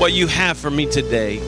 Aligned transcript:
what 0.00 0.12
you 0.12 0.26
have 0.26 0.56
for 0.56 0.70
me 0.70 0.86
today. 0.86 1.38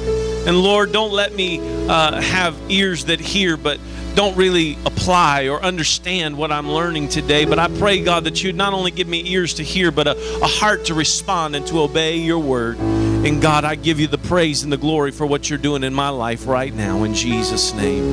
And 0.47 0.61
Lord, 0.61 0.93
don't 0.93 1.13
let 1.13 1.35
me 1.35 1.59
uh, 1.89 2.21
have 2.21 2.57
ears 2.69 3.07
that 3.07 3.19
hear, 3.19 3.57
but 3.57 3.81
don't 4.15 4.37
really 4.37 4.77
apply 4.85 5.49
or 5.49 5.63
understand 5.63 6.37
what 6.37 6.53
I'm 6.53 6.71
learning 6.71 7.09
today. 7.09 7.47
But 7.47 7.59
I 7.59 7.69
pray, 7.69 8.03
God, 8.03 8.25
that 8.25 8.43
you'd 8.43 8.57
not 8.57 8.75
only 8.75 8.91
give 8.91 9.09
me 9.09 9.23
ears 9.33 9.55
to 9.55 9.63
hear, 9.63 9.91
but 9.91 10.07
a, 10.07 10.13
a 10.43 10.47
heart 10.47 10.87
to 10.87 10.95
respond 10.95 11.57
and 11.57 11.67
to 11.69 11.81
obey 11.81 12.19
your 12.19 12.41
word. 12.41 12.79
And 12.79 13.41
God, 13.41 13.65
I 13.65 13.75
give 13.75 13.99
you 13.99 14.07
the 14.07 14.19
praise 14.19 14.65
and 14.65 14.73
the 14.73 14.77
glory 14.77 15.13
for 15.13 15.25
what 15.25 15.49
you're 15.49 15.59
doing 15.59 15.83
in 15.83 15.95
my 15.95 16.11
life 16.11 16.47
right 16.47 16.75
now. 16.75 17.05
In 17.05 17.15
Jesus' 17.15 17.73
name. 17.73 18.05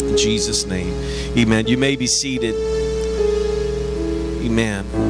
In 0.00 0.16
Jesus' 0.18 0.66
name. 0.66 0.92
Amen. 1.38 1.68
You 1.68 1.78
may 1.78 1.96
be 1.96 2.06
seated. 2.06 2.54
Amen. 4.44 5.09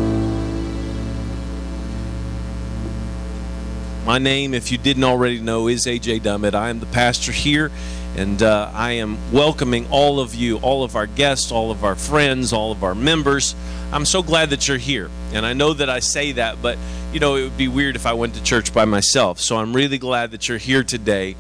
My 4.11 4.19
name, 4.19 4.55
if 4.55 4.73
you 4.73 4.77
didn't 4.77 5.05
already 5.05 5.39
know, 5.41 5.69
is 5.69 5.87
AJ 5.87 6.23
Dummett. 6.23 6.53
I 6.53 6.71
am 6.71 6.80
the 6.80 6.87
pastor 6.87 7.30
here, 7.30 7.71
and 8.17 8.43
uh, 8.43 8.69
I 8.75 8.95
am 8.95 9.17
welcoming 9.30 9.87
all 9.93 10.19
of 10.19 10.34
you, 10.34 10.57
all 10.59 10.83
of 10.83 10.97
our 10.97 11.07
guests, 11.07 11.53
all 11.53 11.71
of 11.71 11.84
our 11.84 11.95
friends, 11.95 12.53
all 12.53 12.73
of 12.73 12.83
our 12.83 12.97
members. 12.97 13.55
I'm 13.93 14.05
so 14.05 14.25
glad 14.25 14.51
that 14.51 14.67
you're 14.67 14.79
here. 14.79 15.09
And 15.33 15.47
I 15.47 15.53
know 15.53 15.75
that 15.75 15.89
I 15.89 16.01
say 16.01 16.33
that, 16.33 16.61
but 16.61 16.77
you 17.12 17.19
know, 17.19 17.34
it 17.34 17.42
would 17.42 17.56
be 17.56 17.66
weird 17.66 17.96
if 17.96 18.06
I 18.06 18.12
went 18.12 18.34
to 18.34 18.42
church 18.42 18.73
by 18.73 18.84
myself. 18.84 19.41
So 19.41 19.56
I'm 19.56 19.74
really 19.74 19.98
glad 19.98 20.30
that 20.30 20.48
you're 20.48 20.59
here 20.59 20.84
today. 20.84 21.34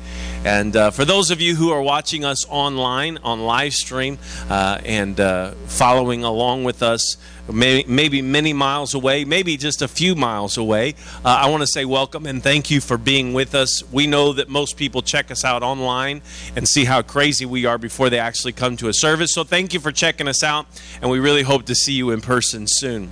And 0.44 0.74
uh, 0.74 0.90
for 0.90 1.04
those 1.04 1.30
of 1.30 1.40
you 1.40 1.54
who 1.54 1.70
are 1.70 1.80
watching 1.80 2.24
us 2.24 2.44
online, 2.48 3.18
on 3.18 3.40
live 3.44 3.74
stream, 3.74 4.18
uh, 4.48 4.80
and 4.84 5.20
uh, 5.20 5.52
following 5.66 6.24
along 6.24 6.64
with 6.64 6.82
us, 6.82 7.16
maybe 7.52 8.20
many 8.20 8.52
miles 8.52 8.94
away, 8.94 9.24
maybe 9.24 9.56
just 9.56 9.80
a 9.80 9.86
few 9.86 10.16
miles 10.16 10.56
away, 10.56 10.96
uh, 11.24 11.28
I 11.28 11.48
want 11.50 11.62
to 11.62 11.68
say 11.68 11.84
welcome 11.84 12.26
and 12.26 12.42
thank 12.42 12.70
you 12.70 12.80
for 12.80 12.98
being 12.98 13.32
with 13.32 13.54
us. 13.54 13.84
We 13.92 14.08
know 14.08 14.32
that 14.32 14.48
most 14.48 14.76
people 14.76 15.02
check 15.02 15.30
us 15.30 15.44
out 15.44 15.62
online 15.62 16.22
and 16.56 16.66
see 16.66 16.84
how 16.84 17.02
crazy 17.02 17.46
we 17.46 17.64
are 17.66 17.78
before 17.78 18.10
they 18.10 18.18
actually 18.18 18.54
come 18.54 18.76
to 18.78 18.88
a 18.88 18.92
service. 18.92 19.34
So 19.34 19.44
thank 19.44 19.72
you 19.72 19.78
for 19.78 19.92
checking 19.92 20.26
us 20.26 20.42
out, 20.42 20.66
and 21.00 21.10
we 21.10 21.20
really 21.20 21.42
hope 21.42 21.66
to 21.66 21.76
see 21.76 21.92
you 21.92 22.10
in 22.10 22.20
person 22.20 22.66
soon. 22.66 23.10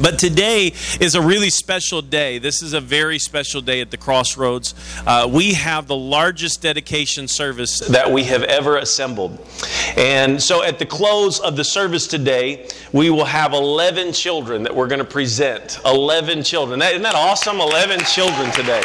But 0.00 0.18
today 0.18 0.72
is 1.00 1.14
a 1.14 1.20
really 1.20 1.50
special 1.50 2.00
day. 2.00 2.38
This 2.38 2.62
is 2.62 2.72
a 2.72 2.80
very 2.80 3.18
special 3.18 3.60
day 3.60 3.80
at 3.80 3.90
the 3.90 3.98
Crossroads. 3.98 4.74
Uh, 5.06 5.28
we 5.30 5.52
have 5.52 5.86
the 5.86 5.96
largest 5.96 6.62
dedication 6.62 7.28
service 7.28 7.80
that 7.80 8.10
we 8.10 8.24
have 8.24 8.42
ever 8.44 8.78
assembled. 8.78 9.38
And 9.96 10.42
so 10.42 10.62
at 10.62 10.78
the 10.78 10.86
close 10.86 11.40
of 11.40 11.56
the 11.56 11.64
service 11.64 12.06
today, 12.06 12.68
we 12.92 13.10
will 13.10 13.26
have 13.26 13.52
11 13.52 14.12
children 14.12 14.62
that 14.62 14.74
we're 14.74 14.88
going 14.88 14.98
to 14.98 15.04
present. 15.04 15.78
11 15.84 16.42
children. 16.42 16.80
Isn't 16.80 17.02
that 17.02 17.14
awesome? 17.14 17.60
11 17.60 18.00
children 18.00 18.50
today. 18.52 18.82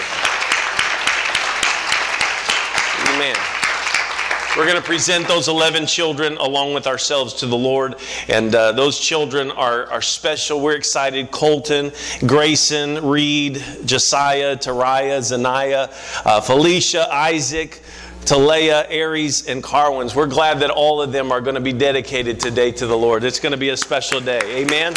We're 4.57 4.65
going 4.65 4.81
to 4.81 4.81
present 4.81 5.27
those 5.27 5.49
11 5.49 5.85
children 5.85 6.35
along 6.37 6.73
with 6.73 6.87
ourselves 6.87 7.35
to 7.35 7.45
the 7.45 7.55
Lord. 7.55 7.93
And 8.27 8.55
uh, 8.55 8.71
those 8.71 8.97
children 8.97 9.51
are, 9.51 9.85
are 9.85 10.01
special. 10.01 10.61
We're 10.61 10.73
excited. 10.73 11.29
Colton, 11.29 11.91
Grayson, 12.25 13.05
Reed, 13.05 13.63
Josiah, 13.85 14.57
Tariah, 14.57 15.19
Zanaya, 15.19 15.91
uh, 16.25 16.41
Felicia, 16.41 17.07
Isaac, 17.13 17.83
Talea, 18.21 18.87
Aries, 18.89 19.45
and 19.45 19.61
Carwins. 19.61 20.15
We're 20.15 20.25
glad 20.25 20.59
that 20.61 20.71
all 20.71 21.03
of 21.03 21.11
them 21.11 21.31
are 21.31 21.39
going 21.39 21.53
to 21.53 21.61
be 21.61 21.73
dedicated 21.73 22.39
today 22.39 22.71
to 22.71 22.87
the 22.87 22.97
Lord. 22.97 23.23
It's 23.23 23.39
going 23.39 23.51
to 23.51 23.59
be 23.59 23.69
a 23.69 23.77
special 23.77 24.19
day. 24.19 24.41
Amen. 24.43 24.95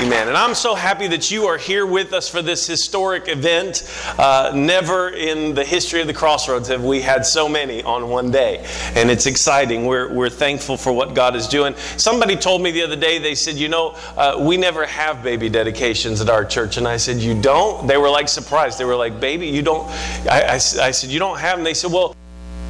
Amen. 0.00 0.28
And 0.28 0.36
I'm 0.36 0.54
so 0.54 0.74
happy 0.74 1.08
that 1.08 1.30
you 1.30 1.44
are 1.44 1.58
here 1.58 1.84
with 1.84 2.14
us 2.14 2.26
for 2.26 2.40
this 2.40 2.66
historic 2.66 3.28
event. 3.28 3.86
Uh, 4.18 4.50
never 4.54 5.10
in 5.10 5.54
the 5.54 5.62
history 5.62 6.00
of 6.00 6.06
the 6.06 6.14
Crossroads 6.14 6.68
have 6.68 6.82
we 6.82 7.02
had 7.02 7.26
so 7.26 7.50
many 7.50 7.82
on 7.82 8.08
one 8.08 8.30
day. 8.30 8.64
And 8.94 9.10
it's 9.10 9.26
exciting. 9.26 9.84
We're, 9.84 10.10
we're 10.10 10.30
thankful 10.30 10.78
for 10.78 10.90
what 10.90 11.12
God 11.12 11.36
is 11.36 11.46
doing. 11.46 11.74
Somebody 11.98 12.36
told 12.36 12.62
me 12.62 12.70
the 12.70 12.80
other 12.80 12.96
day, 12.96 13.18
they 13.18 13.34
said, 13.34 13.56
You 13.56 13.68
know, 13.68 13.94
uh, 14.16 14.38
we 14.40 14.56
never 14.56 14.86
have 14.86 15.22
baby 15.22 15.50
dedications 15.50 16.22
at 16.22 16.30
our 16.30 16.46
church. 16.46 16.78
And 16.78 16.88
I 16.88 16.96
said, 16.96 17.18
You 17.18 17.38
don't? 17.38 17.86
They 17.86 17.98
were 17.98 18.08
like 18.08 18.30
surprised. 18.30 18.78
They 18.78 18.86
were 18.86 18.96
like, 18.96 19.20
Baby, 19.20 19.48
you 19.48 19.60
don't? 19.60 19.86
I, 20.26 20.44
I, 20.44 20.54
I 20.54 20.58
said, 20.92 21.10
You 21.10 21.18
don't 21.18 21.38
have 21.38 21.58
them? 21.58 21.64
They 21.64 21.74
said, 21.74 21.92
Well, 21.92 22.16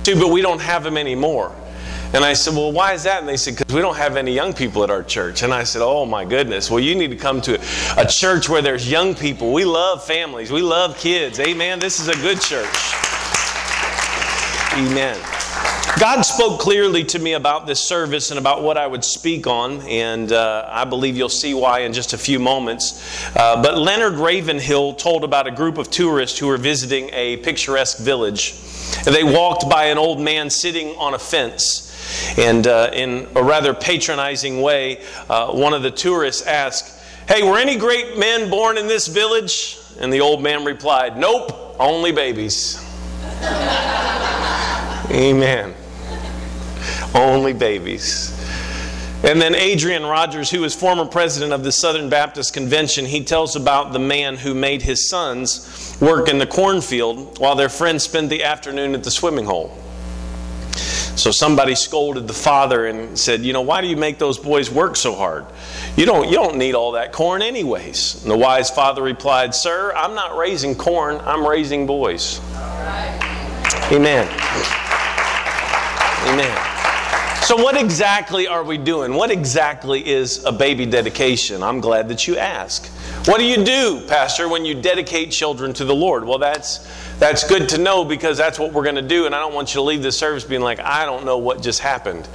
too, 0.02 0.16
but 0.16 0.32
we 0.32 0.42
don't 0.42 0.60
have 0.60 0.82
them 0.82 0.96
anymore. 0.96 1.54
And 2.12 2.24
I 2.24 2.32
said, 2.32 2.54
Well, 2.54 2.72
why 2.72 2.94
is 2.94 3.04
that? 3.04 3.20
And 3.20 3.28
they 3.28 3.36
said, 3.36 3.56
Because 3.56 3.72
we 3.72 3.80
don't 3.80 3.96
have 3.96 4.16
any 4.16 4.32
young 4.32 4.52
people 4.52 4.82
at 4.82 4.90
our 4.90 5.02
church. 5.02 5.42
And 5.42 5.54
I 5.54 5.62
said, 5.62 5.82
Oh 5.82 6.04
my 6.04 6.24
goodness. 6.24 6.70
Well, 6.70 6.80
you 6.80 6.94
need 6.94 7.10
to 7.10 7.16
come 7.16 7.40
to 7.42 7.60
a 7.96 8.06
church 8.06 8.48
where 8.48 8.62
there's 8.62 8.90
young 8.90 9.14
people. 9.14 9.52
We 9.52 9.64
love 9.64 10.04
families, 10.04 10.50
we 10.50 10.62
love 10.62 10.98
kids. 10.98 11.38
Amen. 11.38 11.78
This 11.78 12.00
is 12.00 12.08
a 12.08 12.16
good 12.16 12.40
church. 12.40 12.76
Amen. 14.74 15.18
God 15.98 16.22
spoke 16.22 16.60
clearly 16.60 17.04
to 17.04 17.18
me 17.18 17.34
about 17.34 17.66
this 17.66 17.80
service 17.80 18.30
and 18.30 18.38
about 18.38 18.62
what 18.62 18.78
I 18.78 18.86
would 18.86 19.04
speak 19.04 19.46
on, 19.46 19.82
and 19.82 20.32
uh, 20.32 20.66
I 20.68 20.84
believe 20.84 21.16
you'll 21.16 21.28
see 21.28 21.52
why 21.52 21.80
in 21.80 21.92
just 21.92 22.12
a 22.12 22.18
few 22.18 22.38
moments. 22.38 23.36
Uh, 23.36 23.60
but 23.60 23.76
Leonard 23.76 24.14
Ravenhill 24.14 24.94
told 24.94 25.24
about 25.24 25.46
a 25.46 25.50
group 25.50 25.76
of 25.76 25.90
tourists 25.90 26.38
who 26.38 26.46
were 26.46 26.56
visiting 26.56 27.10
a 27.12 27.36
picturesque 27.38 27.98
village. 27.98 28.54
They 29.04 29.24
walked 29.24 29.68
by 29.68 29.86
an 29.86 29.98
old 29.98 30.20
man 30.20 30.48
sitting 30.48 30.96
on 30.96 31.12
a 31.12 31.18
fence. 31.18 31.89
And 32.36 32.66
uh, 32.66 32.90
in 32.92 33.28
a 33.34 33.42
rather 33.42 33.74
patronizing 33.74 34.62
way, 34.62 35.02
uh, 35.28 35.52
one 35.52 35.74
of 35.74 35.82
the 35.82 35.90
tourists 35.90 36.46
asked, 36.46 36.98
Hey, 37.28 37.42
were 37.42 37.58
any 37.58 37.76
great 37.76 38.18
men 38.18 38.50
born 38.50 38.76
in 38.76 38.88
this 38.88 39.06
village? 39.06 39.78
And 40.00 40.12
the 40.12 40.20
old 40.20 40.42
man 40.42 40.64
replied, 40.64 41.16
Nope, 41.16 41.76
only 41.78 42.12
babies. 42.12 42.84
Amen. 45.10 45.74
Only 47.14 47.52
babies. 47.52 48.36
And 49.22 49.40
then 49.40 49.54
Adrian 49.54 50.04
Rogers, 50.04 50.50
who 50.50 50.60
was 50.62 50.74
former 50.74 51.04
president 51.04 51.52
of 51.52 51.62
the 51.62 51.72
Southern 51.72 52.08
Baptist 52.08 52.54
Convention, 52.54 53.04
he 53.04 53.22
tells 53.22 53.54
about 53.54 53.92
the 53.92 53.98
man 53.98 54.36
who 54.36 54.54
made 54.54 54.80
his 54.80 55.10
sons 55.10 55.96
work 56.00 56.28
in 56.28 56.38
the 56.38 56.46
cornfield 56.46 57.38
while 57.38 57.54
their 57.54 57.68
friends 57.68 58.04
spent 58.04 58.30
the 58.30 58.44
afternoon 58.44 58.94
at 58.94 59.04
the 59.04 59.10
swimming 59.10 59.44
hole. 59.44 59.76
So 61.16 61.30
somebody 61.30 61.74
scolded 61.74 62.26
the 62.26 62.34
father 62.34 62.86
and 62.86 63.18
said, 63.18 63.42
"You 63.42 63.52
know, 63.52 63.60
why 63.60 63.80
do 63.80 63.88
you 63.88 63.96
make 63.96 64.18
those 64.18 64.38
boys 64.38 64.70
work 64.70 64.96
so 64.96 65.14
hard? 65.14 65.44
You 65.96 66.06
don't 66.06 66.28
you 66.28 66.34
don't 66.34 66.56
need 66.56 66.74
all 66.74 66.92
that 66.92 67.12
corn 67.12 67.42
anyways." 67.42 68.22
And 68.22 68.30
the 68.30 68.36
wise 68.36 68.70
father 68.70 69.02
replied, 69.02 69.54
"Sir, 69.54 69.92
I'm 69.96 70.14
not 70.14 70.36
raising 70.36 70.74
corn, 70.74 71.20
I'm 71.24 71.46
raising 71.46 71.86
boys." 71.86 72.40
Amen. 73.92 74.28
Amen. 76.26 76.70
So, 77.42 77.56
what 77.56 77.76
exactly 77.76 78.46
are 78.46 78.62
we 78.62 78.78
doing? 78.78 79.14
What 79.14 79.32
exactly 79.32 80.06
is 80.06 80.44
a 80.44 80.52
baby 80.52 80.86
dedication? 80.86 81.64
I'm 81.64 81.80
glad 81.80 82.08
that 82.10 82.28
you 82.28 82.36
ask. 82.36 82.86
What 83.24 83.38
do 83.38 83.44
you 83.44 83.64
do, 83.64 84.02
Pastor, 84.06 84.48
when 84.48 84.64
you 84.64 84.74
dedicate 84.74 85.32
children 85.32 85.72
to 85.72 85.84
the 85.84 85.94
Lord? 85.94 86.24
Well, 86.24 86.38
that's 86.38 86.86
that's 87.20 87.44
good 87.46 87.68
to 87.68 87.78
know 87.78 88.02
because 88.02 88.38
that's 88.38 88.58
what 88.58 88.72
we're 88.72 88.82
going 88.82 88.94
to 88.96 89.02
do. 89.02 89.26
And 89.26 89.34
I 89.34 89.40
don't 89.40 89.54
want 89.54 89.74
you 89.74 89.78
to 89.78 89.82
leave 89.82 90.02
the 90.02 90.10
service 90.10 90.42
being 90.42 90.62
like, 90.62 90.80
I 90.80 91.04
don't 91.04 91.26
know 91.26 91.36
what 91.36 91.62
just 91.62 91.80
happened. 91.80 92.26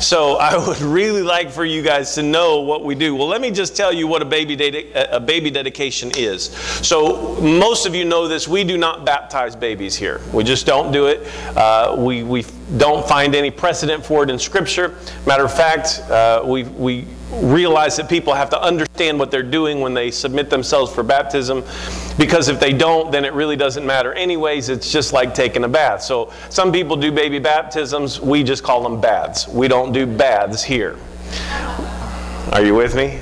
So 0.00 0.34
I 0.40 0.58
would 0.66 0.80
really 0.80 1.22
like 1.22 1.50
for 1.50 1.64
you 1.64 1.82
guys 1.82 2.16
to 2.16 2.22
know 2.22 2.60
what 2.60 2.84
we 2.84 2.96
do. 2.96 3.14
Well, 3.14 3.28
let 3.28 3.40
me 3.40 3.52
just 3.52 3.76
tell 3.76 3.92
you 3.92 4.08
what 4.08 4.22
a 4.22 4.24
baby, 4.24 4.92
a 4.92 5.20
baby 5.20 5.50
dedication 5.50 6.10
is. 6.16 6.46
So 6.86 7.40
most 7.40 7.86
of 7.86 7.94
you 7.94 8.04
know 8.04 8.26
this. 8.26 8.48
We 8.48 8.64
do 8.64 8.76
not 8.76 9.06
baptize 9.06 9.54
babies 9.54 9.94
here. 9.94 10.20
We 10.32 10.42
just 10.42 10.66
don't 10.66 10.90
do 10.90 11.06
it. 11.06 11.26
Uh, 11.56 11.94
we, 11.96 12.24
we 12.24 12.44
don't 12.76 13.06
find 13.06 13.36
any 13.36 13.52
precedent 13.52 14.04
for 14.04 14.24
it 14.24 14.30
in 14.30 14.38
Scripture. 14.40 14.96
Matter 15.26 15.44
of 15.44 15.54
fact, 15.54 16.00
uh, 16.10 16.42
we, 16.44 16.64
we 16.64 17.06
realize 17.42 17.96
that 17.96 18.08
people 18.08 18.34
have 18.34 18.50
to 18.50 18.60
understand 18.60 19.18
what 19.18 19.30
they're 19.30 19.42
doing 19.42 19.80
when 19.80 19.94
they 19.94 20.10
submit 20.10 20.50
themselves 20.50 20.92
for 20.92 21.02
baptism 21.02 21.64
because 22.18 22.48
if 22.48 22.60
they 22.60 22.72
don't 22.72 23.10
then 23.10 23.24
it 23.24 23.32
really 23.32 23.56
doesn't 23.56 23.86
matter 23.86 24.12
anyways. 24.14 24.68
It's 24.68 24.90
just 24.90 25.12
like 25.12 25.34
taking 25.34 25.64
a 25.64 25.68
bath. 25.68 26.02
So 26.02 26.32
some 26.50 26.72
people 26.72 26.96
do 26.96 27.10
baby 27.12 27.38
baptisms. 27.38 28.20
We 28.20 28.42
just 28.42 28.62
call 28.62 28.82
them 28.82 29.00
baths. 29.00 29.48
We 29.48 29.68
don't 29.68 29.92
do 29.92 30.06
baths 30.06 30.62
here. 30.62 30.96
Are 32.52 32.64
you 32.64 32.74
with 32.74 32.94
me 32.94 33.20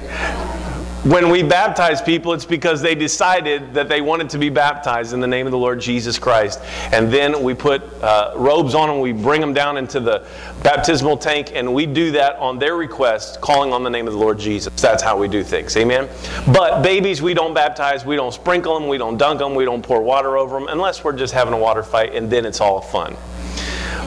when 1.05 1.31
we 1.31 1.43
baptize 1.43 2.01
people, 2.01 2.33
it's 2.33 2.45
because 2.45 2.81
they 2.81 2.95
decided 2.95 3.75
that 3.75 3.89
they 3.89 4.01
wanted 4.01 4.31
to 4.31 4.39
be 4.39 4.51
baptized 4.51 5.13
in 5.13 5.19
the 5.19 5.27
name 5.27 5.47
of 5.47 5.51
the 5.51 5.59
Lord 5.59 5.81
Jesus 5.81 6.17
Christ. 6.17 6.61
And 6.93 7.13
then 7.13 7.43
we 7.43 7.55
put 7.55 7.83
uh, 8.03 8.35
robes 8.37 8.77
on 8.77 8.89
them, 8.89 9.01
we 9.01 9.11
bring 9.11 9.41
them 9.41 9.53
down 9.53 9.77
into 9.77 9.99
the 9.99 10.25
baptismal 10.63 11.17
tank, 11.17 11.51
and 11.55 11.75
we 11.75 11.87
do 11.87 12.13
that 12.13 12.37
on 12.37 12.61
their 12.61 12.77
request, 12.77 13.41
calling 13.41 13.73
on 13.73 13.83
the 13.83 13.91
name 13.91 14.07
of 14.07 14.13
the 14.13 14.19
Lord 14.19 14.39
Jesus. 14.39 14.73
That's 14.81 15.03
how 15.03 15.19
we 15.19 15.27
do 15.27 15.43
things. 15.43 15.77
Amen? 15.77 16.09
But 16.53 16.83
babies, 16.83 17.21
we 17.21 17.35
don't 17.35 17.53
baptize, 17.53 18.07
we 18.07 18.15
don't 18.15 18.33
sprinkle 18.33 18.79
them, 18.79 18.87
we 18.87 18.97
don't 18.97 19.17
dunk 19.17 19.41
them, 19.41 19.57
we 19.57 19.65
don't 19.65 19.83
pour 19.83 20.03
water 20.03 20.39
over 20.39 20.57
them, 20.57 20.69
unless 20.69 21.03
we're 21.03 21.17
just 21.17 21.35
having 21.35 21.53
a 21.53 21.59
water 21.59 21.83
fight, 21.83 22.15
and 22.15 22.31
then 22.31 22.47
it's 22.47 22.61
all 22.61 22.81
fun. 22.81 23.17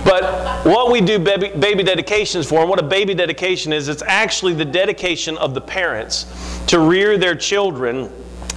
But 0.05 0.65
what 0.65 0.91
we 0.91 1.01
do 1.01 1.17
baby, 1.17 1.49
baby 1.49 1.83
dedications 1.83 2.47
for, 2.47 2.59
and 2.59 2.69
what 2.69 2.79
a 2.79 2.83
baby 2.83 3.15
dedication 3.15 3.73
is, 3.73 3.87
it's 3.87 4.03
actually 4.03 4.53
the 4.53 4.63
dedication 4.63 5.35
of 5.37 5.55
the 5.55 5.61
parents 5.61 6.27
to 6.67 6.79
rear 6.79 7.17
their 7.17 7.35
children 7.35 8.11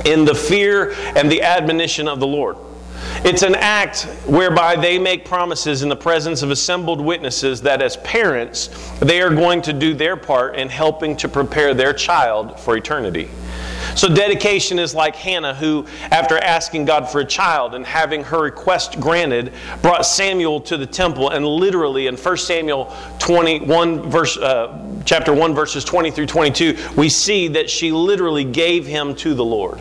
in 0.04 0.26
the 0.26 0.34
fear 0.34 0.92
and 1.16 1.32
the 1.32 1.42
admonition 1.42 2.06
of 2.06 2.20
the 2.20 2.26
Lord. 2.26 2.56
It's 3.24 3.42
an 3.42 3.54
act 3.54 4.02
whereby 4.26 4.76
they 4.76 4.98
make 4.98 5.24
promises 5.24 5.82
in 5.82 5.88
the 5.88 5.96
presence 5.96 6.42
of 6.42 6.50
assembled 6.50 7.00
witnesses 7.00 7.62
that 7.62 7.80
as 7.80 7.96
parents, 7.98 8.68
they 9.00 9.22
are 9.22 9.30
going 9.30 9.62
to 9.62 9.72
do 9.72 9.94
their 9.94 10.16
part 10.16 10.56
in 10.56 10.68
helping 10.68 11.16
to 11.16 11.28
prepare 11.28 11.74
their 11.74 11.92
child 11.92 12.60
for 12.60 12.76
eternity. 12.76 13.30
So, 13.98 14.08
dedication 14.08 14.78
is 14.78 14.94
like 14.94 15.16
Hannah, 15.16 15.54
who, 15.54 15.84
after 16.12 16.38
asking 16.38 16.84
God 16.84 17.10
for 17.10 17.20
a 17.20 17.24
child 17.24 17.74
and 17.74 17.84
having 17.84 18.22
her 18.22 18.40
request 18.40 19.00
granted, 19.00 19.52
brought 19.82 20.06
Samuel 20.06 20.60
to 20.60 20.76
the 20.76 20.86
temple. 20.86 21.30
And 21.30 21.44
literally, 21.44 22.06
in 22.06 22.16
1 22.16 22.36
Samuel 22.36 22.94
21, 23.18 24.08
verse, 24.08 24.36
uh, 24.36 25.02
chapter 25.04 25.34
1, 25.34 25.52
verses 25.52 25.84
20 25.84 26.12
through 26.12 26.26
22, 26.26 26.76
we 26.96 27.08
see 27.08 27.48
that 27.48 27.68
she 27.68 27.90
literally 27.90 28.44
gave 28.44 28.86
him 28.86 29.16
to 29.16 29.34
the 29.34 29.44
Lord. 29.44 29.80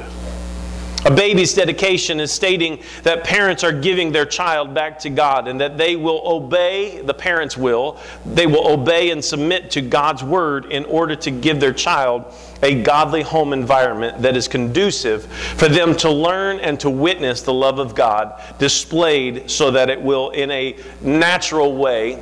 A 1.08 1.16
baby's 1.16 1.54
dedication 1.54 2.20
is 2.20 2.34
stating 2.34 2.84
that 3.04 3.24
parents 3.24 3.64
are 3.64 3.72
giving 3.72 4.12
their 4.12 4.26
child 4.26 4.74
back 4.74 5.00
to 5.00 5.10
God 5.10 5.48
and 5.48 5.62
that 5.62 5.78
they 5.78 5.96
will 5.96 6.22
obey, 6.26 7.02
the 7.02 7.14
parents 7.14 7.56
will, 7.56 7.98
they 8.26 8.46
will 8.46 8.68
obey 8.68 9.12
and 9.12 9.24
submit 9.24 9.72
to 9.72 9.82
God's 9.82 10.22
word 10.22 10.66
in 10.66 10.84
order 10.84 11.16
to 11.16 11.32
give 11.32 11.62
their 11.62 11.72
child 11.72 12.26
a 12.62 12.84
godly 12.84 13.22
home 13.22 13.54
environment 13.54 14.22
that 14.22 14.36
is 14.36 14.50
conducive 14.50 15.24
for 15.26 15.70
them 15.70 15.96
to 15.96 16.12
learn 16.12 16.60
and 16.60 16.78
to 16.82 16.90
witness 16.90 17.42
the 17.42 17.54
love 17.54 17.80
of 17.80 17.96
God 17.96 18.44
displayed 18.60 19.50
so 19.50 19.72
that 19.72 19.90
it 19.90 20.02
will, 20.02 20.32
in 20.32 20.52
a 20.52 20.76
natural 21.00 21.78
way, 21.78 22.22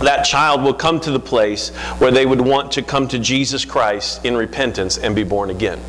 that 0.00 0.24
child 0.24 0.64
will 0.64 0.74
come 0.74 0.98
to 0.98 1.12
the 1.12 1.20
place 1.20 1.68
where 1.98 2.10
they 2.10 2.26
would 2.26 2.40
want 2.40 2.72
to 2.72 2.82
come 2.82 3.06
to 3.06 3.20
Jesus 3.20 3.64
Christ 3.64 4.24
in 4.24 4.36
repentance 4.36 4.98
and 4.98 5.14
be 5.14 5.22
born 5.22 5.50
again. 5.50 5.80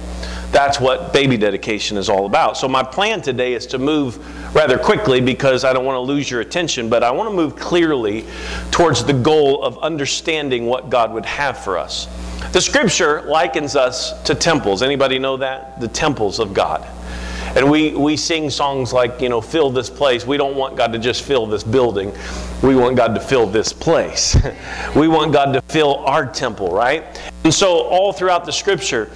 That's 0.51 0.79
what 0.79 1.11
baby 1.11 1.37
dedication 1.37 1.97
is 1.97 2.09
all 2.09 2.25
about. 2.25 2.57
So, 2.57 2.67
my 2.67 2.83
plan 2.83 3.21
today 3.21 3.53
is 3.53 3.67
to 3.67 3.77
move 3.77 4.17
rather 4.55 4.77
quickly 4.77 5.19
because 5.19 5.63
I 5.63 5.73
don't 5.73 5.85
want 5.85 5.97
to 5.97 6.01
lose 6.01 6.31
your 6.31 6.41
attention, 6.41 6.89
but 6.89 7.03
I 7.03 7.11
want 7.11 7.29
to 7.29 7.35
move 7.35 7.55
clearly 7.55 8.25
towards 8.71 9.03
the 9.03 9.13
goal 9.13 9.63
of 9.63 9.77
understanding 9.79 10.65
what 10.65 10.89
God 10.89 11.13
would 11.13 11.25
have 11.25 11.57
for 11.57 11.77
us. 11.77 12.07
The 12.53 12.61
scripture 12.61 13.23
likens 13.23 13.75
us 13.75 14.21
to 14.23 14.33
temples. 14.33 14.81
Anybody 14.81 15.19
know 15.19 15.37
that? 15.37 15.81
The 15.81 15.87
temples 15.89 16.39
of 16.39 16.53
God. 16.53 16.87
And 17.55 17.69
we, 17.71 17.93
we 17.95 18.15
sing 18.17 18.49
songs 18.49 18.93
like, 18.93 19.19
you 19.19 19.29
know, 19.29 19.41
fill 19.41 19.69
this 19.69 19.89
place. 19.89 20.27
We 20.27 20.37
don't 20.37 20.55
want 20.55 20.77
God 20.77 20.93
to 20.93 20.99
just 20.99 21.23
fill 21.23 21.47
this 21.47 21.63
building. 21.63 22.13
We 22.61 22.75
want 22.75 22.95
God 22.95 23.15
to 23.15 23.19
fill 23.19 23.47
this 23.47 23.73
place. 23.73 24.37
we 24.95 25.07
want 25.07 25.33
God 25.33 25.53
to 25.53 25.61
fill 25.63 25.97
our 26.05 26.25
temple, 26.25 26.69
right? 26.69 27.03
And 27.43 27.53
so, 27.53 27.81
all 27.83 28.13
throughout 28.13 28.45
the 28.45 28.51
scripture, 28.51 29.09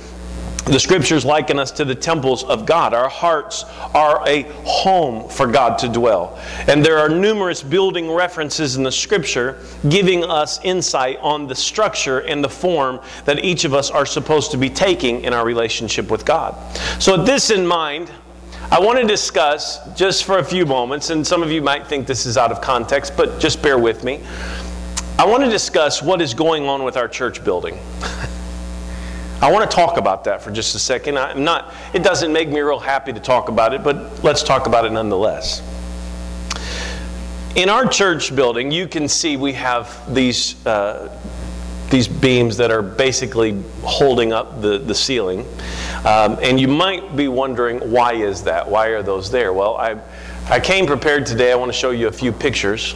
the 0.71 0.79
scriptures 0.79 1.25
liken 1.25 1.59
us 1.59 1.69
to 1.71 1.85
the 1.85 1.93
temples 1.93 2.43
of 2.45 2.65
God. 2.65 2.93
Our 2.93 3.09
hearts 3.09 3.65
are 3.93 4.25
a 4.27 4.43
home 4.63 5.27
for 5.29 5.45
God 5.45 5.77
to 5.79 5.89
dwell. 5.89 6.39
And 6.67 6.83
there 6.83 6.97
are 6.97 7.09
numerous 7.09 7.61
building 7.61 8.09
references 8.09 8.77
in 8.77 8.83
the 8.83 8.91
scripture 8.91 9.59
giving 9.89 10.23
us 10.23 10.63
insight 10.63 11.17
on 11.19 11.47
the 11.47 11.55
structure 11.55 12.19
and 12.19 12.41
the 12.41 12.49
form 12.49 13.01
that 13.25 13.43
each 13.43 13.65
of 13.65 13.73
us 13.73 13.91
are 13.91 14.05
supposed 14.05 14.51
to 14.51 14.57
be 14.57 14.69
taking 14.69 15.21
in 15.21 15.33
our 15.33 15.45
relationship 15.45 16.09
with 16.09 16.25
God. 16.25 16.55
So, 16.99 17.17
with 17.17 17.25
this 17.25 17.49
in 17.49 17.67
mind, 17.67 18.09
I 18.71 18.79
want 18.79 18.97
to 18.99 19.05
discuss 19.05 19.79
just 19.97 20.23
for 20.23 20.37
a 20.37 20.43
few 20.43 20.65
moments, 20.65 21.09
and 21.09 21.27
some 21.27 21.43
of 21.43 21.51
you 21.51 21.61
might 21.61 21.87
think 21.87 22.07
this 22.07 22.25
is 22.25 22.37
out 22.37 22.53
of 22.53 22.61
context, 22.61 23.17
but 23.17 23.41
just 23.41 23.61
bear 23.61 23.77
with 23.77 24.05
me. 24.05 24.21
I 25.19 25.25
want 25.25 25.43
to 25.43 25.49
discuss 25.49 26.01
what 26.01 26.21
is 26.21 26.33
going 26.33 26.65
on 26.67 26.83
with 26.83 26.95
our 26.95 27.07
church 27.07 27.43
building. 27.43 27.77
I 29.41 29.51
want 29.51 29.69
to 29.69 29.75
talk 29.75 29.97
about 29.97 30.25
that 30.25 30.43
for 30.43 30.51
just 30.51 30.75
a 30.75 30.79
second. 30.79 31.17
I'm 31.17 31.43
not, 31.43 31.73
it 31.95 32.03
doesn't 32.03 32.31
make 32.31 32.47
me 32.47 32.59
real 32.59 32.77
happy 32.77 33.11
to 33.11 33.19
talk 33.19 33.49
about 33.49 33.73
it, 33.73 33.83
but 33.83 34.23
let's 34.23 34.43
talk 34.43 34.67
about 34.67 34.85
it 34.85 34.91
nonetheless. 34.91 35.63
In 37.55 37.67
our 37.67 37.87
church 37.87 38.35
building, 38.35 38.71
you 38.71 38.87
can 38.87 39.07
see 39.07 39.37
we 39.37 39.53
have 39.53 40.13
these, 40.13 40.63
uh, 40.67 41.17
these 41.89 42.07
beams 42.07 42.57
that 42.57 42.69
are 42.69 42.83
basically 42.83 43.59
holding 43.81 44.31
up 44.31 44.61
the, 44.61 44.77
the 44.77 44.93
ceiling. 44.93 45.39
Um, 46.05 46.37
and 46.43 46.59
you 46.59 46.67
might 46.67 47.15
be 47.15 47.27
wondering, 47.27 47.79
why 47.91 48.13
is 48.13 48.43
that? 48.43 48.69
Why 48.69 48.89
are 48.89 49.01
those 49.01 49.31
there? 49.31 49.53
Well, 49.53 49.75
I, 49.75 49.99
I 50.51 50.59
came 50.59 50.85
prepared 50.85 51.25
today. 51.25 51.51
I 51.51 51.55
want 51.55 51.71
to 51.71 51.77
show 51.77 51.89
you 51.89 52.07
a 52.07 52.11
few 52.11 52.31
pictures, 52.31 52.93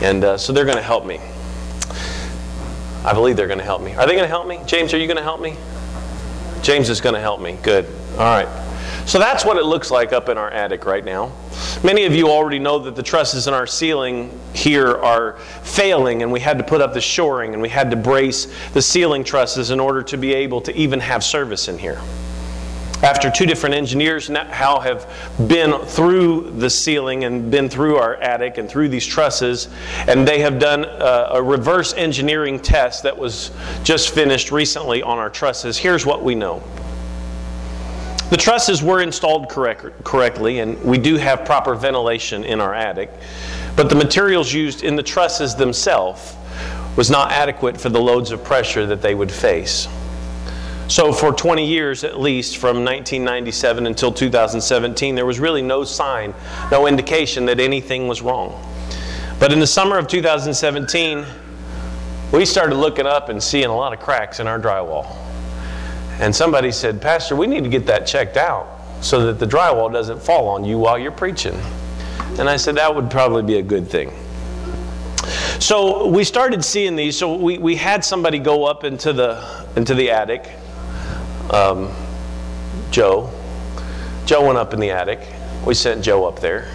and 0.00 0.22
uh, 0.22 0.38
so 0.38 0.52
they're 0.52 0.64
going 0.64 0.76
to 0.76 0.82
help 0.82 1.04
me. 1.04 1.20
I 3.04 3.12
believe 3.12 3.36
they're 3.36 3.48
going 3.48 3.58
to 3.58 3.64
help 3.64 3.82
me. 3.82 3.94
Are 3.94 4.06
they 4.06 4.12
going 4.12 4.24
to 4.24 4.28
help 4.28 4.46
me? 4.46 4.60
James, 4.66 4.94
are 4.94 4.98
you 4.98 5.08
going 5.08 5.16
to 5.16 5.22
help 5.22 5.40
me? 5.40 5.56
James 6.70 6.88
is 6.88 7.00
going 7.00 7.16
to 7.16 7.20
help 7.20 7.40
me. 7.40 7.58
Good. 7.64 7.84
All 8.12 8.18
right. 8.18 8.46
So 9.04 9.18
that's 9.18 9.44
what 9.44 9.56
it 9.56 9.64
looks 9.64 9.90
like 9.90 10.12
up 10.12 10.28
in 10.28 10.38
our 10.38 10.48
attic 10.52 10.84
right 10.84 11.04
now. 11.04 11.32
Many 11.82 12.04
of 12.04 12.14
you 12.14 12.28
already 12.28 12.60
know 12.60 12.78
that 12.78 12.94
the 12.94 13.02
trusses 13.02 13.48
in 13.48 13.54
our 13.54 13.66
ceiling 13.66 14.38
here 14.54 14.96
are 14.98 15.36
failing, 15.64 16.22
and 16.22 16.30
we 16.30 16.38
had 16.38 16.58
to 16.58 16.62
put 16.62 16.80
up 16.80 16.94
the 16.94 17.00
shoring 17.00 17.54
and 17.54 17.60
we 17.60 17.68
had 17.68 17.90
to 17.90 17.96
brace 17.96 18.46
the 18.70 18.80
ceiling 18.80 19.24
trusses 19.24 19.72
in 19.72 19.80
order 19.80 20.04
to 20.04 20.16
be 20.16 20.32
able 20.32 20.60
to 20.60 20.72
even 20.76 21.00
have 21.00 21.24
service 21.24 21.66
in 21.66 21.76
here. 21.76 22.00
After 23.02 23.30
two 23.30 23.46
different 23.46 23.74
engineers 23.74 24.28
now 24.28 24.78
have 24.80 25.08
been 25.48 25.72
through 25.86 26.50
the 26.58 26.68
ceiling 26.68 27.24
and 27.24 27.50
been 27.50 27.70
through 27.70 27.96
our 27.96 28.16
attic 28.16 28.58
and 28.58 28.68
through 28.68 28.90
these 28.90 29.06
trusses, 29.06 29.68
and 30.06 30.28
they 30.28 30.40
have 30.40 30.58
done 30.58 30.84
a, 30.84 31.28
a 31.32 31.42
reverse 31.42 31.94
engineering 31.94 32.60
test 32.60 33.04
that 33.04 33.16
was 33.16 33.52
just 33.84 34.14
finished 34.14 34.52
recently 34.52 35.02
on 35.02 35.16
our 35.16 35.30
trusses. 35.30 35.78
Here's 35.78 36.04
what 36.04 36.22
we 36.22 36.34
know. 36.34 36.62
The 38.28 38.36
trusses 38.36 38.82
were 38.82 39.00
installed 39.00 39.48
correct, 39.48 40.04
correctly, 40.04 40.58
and 40.58 40.80
we 40.84 40.98
do 40.98 41.16
have 41.16 41.46
proper 41.46 41.74
ventilation 41.74 42.44
in 42.44 42.60
our 42.60 42.74
attic, 42.74 43.10
but 43.76 43.88
the 43.88 43.96
materials 43.96 44.52
used 44.52 44.84
in 44.84 44.94
the 44.94 45.02
trusses 45.02 45.54
themselves 45.54 46.36
was 46.96 47.10
not 47.10 47.32
adequate 47.32 47.80
for 47.80 47.88
the 47.88 48.00
loads 48.00 48.30
of 48.30 48.44
pressure 48.44 48.84
that 48.84 49.00
they 49.00 49.14
would 49.14 49.32
face. 49.32 49.88
So, 50.90 51.12
for 51.12 51.32
20 51.32 51.64
years 51.64 52.02
at 52.02 52.18
least, 52.18 52.56
from 52.56 52.78
1997 52.78 53.86
until 53.86 54.10
2017, 54.10 55.14
there 55.14 55.24
was 55.24 55.38
really 55.38 55.62
no 55.62 55.84
sign, 55.84 56.34
no 56.72 56.88
indication 56.88 57.46
that 57.46 57.60
anything 57.60 58.08
was 58.08 58.22
wrong. 58.22 58.60
But 59.38 59.52
in 59.52 59.60
the 59.60 59.68
summer 59.68 59.98
of 59.98 60.08
2017, 60.08 61.24
we 62.32 62.44
started 62.44 62.74
looking 62.74 63.06
up 63.06 63.28
and 63.28 63.40
seeing 63.40 63.66
a 63.66 63.76
lot 63.76 63.92
of 63.92 64.00
cracks 64.00 64.40
in 64.40 64.48
our 64.48 64.58
drywall. 64.58 65.16
And 66.18 66.34
somebody 66.34 66.72
said, 66.72 67.00
Pastor, 67.00 67.36
we 67.36 67.46
need 67.46 67.62
to 67.62 67.70
get 67.70 67.86
that 67.86 68.04
checked 68.04 68.36
out 68.36 68.66
so 69.00 69.26
that 69.26 69.38
the 69.38 69.46
drywall 69.46 69.92
doesn't 69.92 70.20
fall 70.20 70.48
on 70.48 70.64
you 70.64 70.76
while 70.76 70.98
you're 70.98 71.12
preaching. 71.12 71.54
And 72.36 72.50
I 72.50 72.56
said, 72.56 72.74
that 72.74 72.92
would 72.92 73.12
probably 73.12 73.44
be 73.44 73.58
a 73.58 73.62
good 73.62 73.88
thing. 73.88 74.12
So 75.60 76.08
we 76.08 76.24
started 76.24 76.64
seeing 76.64 76.96
these. 76.96 77.16
So 77.16 77.36
we, 77.36 77.58
we 77.58 77.76
had 77.76 78.04
somebody 78.04 78.40
go 78.40 78.64
up 78.64 78.82
into 78.82 79.12
the, 79.12 79.64
into 79.76 79.94
the 79.94 80.10
attic 80.10 80.50
um, 81.52 81.94
Joe. 82.90 83.30
Joe 84.26 84.46
went 84.46 84.58
up 84.58 84.74
in 84.74 84.80
the 84.80 84.90
attic. 84.90 85.20
We 85.66 85.74
sent 85.74 86.02
Joe 86.02 86.26
up 86.26 86.40
there 86.40 86.70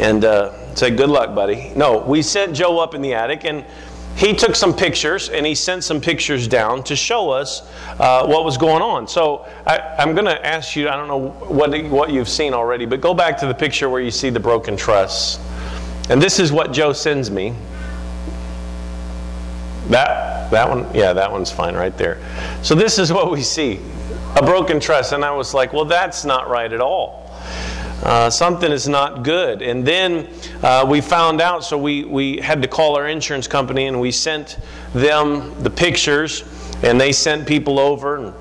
and 0.00 0.24
uh, 0.24 0.74
said, 0.74 0.96
Good 0.96 1.10
luck, 1.10 1.34
buddy. 1.34 1.72
No, 1.76 1.98
we 1.98 2.22
sent 2.22 2.54
Joe 2.54 2.78
up 2.78 2.94
in 2.94 3.02
the 3.02 3.14
attic 3.14 3.44
and 3.44 3.64
he 4.16 4.34
took 4.34 4.56
some 4.56 4.74
pictures 4.74 5.28
and 5.28 5.46
he 5.46 5.54
sent 5.54 5.84
some 5.84 6.00
pictures 6.00 6.48
down 6.48 6.82
to 6.84 6.96
show 6.96 7.30
us 7.30 7.62
uh, 8.00 8.26
what 8.26 8.44
was 8.44 8.56
going 8.56 8.82
on. 8.82 9.06
So 9.06 9.46
I, 9.66 9.78
am 9.98 10.14
going 10.14 10.24
to 10.24 10.44
ask 10.44 10.74
you, 10.74 10.88
I 10.88 10.96
don't 10.96 11.06
know 11.06 11.30
what, 11.46 11.84
what 11.84 12.10
you've 12.10 12.28
seen 12.28 12.52
already, 12.52 12.84
but 12.84 13.00
go 13.00 13.14
back 13.14 13.38
to 13.38 13.46
the 13.46 13.54
picture 13.54 13.88
where 13.88 14.00
you 14.00 14.10
see 14.10 14.30
the 14.30 14.40
broken 14.40 14.76
truss. 14.76 15.38
And 16.10 16.20
this 16.20 16.40
is 16.40 16.50
what 16.50 16.72
Joe 16.72 16.92
sends 16.92 17.30
me. 17.30 17.54
That, 19.88 20.50
that 20.50 20.68
one, 20.68 20.92
yeah, 20.94 21.12
that 21.12 21.30
one's 21.30 21.52
fine 21.52 21.74
right 21.74 21.96
there. 21.96 22.18
So 22.62 22.74
this 22.74 22.98
is 22.98 23.12
what 23.12 23.30
we 23.30 23.42
see 23.42 23.78
a 24.36 24.42
broken 24.42 24.80
truss. 24.80 25.12
And 25.12 25.24
I 25.24 25.32
was 25.32 25.54
like, 25.54 25.72
well, 25.72 25.84
that's 25.84 26.24
not 26.24 26.48
right 26.48 26.72
at 26.72 26.80
all. 26.80 27.28
Uh, 28.02 28.30
something 28.30 28.70
is 28.70 28.88
not 28.88 29.24
good. 29.24 29.60
And 29.60 29.84
then 29.84 30.28
uh, 30.62 30.86
we 30.88 31.00
found 31.00 31.40
out, 31.40 31.64
so 31.64 31.76
we, 31.76 32.04
we 32.04 32.36
had 32.36 32.62
to 32.62 32.68
call 32.68 32.96
our 32.96 33.08
insurance 33.08 33.48
company 33.48 33.86
and 33.86 34.00
we 34.00 34.12
sent 34.12 34.58
them 34.94 35.60
the 35.62 35.70
pictures, 35.70 36.44
and 36.82 37.00
they 37.00 37.12
sent 37.12 37.46
people 37.46 37.78
over. 37.78 38.32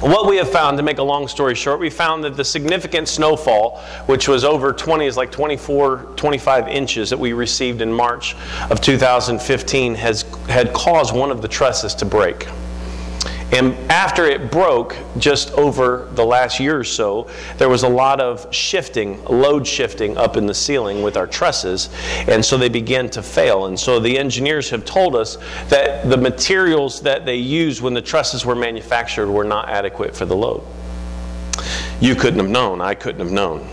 What 0.00 0.26
we 0.28 0.36
have 0.38 0.50
found, 0.50 0.78
to 0.78 0.82
make 0.82 0.98
a 0.98 1.02
long 1.02 1.28
story 1.28 1.54
short, 1.54 1.78
we 1.78 1.88
found 1.88 2.24
that 2.24 2.36
the 2.36 2.44
significant 2.44 3.06
snowfall, 3.06 3.78
which 4.06 4.26
was 4.26 4.42
over 4.44 4.72
20, 4.72 5.06
is 5.06 5.16
like 5.16 5.30
24, 5.30 6.14
25 6.16 6.66
inches 6.66 7.10
that 7.10 7.18
we 7.18 7.34
received 7.34 7.82
in 7.82 7.92
March 7.92 8.34
of 8.70 8.80
2015, 8.80 9.94
has 9.94 10.22
had 10.48 10.72
caused 10.72 11.14
one 11.14 11.30
of 11.30 11.40
the 11.40 11.46
trusses 11.46 11.94
to 11.94 12.04
break. 12.04 12.48
And 13.52 13.74
after 13.90 14.24
it 14.24 14.50
broke, 14.50 14.96
just 15.18 15.52
over 15.52 16.08
the 16.12 16.24
last 16.24 16.58
year 16.58 16.78
or 16.78 16.84
so, 16.84 17.28
there 17.58 17.68
was 17.68 17.82
a 17.82 17.88
lot 17.88 18.18
of 18.18 18.52
shifting, 18.52 19.22
load 19.26 19.66
shifting 19.66 20.16
up 20.16 20.38
in 20.38 20.46
the 20.46 20.54
ceiling 20.54 21.02
with 21.02 21.18
our 21.18 21.26
trusses, 21.26 21.90
and 22.28 22.42
so 22.42 22.56
they 22.56 22.70
began 22.70 23.10
to 23.10 23.22
fail. 23.22 23.66
And 23.66 23.78
so 23.78 24.00
the 24.00 24.18
engineers 24.18 24.70
have 24.70 24.86
told 24.86 25.14
us 25.14 25.36
that 25.68 26.08
the 26.08 26.16
materials 26.16 27.02
that 27.02 27.26
they 27.26 27.36
used 27.36 27.82
when 27.82 27.92
the 27.92 28.00
trusses 28.00 28.46
were 28.46 28.56
manufactured 28.56 29.30
were 29.30 29.44
not 29.44 29.68
adequate 29.68 30.16
for 30.16 30.24
the 30.24 30.36
load. 30.36 30.62
You 32.00 32.14
couldn't 32.14 32.40
have 32.40 32.48
known. 32.48 32.80
I 32.80 32.94
couldn't 32.94 33.20
have 33.20 33.32
known. 33.32 33.68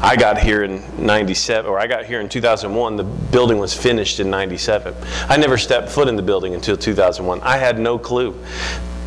I 0.00 0.16
got 0.16 0.38
here 0.38 0.64
in 0.64 0.82
97, 0.98 1.70
or 1.70 1.78
I 1.78 1.86
got 1.86 2.04
here 2.04 2.20
in 2.20 2.28
2001. 2.28 2.96
The 2.96 3.04
building 3.04 3.58
was 3.58 3.72
finished 3.72 4.18
in 4.18 4.28
97. 4.28 4.94
I 5.28 5.36
never 5.36 5.56
stepped 5.56 5.88
foot 5.88 6.08
in 6.08 6.16
the 6.16 6.22
building 6.22 6.54
until 6.54 6.76
2001. 6.76 7.40
I 7.42 7.58
had 7.58 7.78
no 7.78 7.98
clue. 7.98 8.38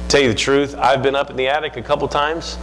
Tell 0.07 0.21
you 0.21 0.29
the 0.29 0.35
truth, 0.35 0.73
I've 0.75 1.03
been 1.03 1.15
up 1.15 1.29
in 1.29 1.35
the 1.35 1.47
attic 1.49 1.75
a 1.75 1.81
couple 1.81 2.07
times, 2.07 2.57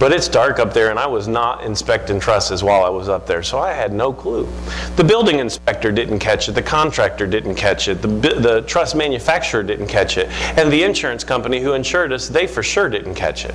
but 0.00 0.12
it's 0.12 0.26
dark 0.26 0.58
up 0.58 0.74
there, 0.74 0.90
and 0.90 0.98
I 0.98 1.06
was 1.06 1.28
not 1.28 1.62
inspecting 1.62 2.18
trusses 2.18 2.64
while 2.64 2.82
I 2.82 2.88
was 2.88 3.08
up 3.08 3.26
there, 3.26 3.44
so 3.44 3.60
I 3.60 3.72
had 3.72 3.92
no 3.92 4.12
clue. 4.12 4.48
The 4.96 5.04
building 5.04 5.38
inspector 5.38 5.92
didn't 5.92 6.18
catch 6.18 6.48
it, 6.48 6.52
the 6.52 6.62
contractor 6.62 7.28
didn't 7.28 7.54
catch 7.54 7.86
it, 7.86 8.02
the, 8.02 8.08
the 8.08 8.64
truss 8.66 8.96
manufacturer 8.96 9.62
didn't 9.62 9.86
catch 9.86 10.18
it, 10.18 10.28
and 10.58 10.72
the 10.72 10.82
insurance 10.82 11.22
company 11.22 11.60
who 11.60 11.74
insured 11.74 12.12
us, 12.12 12.28
they 12.28 12.48
for 12.48 12.62
sure 12.62 12.88
didn't 12.88 13.14
catch 13.14 13.44
it. 13.44 13.54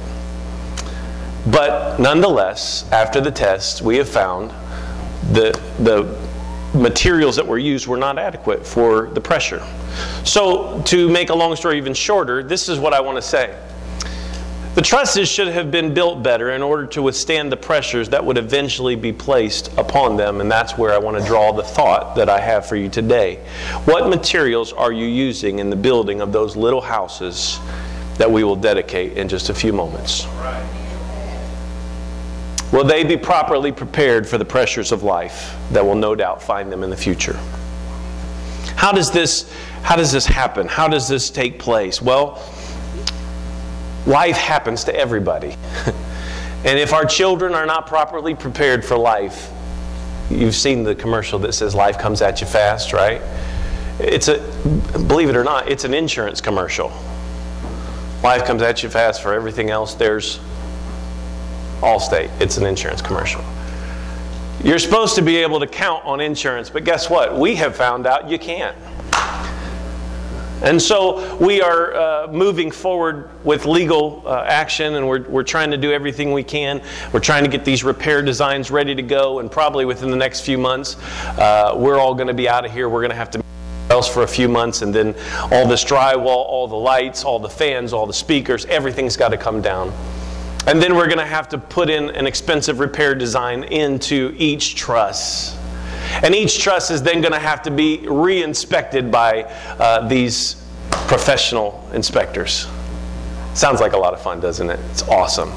But 1.47 1.99
nonetheless, 1.99 2.89
after 2.91 3.19
the 3.19 3.31
test, 3.31 3.81
we 3.81 3.97
have 3.97 4.07
found 4.07 4.51
the, 5.33 5.59
the 5.79 6.25
materials 6.75 7.36
that 7.38 7.48
were 7.48 7.58
used 7.58 7.88
were 7.88 7.98
not 7.98 8.20
adequate 8.20 8.65
for 8.65 9.08
the 9.08 9.22
pressure. 9.22 9.65
So, 10.24 10.82
to 10.86 11.10
make 11.10 11.29
a 11.29 11.36
long 11.36 11.55
story 11.55 11.77
even 11.77 11.94
shorter, 11.94 12.44
this 12.44 12.70
is 12.70 12.79
what 12.79 12.94
I 12.94 13.01
want 13.01 13.17
to 13.17 13.22
say. 13.22 13.58
The 14.75 14.82
trusses 14.82 15.29
should 15.29 15.48
have 15.48 15.72
been 15.72 15.94
built 15.94 16.22
better 16.22 16.51
in 16.51 16.62
order 16.62 16.86
to 16.88 17.01
withstand 17.01 17.50
the 17.50 17.55
pressures 17.55 18.10
that 18.10 18.25
would 18.25 18.38
eventually 18.38 18.98
be 18.98 19.13
placed 19.13 19.72
upon 19.77 20.17
them, 20.17 20.41
and 20.41 20.51
that's 20.51 20.77
where 20.77 20.91
I 20.91 20.98
want 20.98 21.17
to 21.17 21.24
draw 21.24 21.53
the 21.53 21.63
thought 21.63 22.17
that 22.17 22.27
I 22.27 22.41
have 22.41 22.65
for 22.65 22.75
you 22.75 22.89
today. 22.89 23.38
What 23.86 24.10
materials 24.10 24.74
are 24.74 24.91
you 24.91 25.05
using 25.05 25.60
in 25.60 25.70
the 25.70 25.77
building 25.77 26.20
of 26.20 26.34
those 26.34 26.58
little 26.58 26.82
houses 26.82 27.58
that 28.17 28.29
we 28.29 28.44
will 28.44 28.58
dedicate 28.58 29.17
in 29.17 29.29
just 29.29 29.50
a 29.50 29.53
few 29.53 29.72
moments? 29.72 30.25
Will 32.75 32.84
they 32.84 33.05
be 33.05 33.15
properly 33.15 33.72
prepared 33.72 34.27
for 34.27 34.38
the 34.38 34.44
pressures 34.44 34.91
of 34.91 35.01
life 35.01 35.55
that 35.72 35.86
will 35.86 35.96
no 35.96 36.13
doubt 36.13 36.41
find 36.41 36.70
them 36.70 36.84
in 36.84 36.89
the 36.89 36.98
future? 36.98 37.39
How 38.75 38.91
does 38.91 39.12
this, 39.12 39.50
how 39.82 39.96
does 39.96 40.12
this 40.12 40.25
happen? 40.25 40.67
How 40.67 40.89
does 40.89 41.08
this 41.08 41.29
take 41.29 41.58
place? 41.58 42.01
Well, 42.01 42.44
life 44.05 44.36
happens 44.36 44.84
to 44.84 44.94
everybody. 44.94 45.55
and 46.65 46.77
if 46.77 46.91
our 46.91 47.05
children 47.05 47.53
are 47.53 47.65
not 47.65 47.88
properly 47.88 48.36
prepared 48.36 48.84
for 48.84 48.98
life, 48.98 49.50
you've 50.29 50.53
seen 50.53 50.84
the 50.84 50.96
commercial 50.96 51.39
that 51.39 51.53
says 51.53 51.75
life 51.75 51.98
comes 51.98 52.22
at 52.22 52.41
you 52.41 52.48
fast, 52.48 52.91
right? 52.91 53.22
It's 54.00 54.27
a, 54.27 54.39
believe 55.08 55.29
it 55.29 55.38
or 55.38 55.46
not, 55.46 55.70
it's 55.72 55.86
an 55.86 55.94
insurance 55.94 56.41
commercial. 56.41 56.91
Life 58.22 58.44
comes 58.44 58.62
at 58.62 58.84
you 58.84 58.89
fast 58.89 59.24
for 59.24 59.34
everything 59.34 59.70
else. 59.70 59.94
There's 59.94 60.41
Allstate. 61.82 62.29
It's 62.39 62.58
an 62.58 62.65
insurance 62.65 63.01
commercial. 63.01 63.44
You're 64.63 64.79
supposed 64.79 65.15
to 65.15 65.22
be 65.22 65.38
able 65.38 65.60
to 65.60 65.67
count 65.67 66.03
on 66.05 66.20
insurance, 66.20 66.70
but 66.70 66.84
guess 66.84 67.10
what? 67.10 67.38
We 67.38 67.55
have 67.55 67.75
found 67.75 68.08
out 68.08 68.29
you 68.29 68.39
can't. 68.39 68.75
And 70.62 70.82
so 70.82 71.36
we 71.38 71.62
are 71.62 71.94
uh, 71.94 72.27
moving 72.32 72.72
forward 72.72 73.29
with 73.44 73.65
legal 73.65 74.24
uh, 74.25 74.46
action, 74.48 74.96
and 74.96 75.08
we're, 75.08 75.22
we're 75.24 75.44
trying 75.44 75.70
to 75.72 75.77
do 75.77 75.91
everything 75.91 76.32
we 76.32 76.44
can. 76.44 76.82
We're 77.12 77.20
trying 77.20 77.44
to 77.44 77.50
get 77.50 77.65
these 77.65 77.84
repair 77.84 78.22
designs 78.22 78.72
ready 78.72 78.96
to 78.96 79.03
go, 79.03 79.39
and 79.39 79.51
probably 79.51 79.86
within 79.86 80.10
the 80.10 80.17
next 80.17 80.41
few 80.41 80.58
months, 80.58 80.96
uh, 81.38 81.74
we're 81.75 82.00
all 82.00 82.15
going 82.15 82.27
to 82.27 82.34
be 82.34 82.50
out 82.50 82.65
of 82.65 82.72
here. 82.72 82.89
We're 82.89 83.01
going 83.01 83.12
to 83.12 83.15
have 83.15 83.29
to 83.32 83.46
else 83.89 84.12
for 84.12 84.24
a 84.24 84.27
few 84.27 84.50
months, 84.50 84.82
and 84.82 84.94
then 84.94 85.13
all 85.51 85.67
this 85.67 85.84
drywall, 85.84 86.25
all 86.25 86.67
the 86.67 86.75
lights, 86.75 87.24
all 87.24 87.38
the 87.38 87.50
fans, 87.50 87.94
all 87.94 88.08
the 88.08 88.13
speakers, 88.13 88.65
everything's 88.65 89.15
got 89.15 89.29
to 89.29 89.38
come 89.38 89.62
down. 89.62 89.94
And 90.67 90.81
then 90.81 90.95
we're 90.95 91.05
going 91.05 91.19
to 91.19 91.25
have 91.25 91.48
to 91.50 91.60
put 91.60 91.89
in 91.89 92.10
an 92.10 92.25
expensive 92.25 92.79
repair 92.79 93.13
design 93.13 93.65
into 93.65 94.34
each 94.38 94.75
truss. 94.75 95.55
And 96.24 96.34
each 96.34 96.60
truss 96.60 96.89
is 96.89 97.03
then 97.03 97.22
going 97.22 97.34
to 97.34 97.39
have 97.39 97.62
to 97.63 97.72
be 97.72 98.00
re 98.07 98.41
inspected 98.41 99.12
by 99.12 99.43
uh, 99.43 100.07
these 100.07 100.55
professional 100.89 101.88
inspectors. 101.93 102.67
Sounds 103.53 103.79
like 103.79 103.93
a 103.93 103.98
lot 103.98 104.13
of 104.13 104.22
fun, 104.22 104.39
doesn't 104.39 104.69
it? 104.69 104.79
It's 104.91 105.03
awesome. 105.03 105.51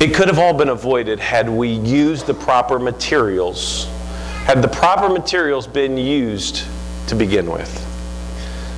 It 0.00 0.14
could 0.14 0.28
have 0.28 0.38
all 0.38 0.52
been 0.52 0.68
avoided 0.68 1.20
had 1.20 1.48
we 1.48 1.68
used 1.68 2.26
the 2.26 2.34
proper 2.34 2.78
materials, 2.78 3.86
had 4.44 4.62
the 4.62 4.68
proper 4.68 5.08
materials 5.08 5.66
been 5.66 5.96
used 5.96 6.64
to 7.06 7.14
begin 7.14 7.50
with. 7.50 7.84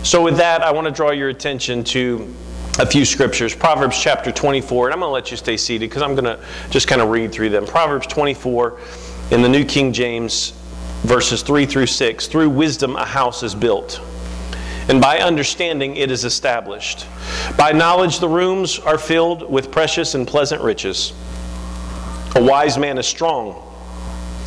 So, 0.03 0.23
with 0.23 0.37
that, 0.39 0.63
I 0.63 0.71
want 0.73 0.87
to 0.87 0.91
draw 0.91 1.11
your 1.11 1.29
attention 1.29 1.85
to 1.85 2.35
a 2.81 2.87
few 2.87 3.05
scriptures. 3.05 3.55
Proverbs 3.55 4.01
chapter 4.01 4.33
24, 4.33 4.87
and 4.87 4.95
I'm 4.95 5.01
going 5.01 5.11
to 5.11 5.13
let 5.13 5.31
you 5.31 5.37
stay 5.37 5.59
seated 5.59 5.91
because 5.91 6.01
I'm 6.01 6.15
going 6.15 6.25
to 6.25 6.43
just 6.71 6.89
kind 6.89 7.03
of 7.03 7.11
read 7.11 7.31
through 7.31 7.51
them. 7.51 7.67
Proverbs 7.67 8.07
24 8.07 8.81
in 9.33 9.43
the 9.43 9.49
New 9.51 9.67
King 9.67 9.93
James, 9.93 10.55
verses 11.03 11.43
3 11.43 11.67
through 11.67 11.89
6. 11.89 12.27
Through 12.29 12.49
wisdom 12.49 12.97
a 12.97 13.05
house 13.05 13.43
is 13.43 13.55
built, 13.55 14.01
and 14.89 14.99
by 14.99 15.19
understanding 15.19 15.97
it 15.97 16.11
is 16.11 16.25
established. 16.25 17.07
By 17.59 17.73
knowledge 17.73 18.19
the 18.19 18.31
rooms 18.31 18.79
are 18.79 18.97
filled 18.97 19.51
with 19.51 19.71
precious 19.71 20.15
and 20.15 20.27
pleasant 20.27 20.63
riches. 20.63 21.13
A 22.35 22.43
wise 22.43 22.79
man 22.79 22.97
is 22.97 23.07
strong. 23.07 23.63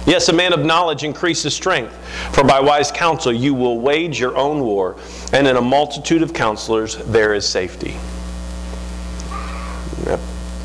Yes, 0.07 0.27
a 0.29 0.33
man 0.33 0.53
of 0.53 0.65
knowledge 0.65 1.03
increases 1.03 1.53
strength, 1.53 1.93
for 2.33 2.43
by 2.43 2.59
wise 2.59 2.91
counsel 2.91 3.31
you 3.31 3.53
will 3.53 3.79
wage 3.79 4.19
your 4.19 4.35
own 4.35 4.61
war, 4.61 4.97
and 5.31 5.47
in 5.47 5.55
a 5.55 5.61
multitude 5.61 6.23
of 6.23 6.33
counselors 6.33 6.97
there 7.05 7.35
is 7.35 7.47
safety. 7.47 7.95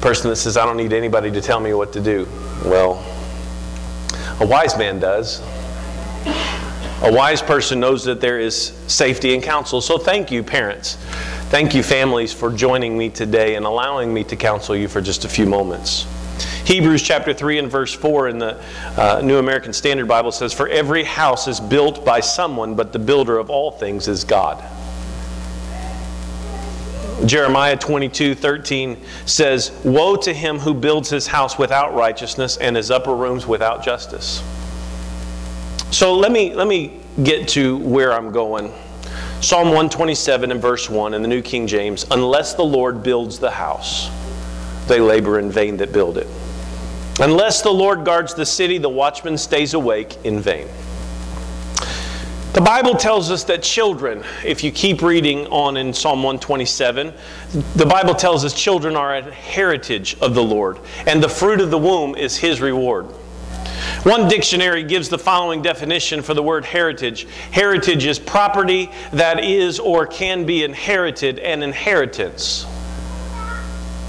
Person 0.01 0.31
that 0.31 0.37
says, 0.37 0.57
I 0.57 0.65
don't 0.65 0.77
need 0.77 0.93
anybody 0.93 1.31
to 1.31 1.41
tell 1.41 1.61
me 1.61 1.75
what 1.75 1.93
to 1.95 2.01
do. 2.01 2.27
Well, 2.65 3.05
a 4.41 4.47
wise 4.47 4.77
man 4.79 5.01
does. 5.01 5.41
A 7.01 7.13
wise 7.13 7.43
person 7.43 7.81
knows 7.81 8.05
that 8.05 8.21
there 8.21 8.41
is 8.41 8.73
safety 8.87 9.35
in 9.35 9.41
counsel. 9.41 9.81
So 9.81 9.99
thank 9.99 10.31
you, 10.31 10.43
parents. 10.43 10.97
Thank 11.51 11.75
you, 11.75 11.83
families, 11.83 12.33
for 12.33 12.53
joining 12.53 12.99
me 12.99 13.09
today 13.09 13.55
and 13.55 13.65
allowing 13.65 14.13
me 14.13 14.25
to 14.25 14.37
counsel 14.37 14.77
you 14.77 14.89
for 14.89 15.01
just 15.01 15.25
a 15.25 15.29
few 15.29 15.47
moments. 15.47 16.07
Hebrews 16.65 17.03
chapter 17.03 17.33
3 17.33 17.61
and 17.61 17.71
verse 17.71 17.95
4 17.95 18.29
in 18.29 18.39
the 18.39 18.63
uh, 18.97 19.23
New 19.25 19.39
American 19.39 19.73
Standard 19.73 20.07
Bible 20.07 20.31
says, 20.31 20.53
For 20.53 20.69
every 20.69 21.03
house 21.03 21.49
is 21.49 21.61
built 21.61 22.05
by 22.05 22.21
someone, 22.21 22.75
but 22.75 22.93
the 22.93 22.99
builder 22.99 23.39
of 23.39 23.49
all 23.49 23.71
things 23.71 24.07
is 24.07 24.25
God. 24.25 24.63
Jeremiah 27.27 27.77
22 27.77 28.35
13 28.35 28.97
says, 29.27 29.73
Woe 29.85 30.17
to 30.17 30.33
him 30.33 30.59
who 30.59 30.75
builds 30.75 31.11
his 31.11 31.27
house 31.27 31.59
without 31.59 31.95
righteousness 31.95 32.57
and 32.57 32.77
his 32.77 32.91
upper 32.91 33.15
rooms 33.15 33.47
without 33.47 33.85
justice. 33.85 34.43
So 35.91 36.15
let 36.17 36.33
me, 36.33 36.55
let 36.55 36.67
me 36.67 37.01
get 37.23 37.49
to 37.49 37.79
where 37.79 38.13
I'm 38.13 38.31
going. 38.31 38.73
Psalm 39.41 39.69
127 39.69 40.51
and 40.51 40.61
verse 40.61 40.91
1 40.91 41.15
in 41.15 41.23
the 41.23 41.29
New 41.29 41.43
King 41.43 41.67
James 41.67 42.05
Unless 42.11 42.55
the 42.55 42.65
Lord 42.65 43.03
builds 43.03 43.39
the 43.39 43.51
house, 43.51 44.11
they 44.87 45.01
labor 45.01 45.39
in 45.39 45.51
vain 45.51 45.77
that 45.79 45.93
build 45.93 46.19
it. 46.19 46.27
Unless 47.21 47.63
the 47.63 47.71
Lord 47.71 48.05
guards 48.05 48.35
the 48.35 48.47
city, 48.47 48.79
the 48.79 48.89
watchman 48.89 49.39
stays 49.39 49.75
awake 49.75 50.17
in 50.25 50.41
vain. 50.41 50.69
The 52.59 52.65
Bible 52.65 52.97
tells 52.97 53.31
us 53.31 53.45
that 53.45 53.63
children, 53.63 54.25
if 54.45 54.65
you 54.65 54.73
keep 54.73 55.01
reading 55.01 55.47
on 55.47 55.77
in 55.77 55.95
Psalm 55.95 56.25
127, 56.25 57.15
the 57.77 57.87
Bible 57.87 58.17
tells 58.17 58.45
us 58.45 58.53
children 58.53 58.97
are 58.97 59.15
a 59.15 59.23
heritage 59.33 60.17
of 60.21 60.35
the 60.35 60.43
Lord, 60.43 60.81
and 61.07 61.23
the 61.23 61.29
fruit 61.29 61.61
of 61.61 61.71
the 61.71 61.79
womb 61.79 62.17
is 62.17 62.37
his 62.37 62.61
reward. 62.61 63.07
One 64.03 64.29
dictionary 64.29 64.83
gives 64.83 65.09
the 65.09 65.21
following 65.21 65.63
definition 65.63 66.21
for 66.21 66.35
the 66.35 66.43
word 66.43 66.65
heritage 66.65 67.29
heritage 67.53 68.05
is 68.07 68.19
property 68.19 68.91
that 69.13 69.45
is 69.45 69.79
or 69.79 70.05
can 70.09 70.45
be 70.45 70.65
inherited, 70.65 71.39
and 71.39 71.63
inheritance. 71.63 72.67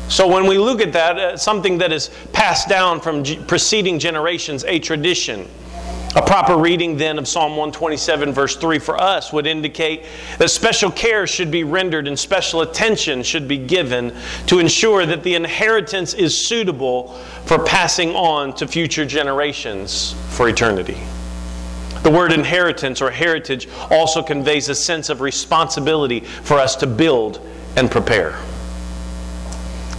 So 0.08 0.28
when 0.28 0.48
we 0.48 0.58
look 0.58 0.82
at 0.82 0.94
that, 0.94 1.20
uh, 1.20 1.38
something 1.38 1.78
that 1.78 1.92
is 1.92 2.10
passed 2.34 2.68
down 2.68 3.00
from 3.00 3.24
g- 3.24 3.40
preceding 3.46 4.00
generations, 4.00 4.66
a 4.66 4.80
tradition. 4.80 5.48
A 6.16 6.24
proper 6.24 6.58
reading 6.58 6.98
then 6.98 7.20
of 7.20 7.28
Psalm 7.28 7.52
127, 7.52 8.34
verse 8.34 8.56
3 8.56 8.80
for 8.80 9.00
us 9.00 9.32
would 9.32 9.46
indicate 9.46 10.06
that 10.40 10.50
special 10.50 10.90
care 10.90 11.28
should 11.28 11.52
be 11.52 11.64
rendered 11.64 12.08
and 12.08 12.18
special 12.18 12.62
attention 12.62 13.22
should 13.22 13.48
be 13.48 13.60
given 13.60 14.16
to 14.48 14.58
ensure 14.58 15.06
that 15.06 15.22
the 15.22 15.36
inheritance 15.36 16.16
is 16.16 16.48
suitable 16.48 17.14
for 17.46 17.64
passing 17.64 18.16
on 18.16 18.56
to 18.56 18.68
future 18.68 19.06
generations 19.06 20.16
for 20.30 20.50
eternity. 20.50 20.98
The 22.02 22.10
word 22.10 22.32
inheritance 22.32 23.04
or 23.04 23.12
heritage 23.12 23.70
also 23.92 24.24
conveys 24.24 24.68
a 24.68 24.76
sense 24.76 25.10
of 25.10 25.22
responsibility 25.22 26.22
for 26.22 26.56
us 26.56 26.76
to 26.78 26.88
build 26.88 27.40
and 27.76 27.92
prepare. 27.92 28.40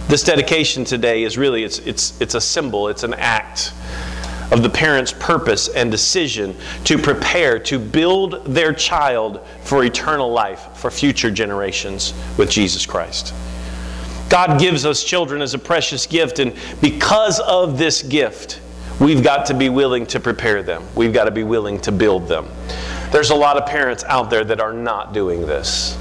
This 0.09 0.23
dedication 0.23 0.83
today 0.83 1.23
is 1.23 1.37
really 1.37 1.63
it's, 1.63 1.79
it's, 1.79 2.19
it's 2.19 2.35
a 2.35 2.41
symbol, 2.41 2.89
it's 2.89 3.03
an 3.03 3.13
act 3.13 3.71
of 4.51 4.63
the 4.63 4.69
parent's 4.69 5.13
purpose 5.13 5.69
and 5.69 5.89
decision 5.89 6.55
to 6.83 6.97
prepare 6.97 7.57
to 7.59 7.79
build 7.79 8.45
their 8.45 8.73
child 8.73 9.39
for 9.63 9.83
eternal 9.83 10.31
life 10.31 10.75
for 10.75 10.91
future 10.91 11.31
generations 11.31 12.13
with 12.37 12.49
Jesus 12.49 12.85
Christ. 12.85 13.33
God 14.29 14.59
gives 14.59 14.85
us 14.85 15.03
children 15.03 15.41
as 15.41 15.53
a 15.53 15.59
precious 15.59 16.05
gift, 16.05 16.39
and 16.39 16.55
because 16.81 17.39
of 17.41 17.77
this 17.77 18.01
gift, 18.01 18.61
we've 18.99 19.23
got 19.23 19.45
to 19.47 19.53
be 19.53 19.69
willing 19.69 20.05
to 20.07 20.19
prepare 20.19 20.63
them. 20.63 20.83
We've 20.95 21.13
got 21.13 21.25
to 21.25 21.31
be 21.31 21.43
willing 21.43 21.79
to 21.81 21.91
build 21.91 22.27
them. 22.27 22.47
There's 23.11 23.31
a 23.31 23.35
lot 23.35 23.57
of 23.57 23.65
parents 23.65 24.05
out 24.05 24.29
there 24.29 24.45
that 24.45 24.61
are 24.61 24.71
not 24.71 25.13
doing 25.13 25.41
this. 25.41 25.97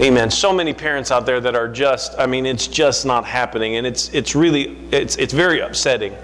Amen. 0.00 0.30
So 0.30 0.52
many 0.52 0.74
parents 0.74 1.10
out 1.10 1.26
there 1.26 1.40
that 1.40 1.56
are 1.56 1.66
just, 1.66 2.14
I 2.18 2.26
mean, 2.26 2.46
it's 2.46 2.68
just 2.68 3.04
not 3.04 3.24
happening. 3.24 3.76
And 3.76 3.86
it's, 3.86 4.12
it's 4.14 4.36
really, 4.36 4.76
it's, 4.92 5.16
it's 5.16 5.32
very 5.32 5.60
upsetting. 5.60 6.14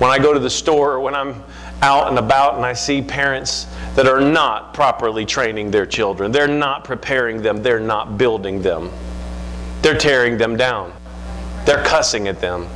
When 0.00 0.10
I 0.10 0.18
go 0.18 0.32
to 0.32 0.38
the 0.38 0.48
store, 0.48 0.92
or 0.92 1.00
when 1.00 1.14
I'm 1.14 1.44
out 1.82 2.08
and 2.08 2.18
about 2.18 2.56
and 2.56 2.64
I 2.64 2.72
see 2.72 3.02
parents 3.02 3.66
that 3.96 4.06
are 4.06 4.18
not 4.18 4.72
properly 4.72 5.26
training 5.26 5.70
their 5.70 5.84
children, 5.84 6.32
they're 6.32 6.48
not 6.48 6.84
preparing 6.84 7.42
them, 7.42 7.62
they're 7.62 7.78
not 7.78 8.16
building 8.16 8.62
them, 8.62 8.90
they're 9.82 9.98
tearing 9.98 10.38
them 10.38 10.56
down, 10.56 10.94
they're 11.66 11.84
cussing 11.84 12.28
at 12.28 12.40
them, 12.40 12.66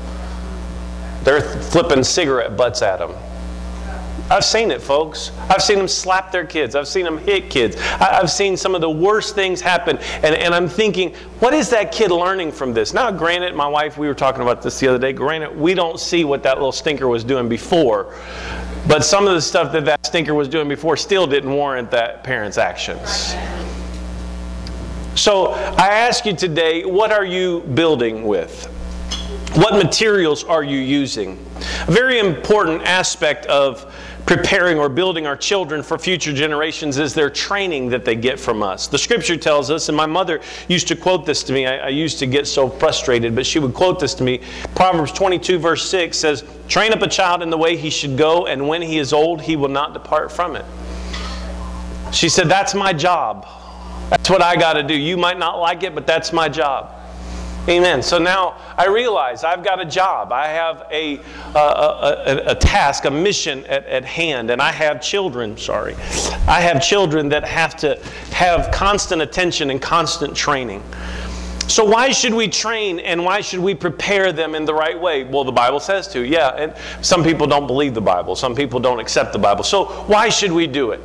they're 1.23 1.40
flipping 1.40 2.04
cigarette 2.04 2.59
butts 2.59 2.83
at 2.83 2.99
them. 2.99 3.14
I've 4.31 4.45
seen 4.45 4.71
it, 4.71 4.81
folks. 4.81 5.33
I've 5.50 5.62
seen 5.62 5.76
them 5.76 5.88
slap 5.88 6.33
their 6.33 6.47
kids. 6.47 6.75
I've 6.75 6.88
seen 6.88 7.04
them 7.04 7.19
hit 7.19 7.50
kids. 7.50 7.76
I've 8.00 8.31
seen 8.31 8.57
some 8.57 8.75
of 8.75 8.81
the 8.81 8.90
worst 8.90 9.35
things 9.35 9.61
happen. 9.61 9.99
And, 9.99 10.35
and 10.35 10.54
I'm 10.54 10.66
thinking, 10.66 11.14
what 11.40 11.52
is 11.52 11.69
that 11.71 11.93
kid 11.93 12.11
learning 12.11 12.52
from 12.52 12.73
this? 12.73 12.95
Now, 12.95 13.11
granted, 13.11 13.54
my 13.54 13.69
wife, 13.69 13.99
we 13.99 14.07
were 14.07 14.14
talking 14.14 14.40
about 14.40 14.62
this 14.62 14.81
the 14.81 14.88
other 14.88 14.99
day. 14.99 15.12
Granted, 15.12 15.54
we 15.54 15.75
don't 15.75 16.00
see 16.00 16.25
what 16.25 16.43
that 16.45 16.57
little 16.57 16.73
stinker 16.73 17.07
was 17.07 17.23
doing 17.23 17.50
before. 17.50 18.16
But 18.88 19.04
some 19.04 19.26
of 19.26 19.35
the 19.35 19.43
stuff 19.43 19.73
that 19.73 19.85
that 19.85 20.07
stinker 20.07 20.35
was 20.35 20.49
doing 20.49 20.69
before 20.69 20.97
still 20.97 21.26
didn't 21.26 21.52
warrant 21.52 21.90
that 21.90 22.25
parent's 22.25 22.57
actions. 22.57 23.35
So 25.21 25.52
I 25.52 25.88
ask 25.88 26.25
you 26.25 26.35
today, 26.35 26.85
what 26.85 27.12
are 27.12 27.25
you 27.25 27.61
building 27.61 28.25
with? 28.25 28.64
What 29.54 29.75
materials 29.75 30.43
are 30.45 30.64
you 30.64 30.78
using? 30.78 31.38
A 31.87 31.90
very 31.90 32.19
important 32.19 32.83
aspect 32.83 33.47
of 33.47 33.95
preparing 34.26 34.78
or 34.78 34.88
building 34.88 35.26
our 35.26 35.37
children 35.37 35.83
for 35.83 35.99
future 35.99 36.33
generations 36.33 36.99
is 36.99 37.12
their 37.12 37.28
training 37.28 37.90
that 37.90 38.04
they 38.04 38.16
get 38.16 38.40
from 38.40 38.62
us. 38.62 38.87
The 38.87 38.99
scripture 38.99 39.37
tells 39.37 39.71
us, 39.71 39.88
and 39.88 39.97
my 39.97 40.07
mother 40.07 40.40
used 40.69 40.88
to 40.88 40.97
quote 40.97 41.26
this 41.26 41.43
to 41.45 41.52
me. 41.52 41.66
I, 41.66 41.76
I, 41.76 41.88
used 41.88 42.19
to 42.21 42.26
get 42.26 42.47
so 42.47 42.69
frustrated, 42.69 43.35
but 43.35 43.45
she 43.45 43.59
would 43.59 43.75
quote 43.75 44.00
this 44.00 44.14
to 44.14 44.25
me. 44.25 44.40
Proverbs 44.75 45.12
22, 45.12 45.59
verse 45.59 45.88
6 45.90 46.16
says, 46.16 46.45
Train 46.69 46.93
up 46.93 47.02
a 47.02 47.09
child 47.09 47.43
in 47.43 47.50
the 47.50 47.59
way 47.59 47.76
he 47.76 47.90
should 47.90 48.16
go, 48.16 48.47
and 48.47 48.66
when 48.66 48.81
he 48.81 48.99
is 48.99 49.12
old, 49.12 49.43
he 49.43 49.57
will 49.57 49.69
not 49.69 49.93
depart 49.93 50.33
from 50.33 50.57
it. 50.57 50.64
She 52.12 52.28
said, 52.28 52.49
That's 52.49 52.75
my 52.75 52.93
job. 52.93 53.47
That's 54.11 54.31
what 54.31 54.43
I 54.43 54.57
got 54.57 54.75
to 54.75 54.83
do. 54.83 54.95
You 54.95 55.16
might 55.16 55.38
not 55.38 55.59
like 55.59 55.83
it, 55.83 55.95
but 55.95 56.07
that's 56.07 56.33
my 56.33 56.49
job. 56.49 56.95
Amen. 57.66 58.02
So 58.02 58.18
now 58.18 58.61
I 58.76 58.88
realize 58.88 59.42
I've 59.42 59.64
got 59.64 59.80
a 59.80 59.87
job. 59.87 60.33
I 60.33 60.49
have 60.49 60.87
a, 60.90 61.18
a, 61.54 61.59
a, 61.59 62.42
a, 62.49 62.54
task, 62.54 63.06
a 63.06 63.11
mission 63.11 63.64
at, 63.64 63.87
at 63.87 64.04
hand, 64.04 64.50
and 64.50 64.61
I 64.61 64.71
have 64.71 65.00
children, 65.00 65.56
sorry. 65.56 65.94
I 66.47 66.61
have 66.61 66.83
children 66.83 67.30
that 67.30 67.42
have 67.44 67.75
to 67.76 67.99
have 68.33 68.71
constant 68.71 69.23
attention 69.23 69.71
and 69.71 69.80
constant 69.80 70.37
training. 70.37 70.83
So, 71.66 71.87
why 71.87 72.11
should 72.12 72.35
we 72.35 72.49
train 72.49 73.00
and 73.00 73.25
why 73.25 73.40
should 73.40 73.61
we 73.61 73.75
prepare 73.75 74.30
them 74.30 74.54
in 74.54 74.66
the 74.66 74.75
right 74.75 75.00
way? 75.00 75.25
Well, 75.25 75.44
the 75.44 75.52
Bible 75.52 75.80
says 75.80 76.06
to, 76.09 76.21
yeah. 76.21 76.50
And 76.50 76.75
some 77.00 77.25
people 77.25 77.47
don't 77.47 77.66
believe 77.66 77.94
the 77.94 78.02
Bible, 78.02 78.37
some 78.37 78.54
people 78.54 78.78
don't 78.78 79.00
accept 79.00 79.33
the 79.33 79.38
Bible. 79.38 79.64
So, 79.64 79.87
why 80.06 80.28
should 80.28 80.52
we 80.52 80.66
do 80.66 80.90
it? 80.90 81.00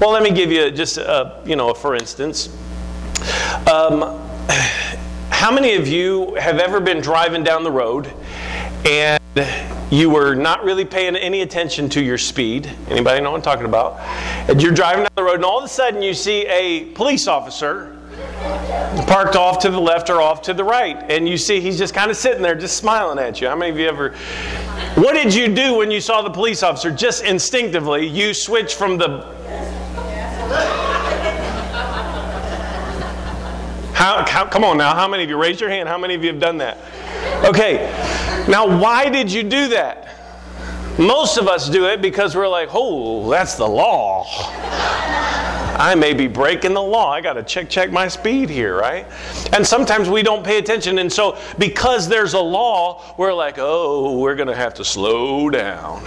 Well, 0.00 0.10
let 0.10 0.22
me 0.22 0.30
give 0.30 0.50
you 0.50 0.70
just 0.70 0.96
a, 0.96 1.42
you 1.44 1.56
know, 1.56 1.74
for 1.74 1.94
instance. 1.94 2.48
Um, 3.70 4.24
how 5.30 5.52
many 5.52 5.74
of 5.74 5.86
you 5.86 6.34
have 6.34 6.58
ever 6.58 6.80
been 6.80 7.00
driving 7.00 7.44
down 7.44 7.62
the 7.62 7.70
road 7.70 8.12
and 8.84 9.20
you 9.90 10.10
were 10.10 10.34
not 10.34 10.64
really 10.64 10.84
paying 10.84 11.16
any 11.16 11.42
attention 11.42 11.88
to 11.90 12.02
your 12.02 12.18
speed? 12.18 12.70
Anybody 12.88 13.20
know 13.20 13.30
what 13.30 13.36
I'm 13.36 13.42
talking 13.42 13.66
about? 13.66 13.98
And 14.48 14.60
you're 14.62 14.72
driving 14.72 15.04
down 15.04 15.12
the 15.14 15.22
road 15.22 15.36
and 15.36 15.44
all 15.44 15.58
of 15.58 15.64
a 15.64 15.68
sudden 15.68 16.02
you 16.02 16.14
see 16.14 16.46
a 16.46 16.86
police 16.92 17.28
officer 17.28 17.96
parked 19.06 19.36
off 19.36 19.60
to 19.60 19.70
the 19.70 19.80
left 19.80 20.10
or 20.10 20.20
off 20.20 20.42
to 20.42 20.54
the 20.54 20.64
right 20.64 20.96
and 21.10 21.28
you 21.28 21.36
see 21.36 21.60
he's 21.60 21.78
just 21.78 21.94
kind 21.94 22.10
of 22.10 22.16
sitting 22.16 22.42
there 22.42 22.54
just 22.54 22.76
smiling 22.76 23.18
at 23.18 23.40
you. 23.40 23.48
How 23.48 23.56
many 23.56 23.70
of 23.70 23.78
you 23.78 23.88
ever 23.88 24.14
What 24.94 25.14
did 25.14 25.32
you 25.34 25.54
do 25.54 25.74
when 25.76 25.90
you 25.90 26.00
saw 26.00 26.22
the 26.22 26.30
police 26.30 26.62
officer? 26.62 26.90
Just 26.90 27.24
instinctively 27.24 28.06
you 28.06 28.34
switch 28.34 28.74
from 28.74 28.98
the 28.98 29.26
How, 33.98 34.24
how, 34.24 34.46
come 34.46 34.62
on 34.62 34.76
now, 34.76 34.94
how 34.94 35.08
many 35.08 35.24
of 35.24 35.28
you 35.28 35.36
raised 35.36 35.60
your 35.60 35.70
hand? 35.70 35.88
How 35.88 35.98
many 35.98 36.14
of 36.14 36.22
you 36.22 36.30
have 36.30 36.38
done 36.38 36.58
that? 36.58 36.78
Okay, 37.44 37.78
now 38.48 38.64
why 38.64 39.08
did 39.08 39.28
you 39.32 39.42
do 39.42 39.66
that? 39.70 40.14
Most 41.00 41.36
of 41.36 41.48
us 41.48 41.68
do 41.68 41.86
it 41.86 42.00
because 42.00 42.36
we're 42.36 42.46
like, 42.46 42.68
oh, 42.70 43.28
that's 43.28 43.56
the 43.56 43.66
law. 43.66 44.24
I 45.80 45.96
may 45.96 46.14
be 46.14 46.28
breaking 46.28 46.74
the 46.74 46.82
law. 46.82 47.10
I 47.10 47.20
got 47.20 47.32
to 47.32 47.42
check 47.42 47.68
check 47.68 47.90
my 47.90 48.06
speed 48.06 48.48
here, 48.48 48.78
right? 48.78 49.04
And 49.52 49.66
sometimes 49.66 50.08
we 50.08 50.22
don't 50.22 50.44
pay 50.44 50.58
attention 50.58 51.00
and 51.00 51.12
so 51.12 51.36
because 51.58 52.08
there's 52.08 52.34
a 52.34 52.40
law, 52.40 53.02
we're 53.16 53.34
like, 53.34 53.56
"Oh, 53.58 54.16
we're 54.16 54.36
going 54.36 54.46
to 54.46 54.54
have 54.54 54.74
to 54.74 54.84
slow 54.84 55.50
down." 55.50 56.04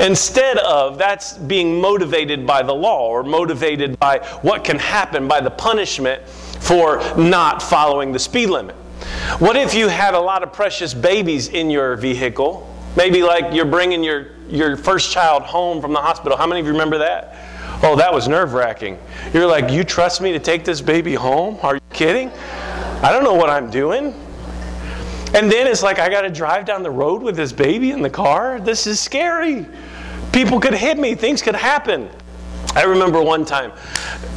Instead 0.00 0.56
of 0.58 0.96
that's 0.96 1.34
being 1.34 1.80
motivated 1.80 2.46
by 2.46 2.62
the 2.62 2.74
law 2.74 3.08
or 3.08 3.22
motivated 3.22 3.98
by 3.98 4.18
what 4.42 4.64
can 4.64 4.78
happen 4.78 5.28
by 5.28 5.40
the 5.40 5.50
punishment 5.50 6.26
for 6.26 6.98
not 7.18 7.62
following 7.62 8.10
the 8.10 8.18
speed 8.18 8.48
limit. 8.48 8.74
What 9.38 9.56
if 9.56 9.74
you 9.74 9.88
had 9.88 10.14
a 10.14 10.20
lot 10.20 10.42
of 10.42 10.52
precious 10.52 10.94
babies 10.94 11.48
in 11.48 11.70
your 11.70 11.96
vehicle? 11.96 12.66
Maybe 12.96 13.22
like 13.22 13.52
you're 13.54 13.64
bringing 13.64 14.02
your, 14.02 14.32
your 14.48 14.76
first 14.76 15.12
child 15.12 15.42
home 15.42 15.80
from 15.80 15.92
the 15.92 16.00
hospital. 16.00 16.36
How 16.36 16.46
many 16.46 16.60
of 16.60 16.66
you 16.66 16.72
remember 16.72 16.98
that? 16.98 17.36
Oh, 17.82 17.96
that 17.96 18.12
was 18.12 18.28
nerve 18.28 18.52
wracking. 18.52 18.98
You're 19.32 19.46
like, 19.46 19.70
You 19.70 19.84
trust 19.84 20.20
me 20.20 20.32
to 20.32 20.38
take 20.38 20.64
this 20.64 20.80
baby 20.80 21.14
home? 21.14 21.58
Are 21.62 21.74
you 21.76 21.80
kidding? 21.92 22.30
I 23.02 23.10
don't 23.12 23.24
know 23.24 23.34
what 23.34 23.48
I'm 23.48 23.70
doing. 23.70 24.14
And 25.32 25.50
then 25.50 25.68
it's 25.68 25.82
like, 25.82 26.00
I 26.00 26.08
got 26.08 26.22
to 26.22 26.30
drive 26.30 26.64
down 26.64 26.82
the 26.82 26.90
road 26.90 27.22
with 27.22 27.36
this 27.36 27.52
baby 27.52 27.92
in 27.92 28.02
the 28.02 28.10
car? 28.10 28.58
This 28.60 28.86
is 28.88 28.98
scary. 28.98 29.64
People 30.32 30.60
could 30.60 30.74
hit 30.74 30.98
me, 30.98 31.14
things 31.14 31.42
could 31.42 31.56
happen. 31.56 32.08
I 32.72 32.84
remember 32.84 33.20
one 33.20 33.44
time, 33.44 33.72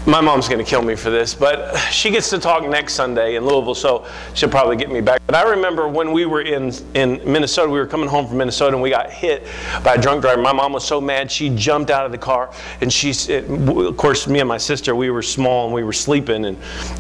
my 0.08 0.20
mom's 0.20 0.48
going 0.48 0.58
to 0.58 0.66
kill 0.66 0.82
me 0.82 0.96
for 0.96 1.12
this, 1.12 1.36
but 1.36 1.78
she 1.92 2.10
gets 2.10 2.32
to 2.32 2.40
talk 2.40 2.68
next 2.68 2.96
Sunday 2.96 3.36
in 3.36 3.46
Louisville, 3.46 3.76
so 3.76 4.08
she'll 4.34 4.50
probably 4.50 4.76
get 4.76 4.92
me 4.92 5.02
back. 5.02 5.22
But 5.28 5.36
I 5.36 5.44
remember 5.44 5.88
when 5.88 6.12
we 6.12 6.26
were 6.26 6.42
in, 6.42 6.74
in 6.96 7.22
Minnesota, 7.32 7.70
we 7.70 7.78
were 7.78 7.86
coming 7.86 8.10
home 8.10 8.28
from 8.28 8.40
Minnesota 8.40 8.74
and 8.74 8.82
we 8.82 8.90
got 8.90 9.12
hit 9.12 9.46
by 9.84 9.94
a 9.94 10.02
drunk 10.02 10.22
driver. 10.22 10.42
My 10.42 10.52
mom 10.52 10.74
was 10.74 10.84
so 10.84 11.00
mad, 11.00 11.32
she 11.32 11.52
jumped 11.52 11.92
out 11.92 12.08
of 12.08 12.12
the 12.12 12.18
car. 12.18 12.52
And 12.82 12.92
she, 12.92 13.12
of 13.36 13.98
course, 13.98 14.28
me 14.28 14.40
and 14.40 14.50
my 14.50 14.58
sister, 14.58 14.96
we 14.96 15.12
were 15.12 15.22
small 15.22 15.66
and 15.66 15.74
we 15.74 15.84
were 15.84 15.94
sleeping, 15.94 16.46
and 16.46 16.58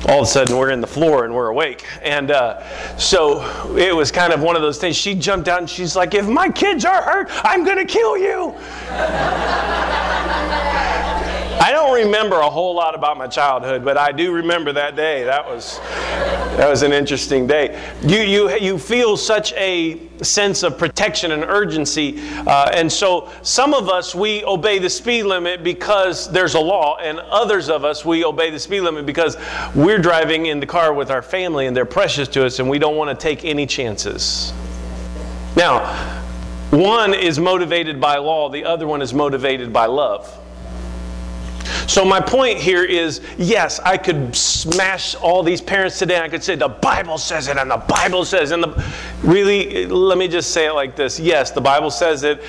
all 0.08 0.19
of 0.19 0.28
a 0.28 0.30
sudden 0.30 0.56
we're 0.56 0.69
in 0.69 0.82
the 0.82 0.88
floor 0.88 1.26
and 1.26 1.34
we're 1.34 1.50
awake. 1.50 1.84
And 2.04 2.30
uh, 2.30 2.98
so 2.98 3.76
it 3.76 3.93
was 3.93 4.12
kind 4.12 4.34
of 4.34 4.41
one 4.41 4.56
of 4.56 4.62
those 4.62 4.78
things. 4.78 4.96
She 4.96 5.15
jumped 5.15 5.48
out 5.48 5.60
and 5.60 5.69
she's 5.69 5.96
like, 5.96 6.13
If 6.13 6.28
my 6.28 6.48
kids 6.48 6.86
are 6.86 7.02
hurt, 7.02 7.30
I'm 7.43 7.65
going 7.65 7.86
to 7.86 7.91
kill 7.91 8.17
you. 8.19 8.54
I 11.59 11.71
don't 11.71 11.93
remember 11.93 12.37
a 12.37 12.49
whole 12.49 12.75
lot 12.75 12.95
about 12.95 13.17
my 13.17 13.27
childhood, 13.27 13.85
but 13.85 13.97
I 13.97 14.11
do 14.11 14.33
remember 14.33 14.73
that 14.73 14.95
day. 14.95 15.23
That 15.23 15.47
was 15.47 15.79
that 16.57 16.69
was 16.69 16.83
an 16.83 16.91
interesting 16.91 17.47
day. 17.47 17.81
You 18.01 18.19
you 18.19 18.57
you 18.57 18.77
feel 18.77 19.17
such 19.17 19.53
a 19.53 19.99
sense 20.21 20.63
of 20.63 20.77
protection 20.77 21.31
and 21.31 21.43
urgency, 21.43 22.19
uh, 22.47 22.69
and 22.73 22.91
so 22.91 23.29
some 23.41 23.73
of 23.73 23.89
us 23.89 24.13
we 24.13 24.43
obey 24.43 24.79
the 24.79 24.89
speed 24.89 25.23
limit 25.23 25.63
because 25.63 26.31
there's 26.31 26.55
a 26.55 26.59
law, 26.59 26.97
and 26.97 27.19
others 27.19 27.69
of 27.69 27.85
us 27.85 28.03
we 28.03 28.25
obey 28.25 28.49
the 28.49 28.59
speed 28.59 28.81
limit 28.81 29.05
because 29.05 29.37
we're 29.73 29.99
driving 29.99 30.47
in 30.47 30.59
the 30.59 30.67
car 30.67 30.93
with 30.93 31.11
our 31.11 31.21
family 31.21 31.67
and 31.67 31.75
they're 31.75 31.85
precious 31.85 32.27
to 32.29 32.45
us, 32.45 32.59
and 32.59 32.69
we 32.69 32.79
don't 32.79 32.97
want 32.97 33.09
to 33.09 33.15
take 33.15 33.45
any 33.45 33.65
chances. 33.65 34.53
Now, 35.55 35.85
one 36.71 37.13
is 37.13 37.39
motivated 37.39 38.01
by 38.01 38.17
law, 38.17 38.49
the 38.49 38.65
other 38.65 38.87
one 38.87 39.01
is 39.01 39.13
motivated 39.13 39.71
by 39.71 39.85
love. 39.85 40.39
So, 41.88 42.06
my 42.06 42.19
point 42.19 42.58
here 42.58 42.84
is 42.84 43.21
yes, 43.38 43.80
I 43.80 43.97
could 43.97 44.36
smash 44.36 45.15
all 45.15 45.43
these 45.43 45.62
parents 45.62 45.99
today. 45.99 46.19
I 46.19 46.30
could 46.30 46.43
say 46.43 46.56
the 46.56 46.67
Bible 46.69 47.17
says 47.17 47.47
it, 47.47 47.58
and 47.58 47.69
the 47.69 47.78
Bible 47.78 48.26
says, 48.26 48.52
and 48.52 48.63
the 48.63 48.84
really, 49.23 49.86
let 49.86 50.17
me 50.17 50.28
just 50.28 50.52
say 50.52 50.67
it 50.67 50.73
like 50.73 50.95
this 50.95 51.19
yes, 51.19 51.52
the 51.52 51.62
Bible 51.62 51.91
says 51.91 52.23
it. 52.23 52.43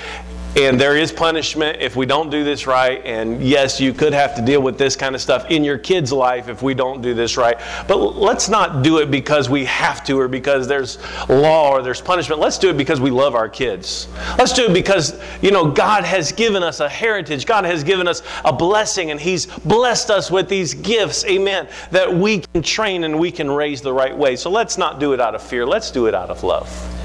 And 0.56 0.80
there 0.80 0.96
is 0.96 1.10
punishment 1.10 1.80
if 1.80 1.96
we 1.96 2.06
don't 2.06 2.30
do 2.30 2.44
this 2.44 2.66
right. 2.66 3.04
And 3.04 3.42
yes, 3.42 3.80
you 3.80 3.92
could 3.92 4.12
have 4.12 4.36
to 4.36 4.42
deal 4.42 4.62
with 4.62 4.78
this 4.78 4.94
kind 4.94 5.14
of 5.14 5.20
stuff 5.20 5.50
in 5.50 5.64
your 5.64 5.78
kid's 5.78 6.12
life 6.12 6.48
if 6.48 6.62
we 6.62 6.74
don't 6.74 7.02
do 7.02 7.12
this 7.12 7.36
right. 7.36 7.58
But 7.88 7.96
let's 7.96 8.48
not 8.48 8.82
do 8.82 8.98
it 8.98 9.10
because 9.10 9.50
we 9.50 9.64
have 9.64 10.04
to 10.04 10.18
or 10.18 10.28
because 10.28 10.68
there's 10.68 10.98
law 11.28 11.72
or 11.72 11.82
there's 11.82 12.00
punishment. 12.00 12.40
Let's 12.40 12.58
do 12.58 12.70
it 12.70 12.76
because 12.76 13.00
we 13.00 13.10
love 13.10 13.34
our 13.34 13.48
kids. 13.48 14.06
Let's 14.38 14.52
do 14.52 14.66
it 14.66 14.72
because, 14.72 15.20
you 15.42 15.50
know, 15.50 15.70
God 15.70 16.04
has 16.04 16.30
given 16.30 16.62
us 16.62 16.78
a 16.78 16.88
heritage. 16.88 17.46
God 17.46 17.64
has 17.64 17.82
given 17.82 18.06
us 18.06 18.22
a 18.44 18.52
blessing 18.52 19.10
and 19.10 19.20
He's 19.20 19.46
blessed 19.46 20.10
us 20.10 20.30
with 20.30 20.48
these 20.48 20.74
gifts, 20.74 21.24
amen, 21.24 21.68
that 21.90 22.12
we 22.12 22.38
can 22.40 22.62
train 22.62 23.04
and 23.04 23.18
we 23.18 23.32
can 23.32 23.50
raise 23.50 23.80
the 23.80 23.92
right 23.92 24.16
way. 24.16 24.36
So 24.36 24.50
let's 24.50 24.78
not 24.78 25.00
do 25.00 25.14
it 25.14 25.20
out 25.20 25.34
of 25.34 25.42
fear. 25.42 25.66
Let's 25.66 25.90
do 25.90 26.06
it 26.06 26.14
out 26.14 26.30
of 26.30 26.44
love. 26.44 27.03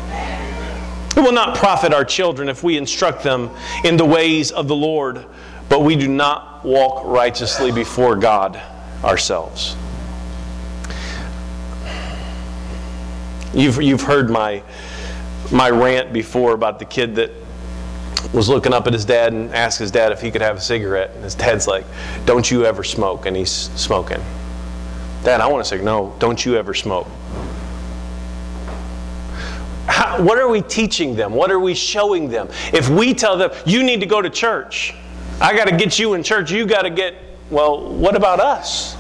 It 1.16 1.22
will 1.22 1.32
not 1.32 1.58
profit 1.58 1.94
our 1.94 2.06
children 2.06 2.50
if 2.50 2.64
we 2.64 2.78
instruct 2.78 3.24
them 3.24 3.50
in 3.84 3.98
the 3.98 4.06
ways 4.06 4.52
of 4.52 4.68
the 4.68 4.76
Lord, 4.76 5.26
but 5.68 5.82
we 5.82 5.96
do 5.96 6.08
not 6.08 6.64
walk 6.64 7.04
righteously 7.06 7.72
before 7.72 8.16
God 8.16 8.62
ourselves. 9.04 9.76
You've, 13.54 13.82
you've 13.82 14.02
heard 14.02 14.30
my, 14.30 14.64
my 15.52 15.70
rant 15.70 16.14
before 16.14 16.54
about 16.54 16.80
the 16.80 16.86
kid 16.86 17.16
that 17.16 17.32
was 18.34 18.48
looking 18.48 18.74
up 18.74 18.86
at 18.86 18.94
his 18.94 19.06
dad 19.06 19.34
and 19.34 19.54
asked 19.56 19.80
his 19.80 19.92
dad 19.92 20.12
if 20.12 20.22
he 20.22 20.30
could 20.30 20.42
have 20.42 20.58
a 20.58 20.62
cigarette. 20.62 21.12
And 21.16 21.24
his 21.24 21.36
dad's 21.36 21.68
like, 21.68 21.86
Don't 22.26 22.50
you 22.50 22.66
ever 22.66 22.84
smoke? 22.84 23.26
And 23.26 23.36
he's 23.36 23.52
smoking. 23.52 24.24
Dad, 25.24 25.42
I 25.42 25.48
want 25.48 25.64
to 25.64 25.70
say, 25.70 25.84
No, 25.84 26.16
don't 26.20 26.46
you 26.46 26.56
ever 26.56 26.74
smoke. 26.74 27.08
How, 29.90 30.22
what 30.22 30.38
are 30.38 30.48
we 30.48 30.62
teaching 30.62 31.16
them? 31.16 31.34
What 31.34 31.52
are 31.52 31.60
we 31.60 31.74
showing 31.74 32.30
them? 32.30 32.48
If 32.72 32.90
we 32.90 33.14
tell 33.14 33.38
them, 33.38 33.52
you 33.66 33.84
need 33.84 34.00
to 34.02 34.06
go 34.06 34.22
to 34.22 34.30
church, 34.30 34.94
I 35.42 35.56
got 35.56 35.68
to 35.68 35.76
get 35.76 35.98
you 35.98 36.14
in 36.14 36.22
church, 36.22 36.52
you 36.52 36.66
got 36.66 36.84
to 36.84 36.92
get, 36.92 37.16
well, 37.50 37.90
what 37.90 38.16
about 38.16 38.40
us? 38.40 38.96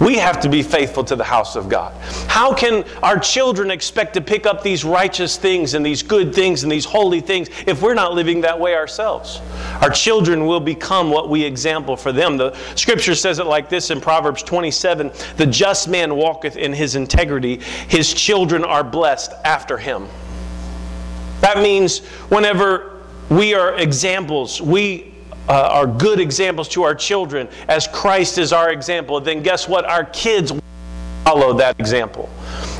We 0.00 0.16
have 0.16 0.40
to 0.40 0.50
be 0.50 0.62
faithful 0.62 1.04
to 1.04 1.16
the 1.16 1.24
house 1.24 1.56
of 1.56 1.70
God. 1.70 1.94
How 2.28 2.52
can 2.52 2.84
our 3.02 3.18
children 3.18 3.70
expect 3.70 4.12
to 4.14 4.20
pick 4.20 4.44
up 4.44 4.62
these 4.62 4.84
righteous 4.84 5.38
things 5.38 5.72
and 5.72 5.84
these 5.84 6.02
good 6.02 6.34
things 6.34 6.62
and 6.62 6.70
these 6.70 6.84
holy 6.84 7.20
things 7.20 7.48
if 7.66 7.80
we're 7.80 7.94
not 7.94 8.12
living 8.12 8.42
that 8.42 8.60
way 8.60 8.74
ourselves? 8.74 9.40
Our 9.80 9.88
children 9.90 10.46
will 10.46 10.60
become 10.60 11.10
what 11.10 11.30
we 11.30 11.42
example 11.42 11.96
for 11.96 12.12
them. 12.12 12.36
The 12.36 12.54
scripture 12.74 13.14
says 13.14 13.38
it 13.38 13.46
like 13.46 13.70
this 13.70 13.90
in 13.90 14.02
Proverbs 14.02 14.42
27 14.42 15.12
The 15.38 15.46
just 15.46 15.88
man 15.88 16.14
walketh 16.14 16.56
in 16.56 16.74
his 16.74 16.94
integrity, 16.94 17.60
his 17.88 18.12
children 18.12 18.64
are 18.64 18.84
blessed 18.84 19.32
after 19.44 19.78
him. 19.78 20.08
That 21.40 21.58
means 21.58 22.00
whenever 22.28 23.02
we 23.30 23.54
are 23.54 23.74
examples, 23.74 24.60
we 24.60 25.15
uh, 25.48 25.68
are 25.72 25.86
good 25.86 26.20
examples 26.20 26.68
to 26.70 26.82
our 26.82 26.94
children 26.94 27.48
as 27.68 27.86
Christ 27.86 28.38
is 28.38 28.52
our 28.52 28.70
example, 28.70 29.20
then 29.20 29.42
guess 29.42 29.68
what? 29.68 29.84
Our 29.84 30.04
kids 30.04 30.52
follow 31.24 31.52
that 31.54 31.78
example. 31.78 32.30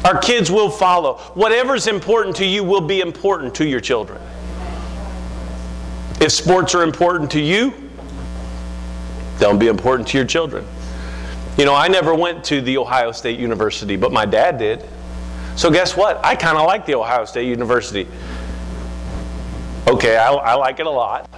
Our 0.04 0.18
kids 0.18 0.50
will 0.50 0.70
follow. 0.70 1.14
Whatever's 1.34 1.86
important 1.86 2.36
to 2.36 2.46
you 2.46 2.62
will 2.64 2.80
be 2.80 3.00
important 3.00 3.54
to 3.56 3.66
your 3.66 3.80
children. 3.80 4.20
If 6.20 6.32
sports 6.32 6.74
are 6.74 6.82
important 6.82 7.30
to 7.32 7.40
you, 7.40 7.74
they'll 9.38 9.56
be 9.56 9.68
important 9.68 10.08
to 10.08 10.16
your 10.16 10.26
children. 10.26 10.64
You 11.58 11.64
know, 11.64 11.74
I 11.74 11.88
never 11.88 12.14
went 12.14 12.44
to 12.44 12.60
the 12.60 12.78
Ohio 12.78 13.12
State 13.12 13.38
University, 13.38 13.96
but 13.96 14.12
my 14.12 14.26
dad 14.26 14.58
did. 14.58 14.84
So 15.56 15.70
guess 15.70 15.96
what? 15.96 16.22
I 16.24 16.36
kind 16.36 16.58
of 16.58 16.66
like 16.66 16.84
the 16.86 16.94
Ohio 16.94 17.24
State 17.24 17.48
University. 17.48 18.06
Okay, 19.88 20.16
I, 20.16 20.32
I 20.32 20.54
like 20.54 20.80
it 20.80 20.86
a 20.86 20.90
lot. 20.90 21.30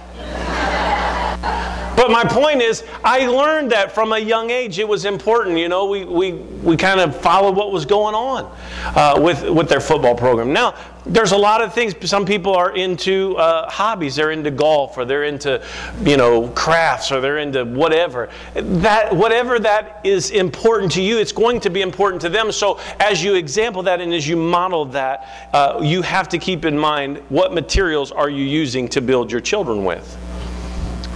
But 1.95 2.11
my 2.11 2.23
point 2.23 2.61
is, 2.61 2.83
I 3.03 3.27
learned 3.27 3.71
that 3.73 3.91
from 3.91 4.13
a 4.13 4.17
young 4.17 4.49
age. 4.49 4.79
It 4.79 4.87
was 4.87 5.05
important. 5.05 5.57
You 5.57 5.67
know, 5.67 5.85
we, 5.85 6.05
we, 6.05 6.31
we 6.31 6.77
kind 6.77 6.99
of 6.99 7.19
followed 7.19 7.55
what 7.55 7.71
was 7.71 7.85
going 7.85 8.15
on 8.15 8.57
uh, 8.95 9.19
with, 9.21 9.43
with 9.49 9.67
their 9.67 9.81
football 9.81 10.15
program. 10.15 10.53
Now, 10.53 10.75
there's 11.09 11.31
a 11.31 11.37
lot 11.37 11.61
of 11.61 11.73
things. 11.73 11.95
Some 12.07 12.25
people 12.25 12.55
are 12.55 12.75
into 12.75 13.35
uh, 13.37 13.69
hobbies. 13.69 14.15
They're 14.15 14.31
into 14.31 14.51
golf, 14.51 14.97
or 14.97 15.05
they're 15.05 15.23
into, 15.23 15.63
you 16.03 16.17
know, 16.17 16.49
crafts, 16.49 17.11
or 17.11 17.19
they're 17.19 17.39
into 17.39 17.65
whatever. 17.65 18.29
That 18.53 19.15
whatever 19.15 19.59
that 19.59 20.01
is 20.03 20.29
important 20.29 20.91
to 20.93 21.01
you, 21.01 21.17
it's 21.17 21.31
going 21.31 21.59
to 21.61 21.69
be 21.69 21.81
important 21.81 22.21
to 22.21 22.29
them. 22.29 22.51
So 22.51 22.79
as 22.99 23.23
you 23.23 23.35
example 23.35 23.83
that 23.83 24.01
and 24.01 24.13
as 24.13 24.27
you 24.27 24.35
model 24.35 24.85
that, 24.85 25.27
uh, 25.51 25.79
you 25.81 26.03
have 26.03 26.29
to 26.29 26.37
keep 26.37 26.63
in 26.63 26.77
mind 26.77 27.17
what 27.29 27.53
materials 27.53 28.11
are 28.11 28.29
you 28.29 28.45
using 28.45 28.87
to 28.89 29.01
build 29.01 29.31
your 29.31 29.41
children 29.41 29.83
with. 29.83 30.17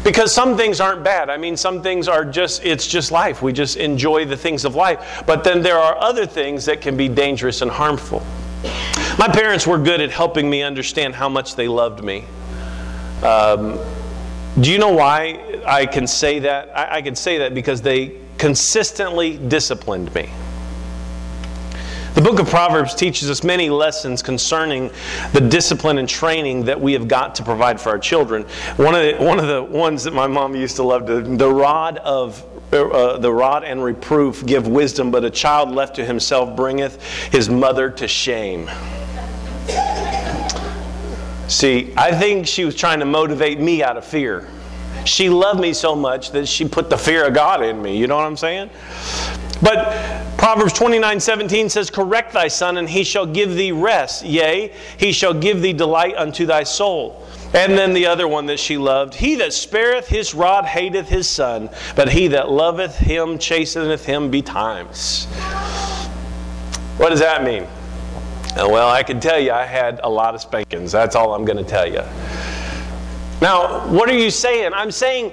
Because 0.03 0.33
some 0.33 0.57
things 0.57 0.81
aren't 0.81 1.03
bad. 1.03 1.29
I 1.29 1.37
mean, 1.37 1.55
some 1.55 1.81
things 1.81 2.09
are 2.09 2.25
just, 2.25 2.65
it's 2.65 2.87
just 2.87 3.11
life. 3.11 3.41
We 3.41 3.53
just 3.53 3.77
enjoy 3.77 4.25
the 4.25 4.35
things 4.35 4.65
of 4.65 4.75
life. 4.75 5.23
But 5.25 5.45
then 5.45 5.61
there 5.61 5.77
are 5.77 5.95
other 5.97 6.25
things 6.25 6.65
that 6.65 6.81
can 6.81 6.97
be 6.97 7.07
dangerous 7.07 7.61
and 7.61 7.71
harmful. 7.71 8.21
My 9.17 9.27
parents 9.27 9.67
were 9.67 9.77
good 9.77 10.01
at 10.01 10.09
helping 10.09 10.49
me 10.49 10.63
understand 10.63 11.13
how 11.13 11.29
much 11.29 11.55
they 11.55 11.67
loved 11.67 12.03
me. 12.03 12.25
Um, 13.21 13.79
do 14.59 14.71
you 14.71 14.79
know 14.79 14.91
why 14.91 15.61
I 15.65 15.85
can 15.85 16.07
say 16.07 16.39
that? 16.39 16.75
I, 16.75 16.97
I 16.97 17.01
can 17.01 17.15
say 17.15 17.37
that 17.39 17.53
because 17.53 17.81
they 17.81 18.17
consistently 18.37 19.37
disciplined 19.37 20.13
me. 20.15 20.29
The 22.15 22.21
book 22.21 22.39
of 22.39 22.47
Proverbs 22.47 22.93
teaches 22.93 23.29
us 23.29 23.43
many 23.43 23.69
lessons 23.69 24.21
concerning 24.21 24.91
the 25.31 25.41
discipline 25.41 25.97
and 25.99 26.09
training 26.09 26.65
that 26.65 26.79
we 26.79 26.93
have 26.93 27.07
got 27.07 27.35
to 27.35 27.43
provide 27.43 27.79
for 27.79 27.89
our 27.89 27.99
children. 27.99 28.43
One 28.77 28.93
of 28.93 29.01
the, 29.01 29.23
one 29.23 29.39
of 29.39 29.47
the 29.47 29.63
ones 29.63 30.03
that 30.03 30.13
my 30.13 30.27
mom 30.27 30.55
used 30.55 30.75
to 30.77 30.83
love, 30.83 31.05
to, 31.07 31.21
the 31.21 31.49
rod 31.49 31.97
of 31.99 32.43
uh, 32.71 33.17
the 33.19 33.31
rod 33.31 33.63
and 33.63 33.83
reproof 33.83 34.45
give 34.45 34.67
wisdom, 34.67 35.11
but 35.11 35.23
a 35.23 35.29
child 35.29 35.69
left 35.71 35.95
to 35.95 36.05
himself 36.05 36.55
bringeth 36.55 37.01
his 37.31 37.47
mother 37.47 37.89
to 37.91 38.07
shame. 38.07 38.69
See, 41.47 41.93
I 41.95 42.11
think 42.11 42.47
she 42.47 42.65
was 42.65 42.75
trying 42.75 42.99
to 42.99 43.05
motivate 43.05 43.59
me 43.59 43.83
out 43.83 43.97
of 43.97 44.05
fear. 44.05 44.47
She 45.05 45.29
loved 45.29 45.59
me 45.59 45.73
so 45.73 45.95
much 45.95 46.31
that 46.31 46.47
she 46.47 46.67
put 46.67 46.89
the 46.89 46.97
fear 46.97 47.27
of 47.27 47.33
God 47.33 47.63
in 47.63 47.81
me. 47.81 47.97
You 47.97 48.07
know 48.07 48.15
what 48.15 48.25
I'm 48.25 48.37
saying? 48.37 48.69
But 49.61 50.37
Proverbs 50.37 50.73
29 50.73 51.19
17 51.19 51.69
says, 51.69 51.89
Correct 51.89 52.33
thy 52.33 52.47
son, 52.47 52.77
and 52.77 52.89
he 52.89 53.03
shall 53.03 53.25
give 53.25 53.55
thee 53.55 53.71
rest. 53.71 54.25
Yea, 54.25 54.73
he 54.97 55.11
shall 55.11 55.33
give 55.33 55.61
thee 55.61 55.73
delight 55.73 56.15
unto 56.17 56.45
thy 56.45 56.63
soul. 56.63 57.25
And 57.53 57.77
then 57.77 57.93
the 57.93 58.07
other 58.07 58.27
one 58.27 58.47
that 58.47 58.59
she 58.59 58.77
loved 58.77 59.13
He 59.13 59.35
that 59.35 59.53
spareth 59.53 60.07
his 60.07 60.33
rod 60.33 60.65
hateth 60.65 61.07
his 61.07 61.29
son, 61.29 61.69
but 61.95 62.09
he 62.09 62.29
that 62.29 62.49
loveth 62.49 62.97
him 62.97 63.37
chasteneth 63.37 64.05
him 64.05 64.31
betimes. 64.31 65.25
What 66.97 67.09
does 67.09 67.19
that 67.19 67.43
mean? 67.43 67.67
Uh, 68.55 68.69
well, 68.69 68.87
I 68.87 69.01
can 69.01 69.19
tell 69.19 69.39
you 69.39 69.51
I 69.51 69.65
had 69.65 69.99
a 70.03 70.09
lot 70.09 70.35
of 70.35 70.41
spankings. 70.41 70.91
That's 70.91 71.15
all 71.15 71.33
I'm 71.33 71.43
going 71.43 71.57
to 71.57 71.63
tell 71.63 71.87
you. 71.87 72.03
Now, 73.41 73.87
what 73.87 74.07
are 74.09 74.17
you 74.17 74.29
saying? 74.29 74.73
I'm 74.75 74.91
saying 74.91 75.31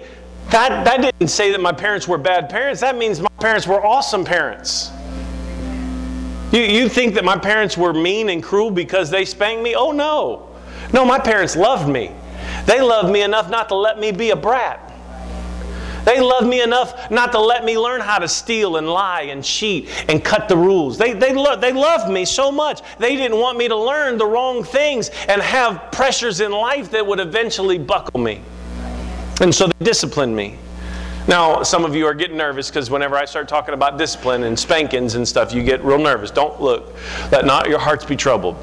that, 0.49 0.85
that 0.87 1.03
didn't 1.03 1.29
say 1.29 1.53
that 1.53 1.61
my 1.61 1.71
parents 1.73 2.09
were 2.09 2.17
bad 2.17 2.49
parents. 2.49 2.81
That 2.81 2.97
means 2.97 3.21
my 3.21 3.29
parents 3.39 3.67
were 3.67 3.85
awesome 3.85 4.25
parents. 4.25 4.91
You, 6.51 6.63
you 6.63 6.89
think 6.89 7.15
that 7.15 7.25
my 7.25 7.37
parents 7.37 7.77
were 7.77 7.93
mean 7.93 8.31
and 8.31 8.43
cruel 8.43 8.71
because 8.71 9.11
they 9.11 9.27
spanked 9.27 9.63
me? 9.63 9.75
Oh, 9.75 9.93
no. 9.93 10.49
No, 10.95 11.05
my 11.05 11.19
parents 11.19 11.57
loved 11.57 11.89
me. 11.89 12.13
They 12.65 12.81
loved 12.81 13.13
me 13.13 13.21
enough 13.23 13.51
not 13.51 13.69
to 13.69 13.75
let 13.75 14.01
me 14.01 14.13
be 14.13 14.31
a 14.31 14.37
brat. 14.37 14.90
They 16.05 16.21
loved 16.21 16.47
me 16.47 16.63
enough 16.63 17.11
not 17.11 17.33
to 17.33 17.41
let 17.41 17.65
me 17.65 17.79
learn 17.79 18.01
how 18.01 18.19
to 18.19 18.29
steal 18.29 18.77
and 18.77 18.89
lie 18.89 19.23
and 19.23 19.45
cheat 19.45 19.89
and 20.09 20.25
cut 20.25 20.49
the 20.49 20.57
rules. 20.57 20.99
They, 20.99 21.13
they, 21.13 21.33
lo- 21.33 21.57
they 21.57 21.73
loved 21.73 22.11
me 22.11 22.25
so 22.25 22.51
much. 22.51 22.81
They 22.99 23.17
didn't 23.17 23.39
want 23.39 23.59
me 23.59 23.69
to 23.69 23.77
learn 23.77 24.19
the 24.19 24.27
wrong 24.27 24.65
things 24.65 25.11
and 25.29 25.41
have 25.43 25.93
pressures 25.93 26.41
in 26.41 26.53
life 26.53 26.91
that 26.93 27.07
would 27.07 27.21
eventually 27.21 27.79
buckle 27.79 28.21
me. 28.21 28.41
And 29.41 29.55
so 29.55 29.67
they 29.69 29.85
disciplined 29.85 30.35
me. 30.35 30.59
Now, 31.29 31.63
some 31.63 31.85
of 31.85 31.95
you 31.95 32.07
are 32.07 32.15
getting 32.15 32.37
nervous 32.37 32.71
because 32.71 32.91
whenever 32.91 33.17
I 33.17 33.25
start 33.25 33.49
talking 33.49 33.75
about 33.75 33.99
discipline 33.99 34.45
and 34.45 34.59
spankings 34.59 35.15
and 35.15 35.27
stuff, 35.27 35.53
you 35.53 35.63
get 35.63 35.85
real 35.85 35.99
nervous. 35.99 36.31
Don't 36.31 36.61
look. 36.61 36.95
Let 37.31 37.45
not 37.45 37.69
your 37.69 37.79
hearts 37.79 38.05
be 38.05 38.17
troubled. 38.17 38.57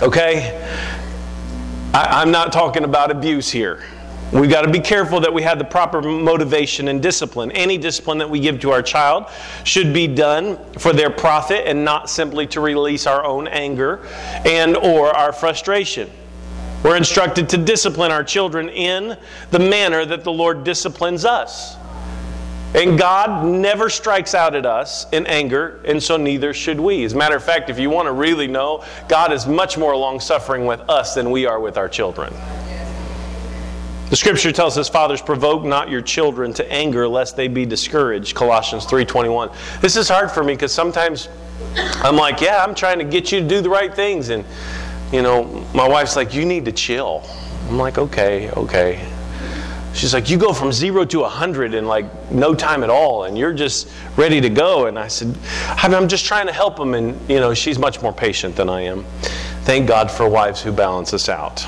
Okay? 0.00 0.62
I, 1.92 2.22
am 2.22 2.30
not 2.30 2.52
talking 2.52 2.84
about 2.84 3.10
abuse 3.10 3.50
here. 3.50 3.82
We've 4.36 4.50
got 4.50 4.62
to 4.62 4.70
be 4.70 4.80
careful 4.80 5.20
that 5.20 5.32
we 5.32 5.42
have 5.42 5.58
the 5.58 5.64
proper 5.64 6.02
motivation 6.02 6.88
and 6.88 7.02
discipline. 7.02 7.50
Any 7.52 7.78
discipline 7.78 8.18
that 8.18 8.28
we 8.28 8.38
give 8.38 8.60
to 8.60 8.70
our 8.70 8.82
child 8.82 9.30
should 9.64 9.94
be 9.94 10.06
done 10.06 10.58
for 10.74 10.92
their 10.92 11.08
profit 11.08 11.66
and 11.66 11.86
not 11.86 12.10
simply 12.10 12.46
to 12.48 12.60
release 12.60 13.06
our 13.06 13.24
own 13.24 13.48
anger 13.48 14.06
and 14.44 14.76
or 14.76 15.08
our 15.08 15.32
frustration. 15.32 16.10
We're 16.84 16.96
instructed 16.96 17.48
to 17.48 17.56
discipline 17.56 18.12
our 18.12 18.22
children 18.22 18.68
in 18.68 19.16
the 19.52 19.58
manner 19.58 20.04
that 20.04 20.22
the 20.22 20.32
Lord 20.32 20.64
disciplines 20.64 21.24
us. 21.24 21.76
And 22.74 22.98
God 22.98 23.46
never 23.46 23.88
strikes 23.88 24.34
out 24.34 24.54
at 24.54 24.66
us 24.66 25.06
in 25.12 25.26
anger, 25.26 25.80
and 25.86 26.02
so 26.02 26.18
neither 26.18 26.52
should 26.52 26.78
we. 26.78 27.04
As 27.04 27.14
a 27.14 27.16
matter 27.16 27.36
of 27.36 27.42
fact, 27.42 27.70
if 27.70 27.78
you 27.78 27.88
want 27.88 28.04
to 28.04 28.12
really 28.12 28.48
know, 28.48 28.84
God 29.08 29.32
is 29.32 29.46
much 29.46 29.78
more 29.78 29.96
long 29.96 30.20
suffering 30.20 30.66
with 30.66 30.80
us 30.90 31.14
than 31.14 31.30
we 31.30 31.46
are 31.46 31.58
with 31.58 31.78
our 31.78 31.88
children. 31.88 32.34
The 34.08 34.14
scripture 34.14 34.52
tells 34.52 34.78
us, 34.78 34.88
fathers, 34.88 35.20
provoke 35.20 35.64
not 35.64 35.90
your 35.90 36.00
children 36.00 36.52
to 36.54 36.72
anger 36.72 37.08
lest 37.08 37.36
they 37.36 37.48
be 37.48 37.66
discouraged. 37.66 38.36
Colossians 38.36 38.86
3.21. 38.86 39.80
This 39.80 39.96
is 39.96 40.08
hard 40.08 40.30
for 40.30 40.44
me 40.44 40.54
because 40.54 40.72
sometimes 40.72 41.28
I'm 41.76 42.14
like, 42.14 42.40
yeah, 42.40 42.62
I'm 42.62 42.74
trying 42.74 43.00
to 43.00 43.04
get 43.04 43.32
you 43.32 43.40
to 43.40 43.48
do 43.48 43.60
the 43.60 43.70
right 43.70 43.92
things. 43.92 44.28
And, 44.28 44.44
you 45.12 45.22
know, 45.22 45.44
my 45.74 45.88
wife's 45.88 46.14
like, 46.14 46.34
you 46.34 46.44
need 46.44 46.64
to 46.66 46.72
chill. 46.72 47.24
I'm 47.68 47.78
like, 47.78 47.98
okay, 47.98 48.48
okay. 48.52 49.04
She's 49.92 50.14
like, 50.14 50.30
you 50.30 50.38
go 50.38 50.52
from 50.52 50.72
zero 50.72 51.04
to 51.06 51.22
a 51.24 51.28
hundred 51.28 51.74
in 51.74 51.86
like 51.86 52.30
no 52.30 52.54
time 52.54 52.84
at 52.84 52.90
all, 52.90 53.24
and 53.24 53.36
you're 53.36 53.54
just 53.54 53.88
ready 54.16 54.40
to 54.40 54.50
go. 54.50 54.86
And 54.86 54.98
I 54.98 55.08
said, 55.08 55.34
I'm 55.66 56.06
just 56.06 56.26
trying 56.26 56.46
to 56.46 56.52
help 56.52 56.76
them. 56.76 56.94
And, 56.94 57.18
you 57.28 57.40
know, 57.40 57.54
she's 57.54 57.78
much 57.78 58.02
more 58.02 58.12
patient 58.12 58.54
than 58.54 58.68
I 58.68 58.82
am. 58.82 59.04
Thank 59.62 59.88
God 59.88 60.12
for 60.12 60.28
wives 60.28 60.62
who 60.62 60.70
balance 60.70 61.12
us 61.12 61.28
out. 61.28 61.66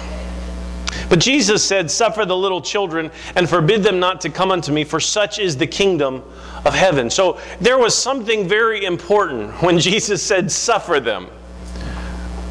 But 1.08 1.20
Jesus 1.20 1.64
said, 1.64 1.90
Suffer 1.90 2.24
the 2.24 2.36
little 2.36 2.60
children 2.60 3.10
and 3.34 3.48
forbid 3.48 3.82
them 3.82 3.98
not 3.98 4.20
to 4.22 4.30
come 4.30 4.50
unto 4.50 4.72
me, 4.72 4.84
for 4.84 5.00
such 5.00 5.38
is 5.38 5.56
the 5.56 5.66
kingdom 5.66 6.22
of 6.64 6.74
heaven. 6.74 7.10
So 7.10 7.40
there 7.60 7.78
was 7.78 7.94
something 7.94 8.46
very 8.48 8.84
important 8.84 9.62
when 9.62 9.78
Jesus 9.80 10.22
said, 10.22 10.50
Suffer 10.50 11.00
them. 11.00 11.28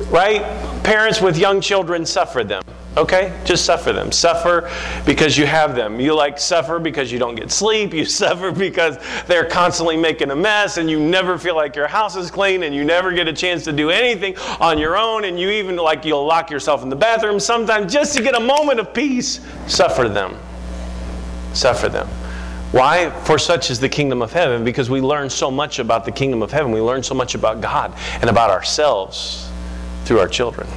Right? 0.09 0.41
Parents 0.83 1.21
with 1.21 1.37
young 1.37 1.59
children, 1.59 2.05
suffer 2.05 2.43
them. 2.43 2.63
Okay? 2.97 3.39
Just 3.45 3.65
suffer 3.65 3.93
them. 3.93 4.11
Suffer 4.11 4.71
because 5.05 5.37
you 5.37 5.45
have 5.45 5.75
them. 5.75 5.99
You 5.99 6.15
like 6.15 6.39
suffer 6.39 6.79
because 6.79 7.11
you 7.11 7.19
don't 7.19 7.35
get 7.35 7.51
sleep. 7.51 7.93
You 7.93 8.05
suffer 8.23 8.51
because 8.51 8.97
they're 9.27 9.45
constantly 9.45 9.97
making 9.97 10.31
a 10.31 10.35
mess 10.35 10.77
and 10.77 10.89
you 10.89 10.99
never 10.99 11.37
feel 11.37 11.55
like 11.55 11.75
your 11.75 11.87
house 11.87 12.15
is 12.15 12.31
clean 12.31 12.63
and 12.63 12.73
you 12.73 12.83
never 12.83 13.11
get 13.11 13.27
a 13.27 13.33
chance 13.33 13.63
to 13.65 13.73
do 13.73 13.91
anything 13.91 14.35
on 14.59 14.79
your 14.79 14.97
own 14.97 15.25
and 15.25 15.39
you 15.39 15.49
even 15.49 15.75
like 15.75 16.05
you'll 16.05 16.25
lock 16.25 16.49
yourself 16.49 16.81
in 16.81 16.89
the 16.89 16.95
bathroom 16.95 17.39
sometimes 17.39 17.93
just 17.93 18.15
to 18.17 18.23
get 18.23 18.33
a 18.35 18.39
moment 18.39 18.79
of 18.79 18.93
peace. 18.93 19.41
Suffer 19.67 20.09
them. 20.09 20.35
Suffer 21.53 21.89
them. 21.89 22.07
Why? 22.71 23.09
For 23.25 23.37
such 23.37 23.69
is 23.69 23.79
the 23.79 23.87
kingdom 23.87 24.21
of 24.21 24.33
heaven, 24.33 24.65
because 24.65 24.89
we 24.89 24.99
learn 24.99 25.29
so 25.29 25.49
much 25.49 25.79
about 25.79 26.03
the 26.03 26.11
kingdom 26.11 26.41
of 26.41 26.51
heaven. 26.51 26.73
We 26.73 26.81
learn 26.81 27.01
so 27.01 27.15
much 27.15 27.33
about 27.33 27.61
God 27.61 27.93
and 28.19 28.29
about 28.29 28.49
ourselves 28.49 29.46
through 30.07 30.19
our 30.19 30.27
children. 30.27 30.67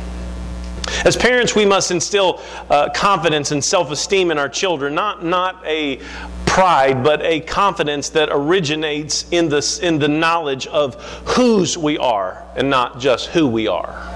As 1.05 1.17
parents, 1.17 1.55
we 1.55 1.65
must 1.65 1.91
instill 1.91 2.43
uh, 2.69 2.91
confidence 2.91 3.53
and 3.53 3.65
self 3.65 3.91
esteem 3.91 4.31
in 4.31 4.39
our 4.39 4.49
children, 4.49 4.95
not, 4.95 5.25
not 5.25 5.65
a 5.65 6.01
pride, 6.47 7.05
but 7.05 7.23
a 7.23 7.41
confidence 7.41 8.09
that 8.11 8.29
originates 8.33 9.25
in 9.31 9.49
the, 9.49 9.81
in 9.83 9.99
the 9.99 10.09
knowledge 10.09 10.67
of 10.67 11.03
whose 11.27 11.79
we 11.79 11.97
are 11.97 12.45
and 12.57 12.69
not 12.69 12.99
just 12.99 13.29
who 13.29 13.47
we 13.47 13.69
are. 13.69 14.07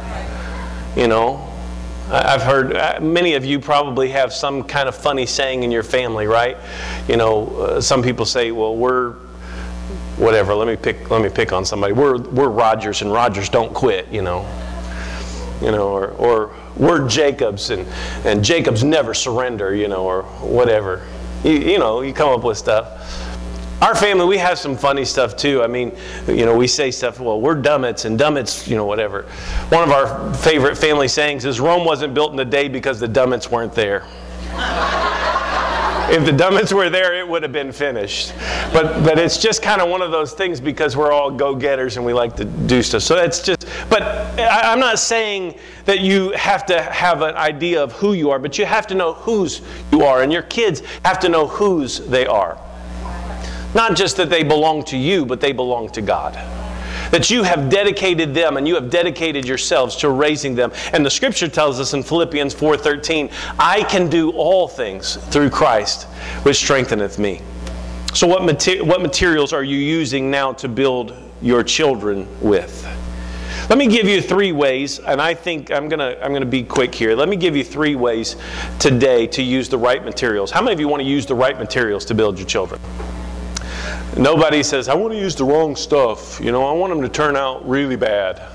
You 0.97 1.09
know, 1.09 1.49
I've 2.11 2.43
heard 2.43 2.77
uh, 2.77 2.99
many 3.01 3.35
of 3.35 3.45
you 3.45 3.61
probably 3.61 4.11
have 4.11 4.33
some 4.33 4.63
kind 4.65 4.89
of 4.89 4.95
funny 4.95 5.27
saying 5.27 5.63
in 5.63 5.71
your 5.71 5.83
family, 5.83 6.27
right? 6.27 6.57
You 7.09 7.17
know, 7.17 7.47
uh, 7.57 7.81
some 7.81 8.03
people 8.03 8.27
say, 8.27 8.51
well, 8.51 8.77
we're 8.77 9.13
whatever, 10.17 10.55
let 10.55 10.69
me 10.69 10.77
pick 10.77 11.11
let 11.11 11.23
me 11.23 11.29
pick 11.31 11.53
on 11.53 11.65
somebody. 11.65 11.93
We're 11.93 12.19
we're 12.19 12.49
Rogers 12.49 13.03
and 13.03 13.13
Rogers 13.13 13.49
don't 13.49 13.73
quit, 13.73 14.07
you 14.13 14.23
know. 14.23 14.47
You 15.61 15.71
know, 15.71 15.89
or 15.89 16.09
or 16.13 16.55
we're 16.77 17.09
Jacobs 17.09 17.71
and, 17.71 17.87
and 18.25 18.45
Jacobs 18.45 18.83
never 18.83 19.15
surrender, 19.15 19.75
you 19.75 19.89
know, 19.89 20.05
or 20.05 20.23
whatever. 20.41 21.07
You, 21.45 21.53
you 21.53 21.79
know, 21.79 22.01
you 22.01 22.13
come 22.13 22.31
up 22.31 22.45
with 22.45 22.59
stuff. 22.59 23.33
Our 23.83 23.95
family, 23.95 24.25
we 24.25 24.39
have 24.39 24.59
some 24.59 24.77
funny 24.77 25.05
stuff 25.05 25.37
too. 25.37 25.63
I 25.63 25.67
mean, 25.67 25.93
you 26.27 26.47
know, 26.47 26.57
we 26.57 26.67
say 26.67 26.91
stuff, 26.91 27.21
well, 27.21 27.41
we're 27.41 27.57
Dummetts 27.57 28.07
and 28.07 28.19
Dummetts, 28.19 28.67
you 28.67 28.77
know, 28.77 28.87
whatever. 28.87 29.23
One 29.69 29.83
of 29.83 29.91
our 29.91 30.33
favorite 30.35 30.79
family 30.79 31.09
sayings 31.09 31.45
is 31.45 31.61
Rome 31.61 31.85
wasn't 31.85 32.15
built 32.15 32.33
in 32.33 32.39
a 32.39 32.45
day 32.47 32.69
because 32.69 32.99
the 32.99 33.09
Dummetts 33.09 33.51
weren't 33.51 33.75
there 33.75 34.07
if 36.11 36.25
the 36.25 36.33
Dummetts 36.33 36.73
were 36.73 36.91
there, 36.91 37.15
it 37.15 37.27
would 37.27 37.43
have 37.43 37.53
been 37.53 37.73
finished. 37.73 38.33
But 38.73 39.05
but 39.05 39.19
it's 39.19 39.39
just 39.39 39.63
kind 39.63 39.81
of 39.81 39.89
one 39.89 40.03
of 40.03 40.11
those 40.11 40.33
things 40.33 40.61
because 40.61 40.97
we're 40.97 41.13
all 41.13 41.31
go-getters 41.31 41.97
and 41.97 42.05
we 42.05 42.13
like 42.13 42.37
to 42.37 42.45
do 42.45 42.83
stuff. 42.83 43.03
So 43.03 43.15
that's 43.17 43.43
just. 43.43 43.67
But 43.89 44.03
I, 44.39 44.73
I'm 44.73 44.81
not 44.81 44.99
saying 44.99 45.59
that 45.85 46.01
you 46.01 46.31
have 46.33 46.67
to 46.67 46.83
have 46.83 47.23
an 47.23 47.35
idea 47.37 47.83
of 47.83 47.93
who 47.93 48.13
you 48.13 48.31
are, 48.31 48.39
but 48.39 48.59
you 48.59 48.65
have 48.65 48.87
to 48.89 48.95
know 48.95 49.15
whose 49.15 49.61
you 49.93 50.03
are, 50.03 50.23
and 50.23 50.33
your 50.33 50.43
kids 50.43 50.83
have 51.05 51.19
to 51.21 51.29
know 51.29 51.47
whose 51.47 52.01
they 52.07 52.27
are. 52.27 52.59
Not 53.75 53.97
just 53.97 54.17
that 54.19 54.31
they 54.31 54.43
belong 54.43 54.85
to 54.85 54.97
you, 54.97 55.27
but 55.27 55.41
they 55.41 55.53
belong 55.53 55.91
to 55.91 56.03
God 56.03 56.39
that 57.15 57.31
you 57.31 57.45
have 57.45 57.71
dedicated 57.71 58.35
them 58.35 58.57
and 58.57 58.67
you 58.67 58.75
have 58.75 58.91
dedicated 58.91 59.47
yourselves 59.47 59.95
to 59.95 60.11
raising 60.11 60.57
them. 60.57 60.73
And 60.93 61.07
the 61.07 61.11
scripture 61.11 61.47
tells 61.47 61.79
us 61.79 61.95
in 61.95 62.03
Philippians 62.03 62.53
4:13, 62.53 63.31
I 63.57 63.85
can 63.85 64.11
do 64.11 64.33
all 64.33 64.67
things 64.67 65.15
through 65.31 65.51
Christ 65.51 66.09
which 66.43 66.57
strengtheneth 66.57 67.21
me. 67.21 67.41
So 68.15 68.27
what, 68.27 68.43
mater- 68.43 68.85
what 68.85 69.01
materials 69.01 69.53
are 69.53 69.63
you 69.63 69.77
using 69.77 70.29
now 70.29 70.55
to 70.55 70.67
build 70.67 71.15
your 71.41 71.63
children 71.63 72.27
with? 72.41 72.85
Let 73.69 73.79
me 73.79 73.87
give 73.87 74.09
you 74.09 74.21
three 74.21 74.51
ways, 74.51 74.99
and 74.99 75.23
I 75.23 75.35
think 75.35 75.71
I'm 75.71 75.89
gonna 75.89 76.17
I'm 76.21 76.33
gonna 76.33 76.45
be 76.45 76.65
quick 76.65 76.93
here. 76.93 77.15
Let 77.15 77.29
me 77.29 77.37
give 77.37 77.55
you 77.55 77.63
three 77.63 77.95
ways 77.95 78.35
today 78.81 79.29
to 79.29 79.41
use 79.41 79.69
the 79.69 79.79
right 79.79 80.05
materials. 80.05 80.51
How 80.51 80.63
many 80.63 80.73
of 80.73 80.81
you 80.81 80.89
want 80.89 81.01
to 81.01 81.09
use 81.09 81.27
the 81.27 81.37
right 81.37 81.57
materials 81.57 82.05
to 82.07 82.15
build 82.15 82.39
your 82.41 82.49
children? 82.49 82.81
Nobody 84.17 84.63
says, 84.63 84.89
I 84.89 84.95
want 84.95 85.13
to 85.13 85.19
use 85.19 85.35
the 85.35 85.45
wrong 85.45 85.75
stuff. 85.75 86.41
You 86.41 86.53
know, 86.53 86.65
I 86.65 86.73
want 86.73 86.93
them 86.93 87.03
to 87.03 87.09
turn 87.09 87.37
out 87.37 87.69
really 87.69 87.97
bad. 87.97 88.43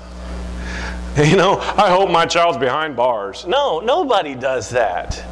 You 1.16 1.36
know, 1.36 1.58
I 1.58 1.90
hope 1.90 2.08
my 2.08 2.24
child's 2.24 2.56
behind 2.56 2.94
bars. 2.94 3.44
No, 3.44 3.80
nobody 3.80 4.36
does 4.36 4.70
that. 4.70 5.22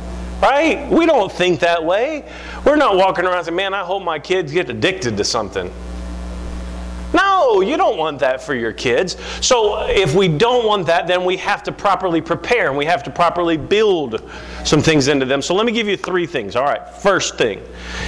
Right? 0.43 0.91
We 0.91 1.07
don't 1.07 1.31
think 1.31 1.61
that 1.61 1.83
way. 1.83 2.29
We're 2.67 2.77
not 2.77 2.97
walking 2.97 3.25
around 3.25 3.45
saying, 3.45 3.55
man, 3.55 3.73
I 3.75 3.85
hope 3.85 4.03
my 4.03 4.19
kids 4.19 4.51
get 4.53 4.69
addicted 4.69 5.17
to 5.17 5.25
something. 5.25 5.73
No, 7.39 7.61
you 7.61 7.77
don't 7.77 7.97
want 7.97 8.19
that 8.19 8.43
for 8.43 8.53
your 8.53 8.73
kids. 8.73 9.17
So 9.41 9.87
if 9.87 10.13
we 10.13 10.27
don't 10.27 10.67
want 10.67 10.87
that, 10.87 11.07
then 11.07 11.25
we 11.25 11.37
have 11.37 11.63
to 11.65 11.73
properly 11.73 12.21
prepare 12.21 12.67
and 12.67 12.77
we 12.77 12.85
have 12.87 13.05
to 13.05 13.13
properly 13.13 13.57
build 13.57 14.29
some 14.65 14.83
things 14.83 15.07
into 15.07 15.25
them. 15.25 15.41
So 15.41 15.55
let 15.55 15.65
me 15.65 15.71
give 15.71 15.87
you 15.87 15.97
three 15.97 16.27
things. 16.27 16.57
All 16.57 16.65
right, 16.65 16.87
first 16.95 17.39
thing 17.39 17.63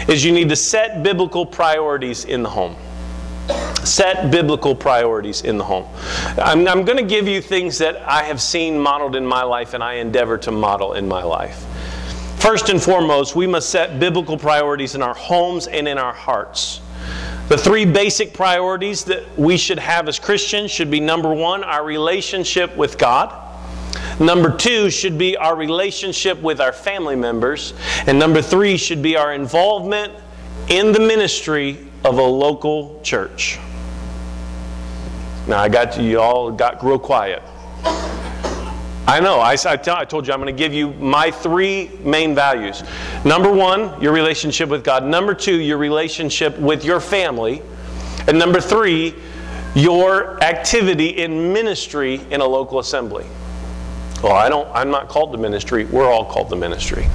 is 0.09 0.25
you 0.25 0.33
need 0.33 0.49
to 0.49 0.57
set 0.57 1.05
biblical 1.05 1.47
priorities 1.47 2.25
in 2.25 2.43
the 2.43 2.49
home. 2.49 2.75
Set 3.85 4.33
biblical 4.33 4.75
priorities 4.75 5.43
in 5.43 5.59
the 5.59 5.65
home. 5.65 5.87
I'm, 6.37 6.67
I'm 6.67 6.85
going 6.85 6.99
to 6.99 7.09
give 7.09 7.29
you 7.29 7.41
things 7.41 7.79
that 7.79 7.97
I 8.09 8.25
have 8.25 8.41
seen 8.41 8.81
modeled 8.81 9.15
in 9.15 9.25
my 9.25 9.45
life 9.45 9.75
and 9.75 9.83
I 9.83 9.95
endeavor 9.95 10.39
to 10.39 10.51
model 10.51 10.95
in 10.95 11.07
my 11.07 11.23
life. 11.23 11.65
First 12.41 12.69
and 12.69 12.83
foremost, 12.83 13.37
we 13.37 13.47
must 13.47 13.71
set 13.71 14.01
biblical 14.01 14.37
priorities 14.37 14.97
in 14.97 15.03
our 15.03 15.15
homes 15.15 15.69
and 15.69 15.87
in 15.87 15.99
our 15.99 16.13
hearts. 16.13 16.81
The 17.51 17.59
three 17.59 17.85
basic 17.85 18.33
priorities 18.33 19.03
that 19.07 19.37
we 19.37 19.57
should 19.57 19.81
have 19.81 20.07
as 20.07 20.21
Christians 20.21 20.71
should 20.71 20.89
be 20.89 21.01
number 21.01 21.35
one, 21.35 21.65
our 21.65 21.85
relationship 21.85 22.77
with 22.77 22.97
God. 22.97 23.35
Number 24.21 24.57
two 24.57 24.89
should 24.89 25.19
be 25.19 25.37
our 25.37 25.57
relationship 25.57 26.41
with 26.41 26.61
our 26.61 26.73
family 26.73 27.17
members. 27.17 27.75
And 28.07 28.21
number 28.21 28.41
three 28.41 28.77
should 28.77 29.03
be 29.03 29.17
our 29.17 29.35
involvement 29.35 30.13
in 30.69 30.93
the 30.93 31.01
ministry 31.01 31.77
of 32.05 32.19
a 32.19 32.23
local 32.23 33.01
church. 33.03 33.59
Now, 35.49 35.59
I 35.59 35.69
got 35.69 35.99
you, 35.99 36.05
you 36.05 36.21
all 36.21 36.53
got 36.53 36.85
real 36.85 37.01
quiet. 37.01 37.43
I 39.11 39.19
know. 39.19 39.41
I, 39.41 39.55
I, 39.55 39.77
tell, 39.77 39.97
I 39.97 40.05
told 40.05 40.29
you 40.29 40.33
I'm 40.33 40.41
going 40.41 40.55
to 40.55 40.57
give 40.57 40.73
you 40.73 40.93
my 40.93 41.33
three 41.33 41.91
main 42.05 42.33
values. 42.33 42.85
Number 43.25 43.53
one, 43.53 44.01
your 44.01 44.13
relationship 44.13 44.69
with 44.69 44.85
God. 44.85 45.05
Number 45.05 45.35
two, 45.35 45.57
your 45.57 45.79
relationship 45.79 46.57
with 46.57 46.85
your 46.85 47.01
family. 47.01 47.61
And 48.29 48.39
number 48.39 48.61
three, 48.61 49.17
your 49.75 50.41
activity 50.45 51.09
in 51.09 51.53
ministry 51.53 52.21
in 52.31 52.41
a 52.41 52.47
local 52.47 52.79
assembly. 52.79 53.27
Well, 54.23 54.35
I 54.35 54.49
don't, 54.49 54.69
I'm 54.73 54.93
not 54.93 55.09
called 55.09 55.33
to 55.33 55.39
ministry. 55.39 55.87
We're 55.87 56.07
all 56.07 56.25
called 56.25 56.49
to 56.51 56.57
ministry. 56.57 57.09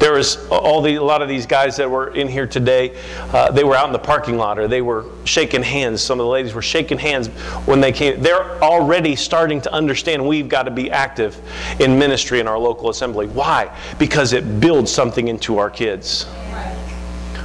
There 0.00 0.14
was 0.14 0.48
all 0.48 0.80
the, 0.80 0.94
a 0.94 1.02
lot 1.02 1.20
of 1.20 1.28
these 1.28 1.44
guys 1.44 1.76
that 1.76 1.90
were 1.90 2.14
in 2.14 2.26
here 2.26 2.46
today. 2.46 2.96
Uh, 3.18 3.52
they 3.52 3.64
were 3.64 3.76
out 3.76 3.86
in 3.86 3.92
the 3.92 3.98
parking 3.98 4.38
lot, 4.38 4.58
or 4.58 4.66
they 4.66 4.80
were 4.80 5.04
shaking 5.24 5.62
hands. 5.62 6.00
Some 6.02 6.18
of 6.18 6.24
the 6.24 6.30
ladies 6.30 6.54
were 6.54 6.62
shaking 6.62 6.96
hands 6.96 7.28
when 7.66 7.82
they 7.82 7.92
came. 7.92 8.22
They're 8.22 8.62
already 8.62 9.14
starting 9.14 9.60
to 9.60 9.72
understand 9.74 10.26
we've 10.26 10.48
got 10.48 10.62
to 10.62 10.70
be 10.70 10.90
active 10.90 11.38
in 11.80 11.98
ministry 11.98 12.40
in 12.40 12.48
our 12.48 12.58
local 12.58 12.88
assembly. 12.88 13.26
Why? 13.26 13.76
Because 13.98 14.32
it 14.32 14.58
builds 14.58 14.90
something 14.90 15.28
into 15.28 15.58
our 15.58 15.68
kids. 15.68 16.24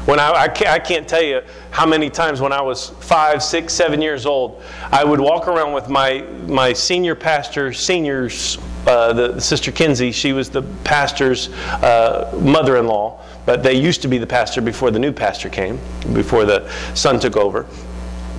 When 0.06 0.20
I, 0.20 0.32
I, 0.32 0.48
can't, 0.48 0.70
I 0.70 0.80
can't 0.80 1.08
tell 1.08 1.24
you 1.24 1.42
how 1.72 1.86
many 1.86 2.10
times 2.10 2.40
when 2.40 2.54
I 2.54 2.62
was 2.62 2.90
five, 3.02 3.44
six, 3.44 3.74
seven 3.74 4.02
years 4.02 4.26
old, 4.26 4.64
I 4.94 5.04
would 5.04 5.20
walk 5.20 5.50
around 5.50 5.74
with 5.74 5.90
my, 5.90 6.22
my 6.48 6.72
senior 6.72 7.16
pastor, 7.16 7.74
seniors 7.74 8.60
uh, 8.88 9.14
the, 9.14 9.40
Sister 9.40 9.72
Kinsey, 9.72 10.12
she 10.12 10.34
was 10.34 10.50
the 10.50 10.62
pastor's 10.84 11.50
uh, 11.50 12.38
mother 12.42 12.78
in 12.78 12.88
law, 12.88 13.22
but 13.46 13.64
they 13.64 13.74
used 13.74 14.02
to 14.04 14.08
be 14.08 14.18
the 14.18 14.28
pastor 14.28 14.62
before 14.62 14.92
the 14.92 15.00
new 15.00 15.12
pastor 15.12 15.50
came, 15.50 15.80
before 16.14 16.46
the 16.46 16.70
son 16.94 17.20
took 17.20 17.36
over, 17.36 17.66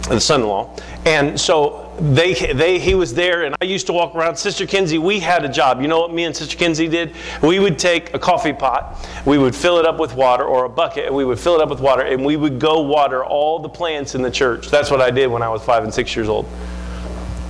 the 0.09 0.21
son 0.21 0.43
in 0.43 0.49
law. 0.49 0.77
And 1.05 1.41
so 1.41 1.95
they, 2.01 2.35
they, 2.35 2.79
he 2.79 2.95
was 2.95 3.15
there, 3.15 3.45
and 3.45 3.55
I 3.61 3.65
used 3.65 3.87
to 3.87 3.93
walk 3.93 4.15
around. 4.15 4.37
Sister 4.37 4.67
Kinsey, 4.67 4.99
we 4.99 5.19
had 5.21 5.45
a 5.45 5.49
job. 5.49 5.81
You 5.81 5.89
know 5.89 6.01
what 6.01 6.13
me 6.13 6.25
and 6.25 6.37
Sister 6.37 6.57
Kinsey 6.57 6.89
did? 6.89 7.15
We 7.43 7.59
would 7.59 7.79
take 7.79 8.13
a 8.15 8.19
coffee 8.19 8.53
pot, 8.53 9.09
we 9.25 9.39
would 9.39 9.55
fill 9.55 9.79
it 9.79 9.87
up 9.87 9.99
with 9.99 10.15
water, 10.15 10.45
or 10.45 10.65
a 10.65 10.69
bucket, 10.69 11.07
and 11.07 11.15
we 11.15 11.25
would 11.25 11.39
fill 11.39 11.55
it 11.55 11.61
up 11.61 11.71
with 11.71 11.81
water, 11.81 12.03
and 12.03 12.25
we 12.25 12.37
would 12.37 12.59
go 12.59 12.83
water 12.83 13.25
all 13.25 13.59
the 13.59 13.69
plants 13.69 14.15
in 14.15 14.23
the 14.23 14.31
church. 14.31 14.69
That's 14.69 14.91
what 14.91 15.01
I 15.01 15.11
did 15.11 15.29
when 15.29 15.43
I 15.43 15.49
was 15.49 15.63
five 15.63 15.85
and 15.85 15.93
six 15.93 16.15
years 16.15 16.29
old. 16.29 16.47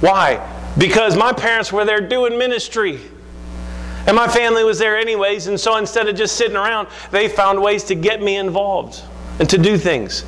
Why? 0.00 0.36
Because 0.78 1.16
my 1.16 1.32
parents 1.32 1.72
were 1.72 1.84
there 1.84 2.00
doing 2.00 2.38
ministry. 2.38 3.00
And 4.06 4.14
my 4.14 4.28
family 4.28 4.62
was 4.62 4.78
there 4.78 4.96
anyways, 4.96 5.48
and 5.48 5.58
so 5.58 5.76
instead 5.78 6.08
of 6.08 6.14
just 6.14 6.36
sitting 6.36 6.56
around, 6.56 6.86
they 7.10 7.28
found 7.28 7.60
ways 7.60 7.82
to 7.84 7.96
get 7.96 8.22
me 8.22 8.36
involved 8.36 9.02
and 9.40 9.50
to 9.50 9.58
do 9.58 9.76
things. 9.76 10.22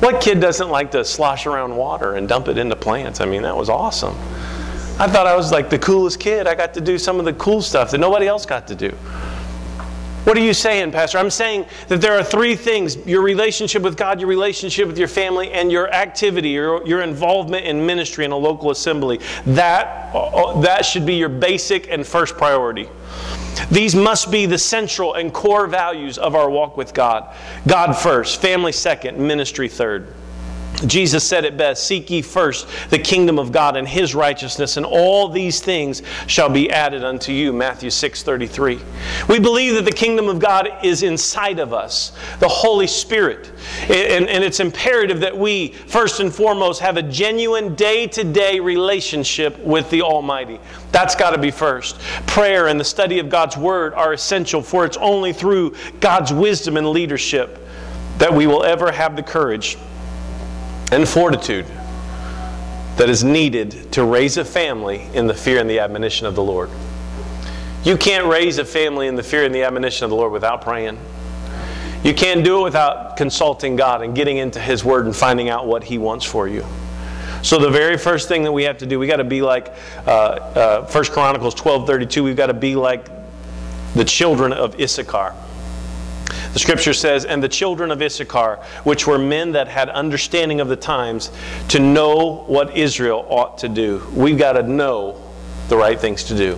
What 0.00 0.20
kid 0.20 0.40
doesn't 0.40 0.70
like 0.70 0.92
to 0.92 1.04
slosh 1.04 1.46
around 1.46 1.74
water 1.76 2.14
and 2.14 2.28
dump 2.28 2.46
it 2.46 2.58
into 2.58 2.76
plants? 2.76 3.20
I 3.20 3.24
mean, 3.24 3.42
that 3.42 3.56
was 3.56 3.68
awesome. 3.68 4.14
I 5.00 5.08
thought 5.08 5.26
I 5.26 5.34
was 5.34 5.50
like 5.50 5.68
the 5.68 5.78
coolest 5.78 6.20
kid. 6.20 6.46
I 6.46 6.54
got 6.54 6.74
to 6.74 6.80
do 6.80 6.98
some 6.98 7.18
of 7.18 7.24
the 7.24 7.32
cool 7.32 7.60
stuff 7.60 7.90
that 7.90 7.98
nobody 7.98 8.28
else 8.28 8.46
got 8.46 8.68
to 8.68 8.76
do. 8.76 8.94
What 10.24 10.38
are 10.38 10.40
you 10.40 10.54
saying, 10.54 10.92
Pastor? 10.92 11.18
I'm 11.18 11.28
saying 11.28 11.66
that 11.88 12.00
there 12.00 12.18
are 12.18 12.24
three 12.24 12.56
things 12.56 12.96
your 13.06 13.20
relationship 13.20 13.82
with 13.82 13.96
God, 13.96 14.20
your 14.20 14.28
relationship 14.28 14.88
with 14.88 14.98
your 14.98 15.08
family, 15.08 15.52
and 15.52 15.70
your 15.70 15.92
activity, 15.92 16.48
your, 16.48 16.86
your 16.86 17.02
involvement 17.02 17.66
in 17.66 17.84
ministry 17.84 18.24
in 18.24 18.32
a 18.32 18.36
local 18.36 18.70
assembly. 18.70 19.20
That, 19.44 20.14
uh, 20.14 20.58
that 20.62 20.86
should 20.86 21.04
be 21.04 21.16
your 21.16 21.28
basic 21.28 21.90
and 21.90 22.06
first 22.06 22.38
priority. 22.38 22.88
These 23.70 23.94
must 23.94 24.30
be 24.30 24.46
the 24.46 24.58
central 24.58 25.14
and 25.14 25.32
core 25.32 25.66
values 25.66 26.16
of 26.16 26.34
our 26.34 26.48
walk 26.48 26.78
with 26.78 26.94
God. 26.94 27.34
God 27.66 27.92
first, 27.92 28.40
family 28.40 28.72
second, 28.72 29.18
ministry 29.18 29.68
third. 29.68 30.14
Jesus 30.86 31.26
said 31.26 31.44
it 31.44 31.56
best 31.56 31.86
Seek 31.86 32.10
ye 32.10 32.20
first 32.20 32.66
the 32.90 32.98
kingdom 32.98 33.38
of 33.38 33.52
God 33.52 33.76
and 33.76 33.86
his 33.86 34.14
righteousness, 34.14 34.76
and 34.76 34.84
all 34.84 35.28
these 35.28 35.60
things 35.60 36.02
shall 36.26 36.48
be 36.48 36.70
added 36.70 37.04
unto 37.04 37.32
you. 37.32 37.52
Matthew 37.52 37.90
6 37.90 38.22
33. 38.22 38.80
We 39.28 39.38
believe 39.38 39.74
that 39.74 39.84
the 39.84 39.92
kingdom 39.92 40.28
of 40.28 40.38
God 40.38 40.68
is 40.82 41.02
inside 41.02 41.58
of 41.58 41.72
us, 41.72 42.12
the 42.40 42.48
Holy 42.48 42.86
Spirit. 42.86 43.52
And, 43.88 44.28
and 44.28 44.42
it's 44.44 44.60
imperative 44.60 45.20
that 45.20 45.36
we, 45.36 45.68
first 45.68 46.20
and 46.20 46.34
foremost, 46.34 46.80
have 46.80 46.96
a 46.96 47.02
genuine 47.02 47.74
day 47.74 48.06
to 48.08 48.24
day 48.24 48.60
relationship 48.60 49.58
with 49.60 49.88
the 49.90 50.02
Almighty. 50.02 50.58
That's 50.92 51.14
got 51.14 51.30
to 51.30 51.38
be 51.38 51.50
first. 51.50 51.98
Prayer 52.26 52.66
and 52.68 52.78
the 52.78 52.84
study 52.84 53.20
of 53.20 53.28
God's 53.28 53.56
Word 53.56 53.94
are 53.94 54.12
essential, 54.12 54.60
for 54.60 54.84
it's 54.84 54.96
only 54.96 55.32
through 55.32 55.74
God's 56.00 56.32
wisdom 56.32 56.76
and 56.76 56.90
leadership 56.90 57.60
that 58.18 58.32
we 58.32 58.46
will 58.46 58.64
ever 58.64 58.92
have 58.92 59.16
the 59.16 59.22
courage 59.22 59.76
and 60.92 61.08
fortitude 61.08 61.66
that 62.96 63.10
is 63.10 63.24
needed 63.24 63.92
to 63.92 64.04
raise 64.04 64.36
a 64.36 64.44
family 64.44 65.08
in 65.14 65.26
the 65.26 65.34
fear 65.34 65.58
and 65.58 65.68
the 65.68 65.80
admonition 65.80 66.26
of 66.26 66.34
the 66.34 66.42
Lord. 66.42 66.70
You 67.82 67.96
can't 67.96 68.26
raise 68.26 68.58
a 68.58 68.64
family 68.64 69.08
in 69.08 69.16
the 69.16 69.22
fear 69.22 69.44
and 69.44 69.54
the 69.54 69.62
admonition 69.62 70.04
of 70.04 70.10
the 70.10 70.16
Lord 70.16 70.32
without 70.32 70.62
praying. 70.62 70.98
You 72.02 72.14
can't 72.14 72.44
do 72.44 72.60
it 72.60 72.64
without 72.64 73.16
consulting 73.16 73.76
God 73.76 74.02
and 74.02 74.14
getting 74.14 74.36
into 74.36 74.60
His 74.60 74.84
Word 74.84 75.06
and 75.06 75.16
finding 75.16 75.48
out 75.48 75.66
what 75.66 75.82
He 75.84 75.98
wants 75.98 76.24
for 76.24 76.46
you. 76.46 76.64
So 77.42 77.58
the 77.58 77.70
very 77.70 77.98
first 77.98 78.28
thing 78.28 78.44
that 78.44 78.52
we 78.52 78.62
have 78.64 78.78
to 78.78 78.86
do, 78.86 78.98
we 78.98 79.06
got 79.06 79.16
to 79.16 79.24
be 79.24 79.42
like 79.42 79.74
uh, 80.06 80.10
uh, 80.10 80.86
1 80.86 81.04
Chronicles 81.06 81.54
12:32. 81.54 82.22
We've 82.24 82.36
got 82.36 82.46
to 82.46 82.54
be 82.54 82.74
like 82.76 83.06
the 83.94 84.04
children 84.04 84.52
of 84.52 84.80
Issachar. 84.80 85.34
The 86.54 86.60
scripture 86.60 86.94
says, 86.94 87.24
And 87.24 87.42
the 87.42 87.48
children 87.48 87.90
of 87.90 88.00
Issachar, 88.00 88.60
which 88.84 89.06
were 89.08 89.18
men 89.18 89.52
that 89.52 89.66
had 89.66 89.88
understanding 89.90 90.60
of 90.60 90.68
the 90.68 90.76
times, 90.76 91.32
to 91.68 91.80
know 91.80 92.44
what 92.46 92.76
Israel 92.76 93.26
ought 93.28 93.58
to 93.58 93.68
do. 93.68 94.06
We've 94.14 94.38
got 94.38 94.52
to 94.52 94.62
know 94.62 95.20
the 95.68 95.76
right 95.76 95.98
things 95.98 96.22
to 96.24 96.36
do. 96.36 96.56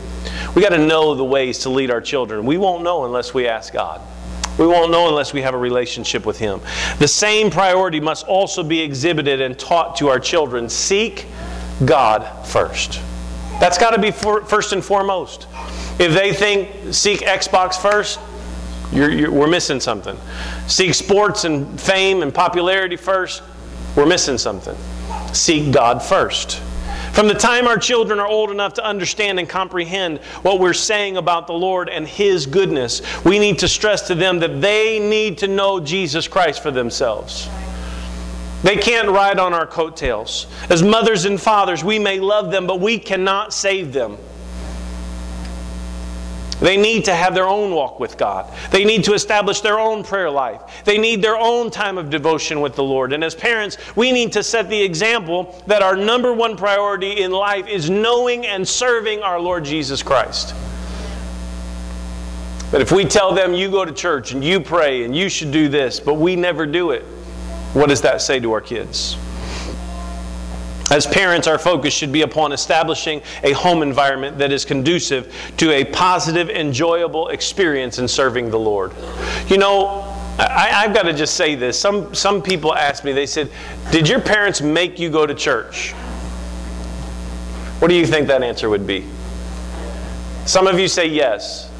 We've 0.55 0.63
got 0.63 0.77
to 0.77 0.87
know 0.87 1.15
the 1.15 1.25
ways 1.25 1.61
to 1.61 1.71
lead 1.71 1.91
our 1.91 2.03
children. 2.03 2.45
We 2.45 2.59
won't 2.59 2.85
know 2.85 3.07
unless 3.07 3.33
we 3.33 3.49
ask 3.49 3.73
God. 3.73 4.03
We 4.59 4.67
won't 4.67 4.91
know 4.91 5.09
unless 5.09 5.33
we 5.33 5.41
have 5.41 5.55
a 5.55 5.59
relationship 5.59 6.27
with 6.27 6.39
Him. 6.39 6.61
The 6.99 7.09
same 7.09 7.51
priority 7.51 8.01
must 8.01 8.27
also 8.27 8.63
be 8.63 8.81
exhibited 8.81 9.41
and 9.41 9.59
taught 9.59 9.97
to 9.97 10.09
our 10.09 10.21
children. 10.21 10.69
Seek 10.69 11.27
God 11.87 12.47
first. 12.47 13.01
That's 13.61 13.79
got 13.79 13.91
to 13.93 14.01
be 14.01 14.11
for, 14.11 14.45
first 14.45 14.75
and 14.75 14.85
foremost. 14.85 15.47
If 15.99 16.13
they 16.13 16.35
think 16.35 16.93
seek 16.93 17.21
Xbox 17.21 17.81
first, 17.81 18.19
you're, 18.93 19.11
you're, 19.11 19.31
we're 19.31 19.49
missing 19.49 19.81
something. 19.81 20.17
Seek 20.67 20.95
sports 20.95 21.45
and 21.45 21.81
fame 21.81 22.23
and 22.23 22.33
popularity 22.33 22.97
first. 22.97 23.43
We're 23.97 24.07
missing 24.07 24.39
something. 24.39 24.77
Seek 25.33 25.73
God 25.73 26.03
first. 26.03 26.61
From 27.13 27.29
the 27.29 27.35
time 27.35 27.67
our 27.67 27.79
children 27.79 28.21
are 28.21 28.27
old 28.27 28.51
enough 28.51 28.75
to 28.75 28.85
understand 28.85 29.39
and 29.39 29.49
comprehend 29.49 30.19
what 30.43 30.61
we're 30.61 30.75
saying 30.75 31.17
about 31.17 31.47
the 31.47 31.55
Lord 31.55 31.89
and 31.89 32.07
His 32.07 32.45
goodness, 32.45 33.01
we 33.25 33.39
need 33.39 33.59
to 33.61 33.69
stress 33.69 34.07
to 34.09 34.15
them 34.15 34.39
that 34.41 34.61
they 34.61 34.99
need 34.99 35.39
to 35.39 35.49
know 35.49 35.81
Jesus 35.81 36.29
Christ 36.29 36.63
for 36.63 36.71
themselves. 36.71 37.49
They 38.63 38.77
can't 38.77 39.09
ride 39.09 39.39
on 39.39 39.55
our 39.55 39.67
coattails. 39.67 40.47
As 40.69 40.83
mothers 40.83 41.25
and 41.25 41.41
fathers, 41.41 41.83
we 41.83 41.99
may 41.99 42.21
love 42.21 42.51
them, 42.51 42.67
but 42.67 42.81
we 42.81 42.99
cannot 42.99 43.55
save 43.55 43.95
them. 43.95 44.19
They 46.61 46.77
need 46.79 47.05
to 47.05 47.15
have 47.15 47.35
their 47.35 47.47
own 47.47 47.73
walk 47.73 48.01
with 48.01 48.17
God. 48.17 48.51
They 48.71 48.85
need 48.85 49.05
to 49.05 49.13
establish 49.13 49.61
their 49.61 49.79
own 49.79 50.03
prayer 50.03 50.31
life. 50.31 50.63
They 50.85 50.97
need 50.97 51.21
their 51.21 51.37
own 51.37 51.71
time 51.71 51.99
of 51.99 52.09
devotion 52.09 52.61
with 52.63 52.75
the 52.77 52.83
Lord. 52.83 53.13
And 53.13 53.23
as 53.23 53.35
parents, 53.35 53.77
we 53.95 54.11
need 54.11 54.33
to 54.33 54.43
set 54.43 54.71
the 54.71 54.83
example 54.83 55.63
that 55.67 55.83
our 55.83 55.97
number 55.97 56.33
one 56.33 56.57
priority 56.57 57.23
in 57.23 57.31
life 57.31 57.69
is 57.69 57.91
knowing 57.91 58.47
and 58.47 58.67
serving 58.67 59.23
our 59.23 59.39
Lord 59.39 59.65
Jesus 59.65 60.03
Christ. 60.03 60.55
But 62.71 62.81
if 62.81 62.91
we 62.91 63.05
tell 63.05 63.35
them, 63.35 63.53
you 63.53 63.71
go 63.71 63.85
to 63.85 63.93
church 63.93 64.33
and 64.33 64.43
you 64.43 64.61
pray 64.61 65.05
and 65.05 65.15
you 65.15 65.29
should 65.29 65.53
do 65.53 65.69
this, 65.69 66.01
but 66.01 66.15
we 66.15 66.37
never 66.37 66.67
do 66.67 66.91
it, 66.91 67.03
what 67.75 67.91
does 67.91 68.01
that 68.01 68.23
say 68.23 68.41
to 68.41 68.53
our 68.53 68.61
kids? 68.61 69.17
As 70.91 71.05
parents, 71.05 71.49
our 71.49 71.59
focus 71.59 71.93
should 71.93 72.13
be 72.13 72.23
upon 72.23 72.53
establishing 72.53 73.21
a 73.43 73.53
home 73.53 73.83
environment 73.83 74.39
that 74.39 74.53
is 74.53 74.65
conducive 74.65 75.35
to 75.57 75.73
a 75.73 75.85
positive, 75.85 76.49
enjoyable 76.49 77.29
experience 77.29 77.99
in 77.99 78.07
serving 78.07 78.51
the 78.51 78.59
Lord. 78.59 78.93
You 79.49 79.59
know, 79.59 80.13
I, 80.39 80.69
have 80.85 80.95
got 80.95 81.03
to 81.03 81.13
just 81.13 81.35
say 81.35 81.55
this. 81.57 81.79
Some, 81.79 82.15
some 82.15 82.41
people 82.41 82.75
ask 82.75 83.03
me, 83.03 83.13
they 83.13 83.27
said, 83.27 83.51
Did 83.91 84.09
your 84.09 84.21
parents 84.21 84.61
make 84.61 84.99
you 84.99 85.11
go 85.11 85.27
to 85.27 85.35
church? 85.35 85.93
What 87.81 87.89
do 87.89 87.95
you 87.95 88.07
think 88.07 88.29
that 88.29 88.43
answer 88.43 88.69
would 88.69 88.87
be? 88.87 89.07
Some 90.45 90.69
of 90.69 90.79
you 90.79 90.87
say 90.87 91.07
yes. 91.07 91.71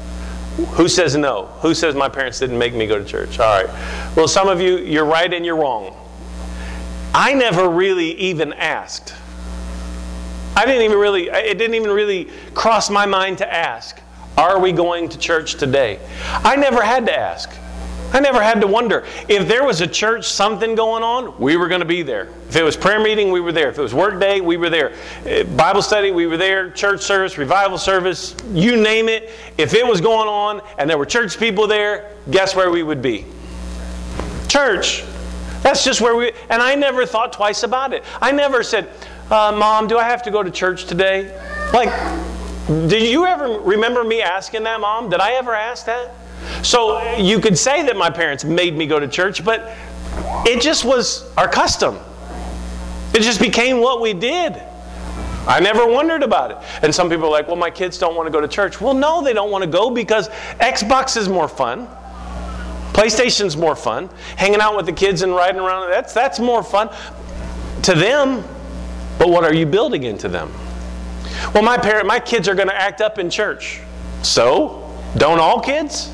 Who 0.71 0.89
says 0.89 1.15
no? 1.15 1.45
Who 1.61 1.73
says 1.73 1.95
my 1.95 2.09
parents 2.09 2.39
didn't 2.39 2.57
make 2.57 2.73
me 2.73 2.87
go 2.87 2.97
to 2.97 3.05
church? 3.05 3.39
All 3.39 3.63
right. 3.63 4.15
Well, 4.15 4.27
some 4.27 4.49
of 4.49 4.59
you, 4.59 4.77
you're 4.77 5.05
right 5.05 5.31
and 5.31 5.45
you're 5.45 5.55
wrong. 5.55 5.95
I 7.19 7.33
never 7.33 7.67
really 7.67 8.11
even 8.19 8.53
asked. 8.53 9.15
I 10.55 10.67
didn't 10.67 10.83
even 10.83 10.99
really, 10.99 11.29
it 11.29 11.57
didn't 11.57 11.73
even 11.73 11.89
really 11.89 12.29
cross 12.53 12.91
my 12.91 13.07
mind 13.07 13.39
to 13.39 13.51
ask, 13.51 13.99
Are 14.37 14.59
we 14.59 14.71
going 14.71 15.09
to 15.09 15.17
church 15.17 15.55
today? 15.55 15.99
I 16.43 16.55
never 16.55 16.83
had 16.83 17.07
to 17.07 17.17
ask. 17.17 17.49
I 18.13 18.19
never 18.19 18.39
had 18.39 18.61
to 18.61 18.67
wonder. 18.67 19.03
If 19.27 19.47
there 19.47 19.63
was 19.63 19.81
a 19.81 19.87
church, 19.87 20.27
something 20.27 20.75
going 20.75 21.01
on, 21.01 21.35
we 21.39 21.57
were 21.57 21.67
going 21.67 21.79
to 21.81 21.87
be 21.87 22.03
there. 22.03 22.29
If 22.49 22.55
it 22.55 22.61
was 22.61 22.77
prayer 22.77 22.99
meeting, 22.99 23.31
we 23.31 23.39
were 23.39 23.51
there. 23.51 23.69
If 23.69 23.79
it 23.79 23.81
was 23.81 23.95
work 23.95 24.19
day, 24.19 24.39
we 24.39 24.55
were 24.55 24.69
there. 24.69 24.93
Eh, 25.25 25.41
Bible 25.41 25.81
study, 25.81 26.11
we 26.11 26.27
were 26.27 26.37
there. 26.37 26.69
Church 26.69 27.01
service, 27.01 27.39
revival 27.39 27.79
service, 27.79 28.35
you 28.53 28.79
name 28.79 29.09
it. 29.09 29.31
If 29.57 29.73
it 29.73 29.87
was 29.87 30.01
going 30.01 30.27
on 30.27 30.61
and 30.77 30.87
there 30.87 30.99
were 30.99 31.07
church 31.07 31.39
people 31.39 31.65
there, 31.65 32.11
guess 32.29 32.55
where 32.55 32.69
we 32.69 32.83
would 32.83 33.01
be? 33.01 33.25
Church. 34.47 35.03
That's 35.67 35.83
just 35.83 35.99
where 35.99 36.15
we, 36.15 36.31
and 36.49 36.61
I 36.61 36.75
never 36.75 37.05
thought 37.05 37.33
twice 37.33 37.63
about 37.63 37.91
it. 37.91 38.05
I 38.21 38.31
never 38.31 38.63
said, 38.63 38.89
uh, 39.29 39.51
Mom, 39.51 39.87
do 39.87 39.97
I 39.97 40.05
have 40.05 40.23
to 40.23 40.31
go 40.31 40.41
to 40.41 40.49
church 40.49 40.85
today? 40.85 41.37
Like, 41.73 41.89
did 42.87 43.03
you 43.03 43.25
ever 43.25 43.59
remember 43.59 44.05
me 44.05 44.21
asking 44.21 44.63
that, 44.63 44.79
Mom? 44.79 45.09
Did 45.09 45.19
I 45.19 45.33
ever 45.33 45.53
ask 45.53 45.85
that? 45.87 46.11
So 46.63 47.17
you 47.17 47.41
could 47.41 47.57
say 47.57 47.85
that 47.85 47.97
my 47.97 48.09
parents 48.09 48.45
made 48.45 48.77
me 48.77 48.87
go 48.87 48.97
to 48.97 49.09
church, 49.09 49.43
but 49.43 49.75
it 50.45 50.61
just 50.61 50.85
was 50.85 51.29
our 51.35 51.49
custom. 51.49 51.99
It 53.13 53.19
just 53.19 53.41
became 53.41 53.81
what 53.81 53.99
we 53.99 54.13
did. 54.13 54.53
I 55.49 55.59
never 55.59 55.85
wondered 55.85 56.23
about 56.23 56.51
it. 56.51 56.57
And 56.81 56.95
some 56.95 57.09
people 57.09 57.25
are 57.25 57.31
like, 57.31 57.47
well, 57.47 57.57
my 57.57 57.71
kids 57.71 57.97
don't 57.97 58.15
want 58.15 58.27
to 58.27 58.31
go 58.31 58.39
to 58.39 58.47
church. 58.47 58.79
Well, 58.79 58.93
no, 58.93 59.21
they 59.21 59.33
don't 59.33 59.51
want 59.51 59.65
to 59.65 59.69
go 59.69 59.89
because 59.89 60.29
Xbox 60.61 61.17
is 61.17 61.27
more 61.27 61.49
fun. 61.49 61.89
PlayStation's 62.97 63.55
more 63.55 63.75
fun. 63.75 64.09
Hanging 64.37 64.59
out 64.59 64.75
with 64.75 64.87
the 64.87 64.91
kids 64.91 65.21
and 65.21 65.35
riding 65.35 65.61
around, 65.61 65.91
that's, 65.91 66.13
that's 66.13 66.39
more 66.39 66.63
fun 66.63 66.89
to 67.83 67.93
them. 67.93 68.43
But 69.19 69.29
what 69.29 69.43
are 69.43 69.53
you 69.53 69.67
building 69.67 70.01
into 70.01 70.27
them? 70.27 70.51
Well, 71.53 71.61
my 71.61 71.77
parent, 71.77 72.07
my 72.07 72.19
kids 72.19 72.47
are 72.47 72.55
going 72.55 72.69
to 72.69 72.75
act 72.75 72.99
up 73.01 73.19
in 73.19 73.29
church. 73.29 73.81
So, 74.23 74.91
don't 75.15 75.39
all 75.39 75.61
kids? 75.61 76.11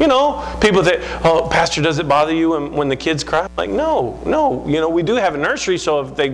You 0.00 0.08
know, 0.08 0.44
people 0.60 0.82
that, 0.82 0.98
"Oh, 1.24 1.46
pastor, 1.48 1.80
does 1.80 2.00
it 2.00 2.08
bother 2.08 2.34
you 2.34 2.50
when, 2.50 2.72
when 2.72 2.88
the 2.88 2.96
kids 2.96 3.22
cry?" 3.22 3.42
I'm 3.42 3.50
like, 3.56 3.70
no, 3.70 4.20
no. 4.26 4.66
You 4.66 4.80
know, 4.80 4.88
we 4.88 5.04
do 5.04 5.14
have 5.14 5.34
a 5.34 5.38
nursery, 5.38 5.78
so 5.78 6.00
if 6.00 6.16
they 6.16 6.30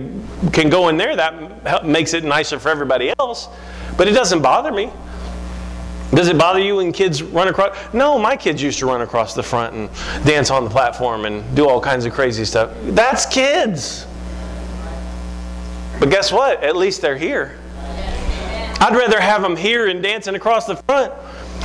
can 0.53 0.69
go 0.69 0.87
in 0.87 0.97
there, 0.97 1.15
that 1.15 1.85
makes 1.85 2.15
it 2.15 2.23
nicer 2.23 2.57
for 2.57 2.69
everybody 2.69 3.13
else. 3.19 3.47
But 3.95 4.07
it 4.07 4.13
doesn't 4.13 4.41
bother 4.41 4.71
me. 4.71 4.89
Does 6.11 6.29
it 6.29 6.37
bother 6.37 6.59
you 6.59 6.77
when 6.77 6.91
kids 6.93 7.21
run 7.21 7.49
across? 7.49 7.75
No, 7.93 8.17
my 8.17 8.37
kids 8.37 8.61
used 8.61 8.79
to 8.79 8.85
run 8.85 9.01
across 9.01 9.33
the 9.33 9.43
front 9.43 9.75
and 9.75 9.89
dance 10.25 10.49
on 10.49 10.63
the 10.63 10.69
platform 10.69 11.25
and 11.25 11.55
do 11.55 11.67
all 11.67 11.81
kinds 11.81 12.05
of 12.05 12.13
crazy 12.13 12.45
stuff. 12.45 12.71
That's 12.83 13.25
kids. 13.25 14.05
But 15.99 16.09
guess 16.09 16.31
what? 16.31 16.63
At 16.63 16.77
least 16.77 17.01
they're 17.01 17.17
here. 17.17 17.59
I'd 18.79 18.95
rather 18.95 19.19
have 19.19 19.41
them 19.41 19.55
here 19.55 19.87
and 19.87 20.01
dancing 20.01 20.35
across 20.35 20.65
the 20.65 20.75
front. 20.75 21.11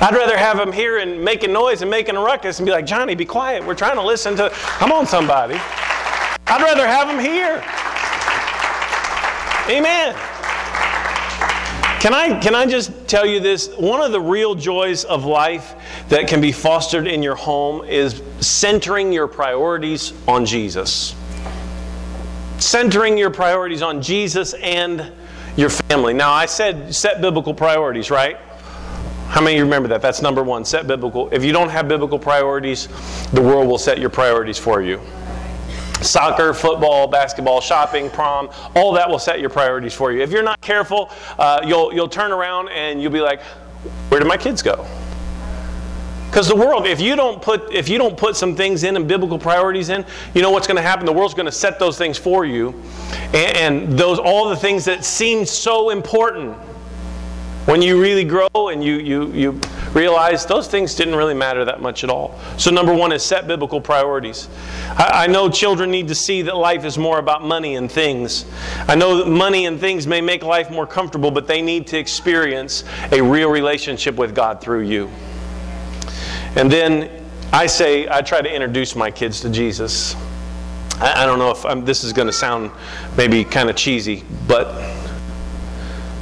I'd 0.01 0.14
rather 0.14 0.36
have 0.36 0.57
them 0.57 0.72
here 0.72 0.99
and 0.99 1.22
making 1.22 1.53
noise 1.53 1.82
and 1.82 1.90
making 1.90 2.16
a 2.16 2.20
ruckus 2.20 2.59
and 2.59 2.66
be 2.66 2.72
like, 2.72 2.86
Johnny, 2.86 3.14
be 3.14 3.26
quiet. 3.26 3.64
We're 3.64 3.74
trying 3.74 3.97
to 3.97 4.03
listen 4.03 4.34
to. 4.36 4.51
Come 4.51 4.90
on, 4.90 5.07
somebody. 5.07 5.55
I'd 5.55 6.62
rather 6.62 6.86
have 6.86 7.07
them 7.07 7.20
here. 7.20 7.62
Amen. 9.68 10.16
Can 12.03 12.14
I, 12.14 12.36
can 12.40 12.57
I 12.57 12.66
just 12.66 13.07
tell 13.07 13.24
you 13.24 13.38
this? 13.38 13.68
One 13.76 14.00
of 14.00 14.11
the 14.11 14.20
real 14.20 14.57
joys 14.57 15.05
of 15.05 15.24
life 15.24 15.76
that 16.09 16.26
can 16.26 16.40
be 16.40 16.50
fostered 16.50 17.07
in 17.07 17.22
your 17.22 17.36
home 17.36 17.84
is 17.84 18.20
centering 18.40 19.12
your 19.12 19.28
priorities 19.28 20.12
on 20.26 20.44
Jesus. 20.44 21.14
Centering 22.59 23.16
your 23.16 23.30
priorities 23.30 23.82
on 23.82 24.03
Jesus 24.03 24.53
and 24.55 25.12
your 25.55 25.70
family. 25.70 26.12
Now, 26.12 26.32
I 26.32 26.46
said 26.46 26.92
set 26.92 27.20
biblical 27.20 27.55
priorities, 27.55 28.11
right? 28.11 28.36
How 29.28 29.40
many 29.40 29.55
of 29.55 29.59
you 29.59 29.64
remember 29.64 29.88
that? 29.90 30.03
That's 30.03 30.22
number 30.22 30.42
one. 30.42 30.64
Set 30.64 30.88
biblical. 30.88 31.28
If 31.30 31.44
you 31.44 31.53
don't 31.53 31.68
have 31.68 31.86
biblical 31.86 32.18
priorities, 32.18 32.88
the 33.32 33.42
world 33.42 33.68
will 33.68 33.78
set 33.78 34.00
your 34.00 34.11
priorities 34.11 34.59
for 34.59 34.82
you. 34.82 35.00
Soccer, 36.03 36.53
football, 36.53 37.07
basketball, 37.07 37.61
shopping, 37.61 38.11
prom, 38.11 38.50
all 38.74 38.92
that 38.92 39.09
will 39.09 39.18
set 39.18 39.40
your 39.40 39.50
priorities 39.50 39.94
for 39.94 40.12
you. 40.12 40.22
If 40.22 40.30
you're 40.30 40.42
not 40.42 40.61
careful, 40.61 41.11
uh, 41.38 41.61
you'll, 41.64 41.92
you'll 41.94 42.09
turn 42.09 42.32
around 42.32 42.68
and 42.68 43.00
you'll 43.00 43.12
be 43.12 43.20
like, 43.20 43.42
where 44.09 44.20
did 44.20 44.28
my 44.28 44.36
kids 44.36 44.62
go? 44.62 44.86
Because 46.32 46.48
the 46.48 46.57
world, 46.57 46.86
if 46.86 46.98
you 46.98 47.14
don't 47.14 47.42
put 47.42 47.74
if 47.74 47.90
you 47.90 47.98
don't 47.98 48.16
put 48.16 48.36
some 48.36 48.57
things 48.57 48.84
in 48.84 48.96
and 48.96 49.07
biblical 49.07 49.38
priorities 49.38 49.90
in, 49.90 50.03
you 50.32 50.40
know 50.40 50.50
what's 50.50 50.66
going 50.66 50.78
to 50.78 50.82
happen. 50.82 51.05
The 51.05 51.12
world's 51.12 51.34
going 51.34 51.44
to 51.44 51.53
set 51.53 51.78
those 51.78 51.98
things 51.98 52.16
for 52.16 52.46
you, 52.46 52.72
and, 53.34 53.57
and 53.59 53.98
those 53.98 54.18
all 54.18 54.48
the 54.48 54.57
things 54.57 54.86
that 54.86 55.05
seem 55.05 55.44
so 55.44 55.90
important. 55.90 56.57
When 57.66 57.82
you 57.82 58.00
really 58.00 58.24
grow 58.24 58.48
and 58.55 58.82
you 58.82 58.94
you 58.94 59.26
you 59.32 59.61
realize 59.95 60.47
those 60.47 60.68
things 60.68 60.95
didn't 60.95 61.14
really 61.14 61.34
matter 61.34 61.64
that 61.64 61.80
much 61.80 62.05
at 62.05 62.11
all. 62.11 62.38
So 62.57 62.70
number 62.70 62.95
one 62.95 63.12
is 63.12 63.22
set 63.22 63.47
biblical 63.47 63.80
priorities. 63.80 64.49
I, 64.90 65.24
I 65.24 65.26
know 65.26 65.49
children 65.49 65.90
need 65.90 66.09
to 66.09 66.14
see 66.14 66.43
that 66.43 66.57
life 66.57 66.84
is 66.84 66.97
more 66.97 67.18
about 67.18 67.45
money 67.45 67.76
and 67.76 67.90
things. 67.90 68.45
I 68.88 68.95
know 68.95 69.18
that 69.18 69.28
money 69.28 69.66
and 69.66 69.78
things 69.78 70.07
may 70.07 70.20
make 70.20 70.43
life 70.43 70.70
more 70.70 70.86
comfortable, 70.86 71.30
but 71.30 71.47
they 71.47 71.62
need 71.62 71.86
to 71.88 71.99
experience 71.99 72.84
a 73.11 73.20
real 73.20 73.51
relationship 73.51 74.16
with 74.16 74.34
God 74.34 74.61
through 74.61 74.82
you. 74.82 75.11
And 76.57 76.70
then 76.70 77.22
I 77.53 77.66
say, 77.66 78.09
I 78.09 78.22
try 78.22 78.40
to 78.40 78.53
introduce 78.53 78.97
my 78.97 79.11
kids 79.11 79.40
to 79.40 79.51
Jesus. 79.51 80.14
I, 80.95 81.22
I 81.22 81.26
don't 81.26 81.38
know 81.38 81.51
if 81.51 81.64
I'm, 81.66 81.84
this 81.84 82.05
is 82.05 82.12
going 82.12 82.28
to 82.28 82.32
sound 82.32 82.70
maybe 83.16 83.45
kind 83.45 83.68
of 83.68 83.76
cheesy, 83.76 84.24
but 84.47 84.74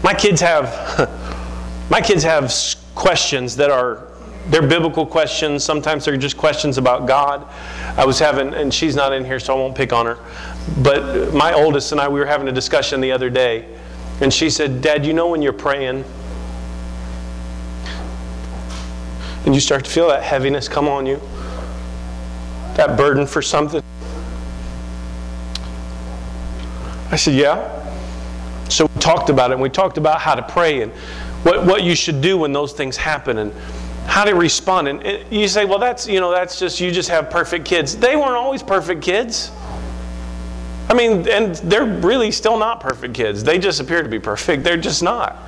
my 0.02 0.14
kids 0.14 0.40
have 0.40 1.08
my 1.90 2.00
kids 2.00 2.22
have 2.22 2.52
questions 2.94 3.56
that 3.56 3.70
are 3.70 4.06
they're 4.48 4.66
biblical 4.66 5.06
questions. 5.06 5.62
Sometimes 5.62 6.04
they're 6.04 6.16
just 6.16 6.36
questions 6.36 6.78
about 6.78 7.06
God. 7.06 7.46
I 7.96 8.04
was 8.04 8.18
having, 8.18 8.54
and 8.54 8.72
she's 8.72 8.96
not 8.96 9.12
in 9.12 9.24
here, 9.24 9.38
so 9.38 9.54
I 9.54 9.56
won't 9.56 9.76
pick 9.76 9.92
on 9.92 10.06
her. 10.06 10.18
But 10.82 11.32
my 11.34 11.52
oldest 11.52 11.92
and 11.92 12.00
I, 12.00 12.08
we 12.08 12.18
were 12.18 12.26
having 12.26 12.48
a 12.48 12.52
discussion 12.52 13.00
the 13.00 13.12
other 13.12 13.30
day, 13.30 13.66
and 14.20 14.32
she 14.32 14.50
said, 14.50 14.80
"Dad, 14.80 15.04
you 15.04 15.12
know 15.12 15.28
when 15.28 15.42
you're 15.42 15.52
praying." 15.52 16.04
and 19.44 19.54
you 19.54 19.60
start 19.60 19.84
to 19.84 19.90
feel 19.90 20.08
that 20.08 20.22
heaviness 20.22 20.68
come 20.68 20.86
on 20.86 21.06
you, 21.06 21.20
that 22.76 22.96
burden 22.96 23.26
for 23.26 23.42
something. 23.42 23.82
I 27.10 27.16
said, 27.16 27.34
Yeah. 27.34 27.76
So 28.68 28.86
we 28.86 29.00
talked 29.00 29.30
about 29.30 29.50
it, 29.50 29.54
and 29.54 29.62
we 29.62 29.68
talked 29.68 29.98
about 29.98 30.20
how 30.20 30.36
to 30.36 30.42
pray 30.42 30.82
and 30.82 30.92
what, 31.42 31.64
what 31.64 31.82
you 31.82 31.94
should 31.94 32.20
do 32.20 32.38
when 32.38 32.52
those 32.52 32.72
things 32.72 32.96
happen 32.96 33.38
and 33.38 33.52
how 34.06 34.24
to 34.24 34.34
respond. 34.34 34.88
And 34.88 35.32
you 35.32 35.48
say, 35.48 35.64
Well, 35.64 35.78
that's, 35.78 36.06
you 36.06 36.20
know, 36.20 36.30
that's 36.30 36.58
just, 36.58 36.80
you 36.80 36.90
just 36.90 37.08
have 37.08 37.30
perfect 37.30 37.64
kids. 37.64 37.96
They 37.96 38.16
weren't 38.16 38.30
always 38.30 38.62
perfect 38.62 39.02
kids. 39.02 39.50
I 40.88 40.94
mean, 40.94 41.28
and 41.28 41.54
they're 41.56 41.84
really 41.84 42.32
still 42.32 42.58
not 42.58 42.80
perfect 42.80 43.14
kids. 43.14 43.44
They 43.44 43.58
just 43.58 43.80
appear 43.80 44.02
to 44.02 44.08
be 44.08 44.18
perfect. 44.18 44.64
They're 44.64 44.76
just 44.76 45.02
not. 45.02 45.38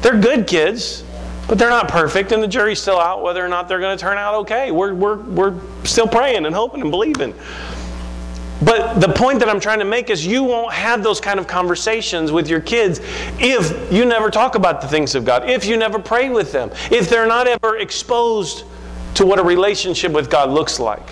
They're 0.00 0.18
good 0.18 0.46
kids. 0.46 1.04
But 1.46 1.58
they're 1.58 1.70
not 1.70 1.88
perfect, 1.88 2.32
and 2.32 2.42
the 2.42 2.48
jury's 2.48 2.80
still 2.80 2.98
out 2.98 3.22
whether 3.22 3.44
or 3.44 3.48
not 3.48 3.68
they're 3.68 3.80
going 3.80 3.96
to 3.96 4.00
turn 4.00 4.16
out 4.16 4.34
okay. 4.36 4.70
We're, 4.70 4.94
we're, 4.94 5.16
we're 5.16 5.60
still 5.84 6.06
praying 6.06 6.46
and 6.46 6.54
hoping 6.54 6.80
and 6.80 6.90
believing. 6.90 7.34
But 8.62 9.00
the 9.00 9.08
point 9.08 9.40
that 9.40 9.48
I'm 9.48 9.60
trying 9.60 9.80
to 9.80 9.84
make 9.84 10.10
is 10.10 10.26
you 10.26 10.44
won't 10.44 10.72
have 10.72 11.02
those 11.02 11.20
kind 11.20 11.38
of 11.40 11.46
conversations 11.46 12.32
with 12.32 12.48
your 12.48 12.60
kids 12.60 13.00
if 13.38 13.92
you 13.92 14.04
never 14.04 14.30
talk 14.30 14.54
about 14.54 14.80
the 14.80 14.86
things 14.86 15.14
of 15.14 15.24
God, 15.24 15.50
if 15.50 15.64
you 15.64 15.76
never 15.76 15.98
pray 15.98 16.30
with 16.30 16.52
them, 16.52 16.70
if 16.90 17.10
they're 17.10 17.26
not 17.26 17.46
ever 17.46 17.78
exposed 17.78 18.64
to 19.14 19.26
what 19.26 19.38
a 19.38 19.42
relationship 19.42 20.12
with 20.12 20.30
God 20.30 20.50
looks 20.50 20.78
like. 20.78 21.08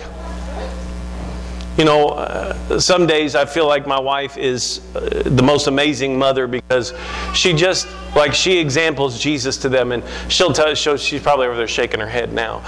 You 1.77 1.85
know, 1.85 2.09
uh, 2.09 2.79
some 2.79 3.07
days 3.07 3.33
I 3.33 3.45
feel 3.45 3.67
like 3.67 3.87
my 3.87 3.99
wife 3.99 4.37
is 4.37 4.81
uh, 4.95 5.23
the 5.25 5.41
most 5.41 5.65
amazing 5.65 6.19
mother 6.19 6.45
because 6.45 6.93
she 7.33 7.51
just, 7.51 7.87
like, 8.15 8.35
she 8.35 8.59
examples 8.59 9.19
Jesus 9.19 9.57
to 9.57 9.69
them, 9.69 9.91
and 9.91 10.03
she'll 10.27 10.53
tell, 10.53 10.75
she'll, 10.75 10.97
she's 10.97 11.21
probably 11.21 11.47
over 11.47 11.57
there 11.57 11.67
shaking 11.67 11.99
her 11.99 12.07
head 12.07 12.31
now. 12.31 12.61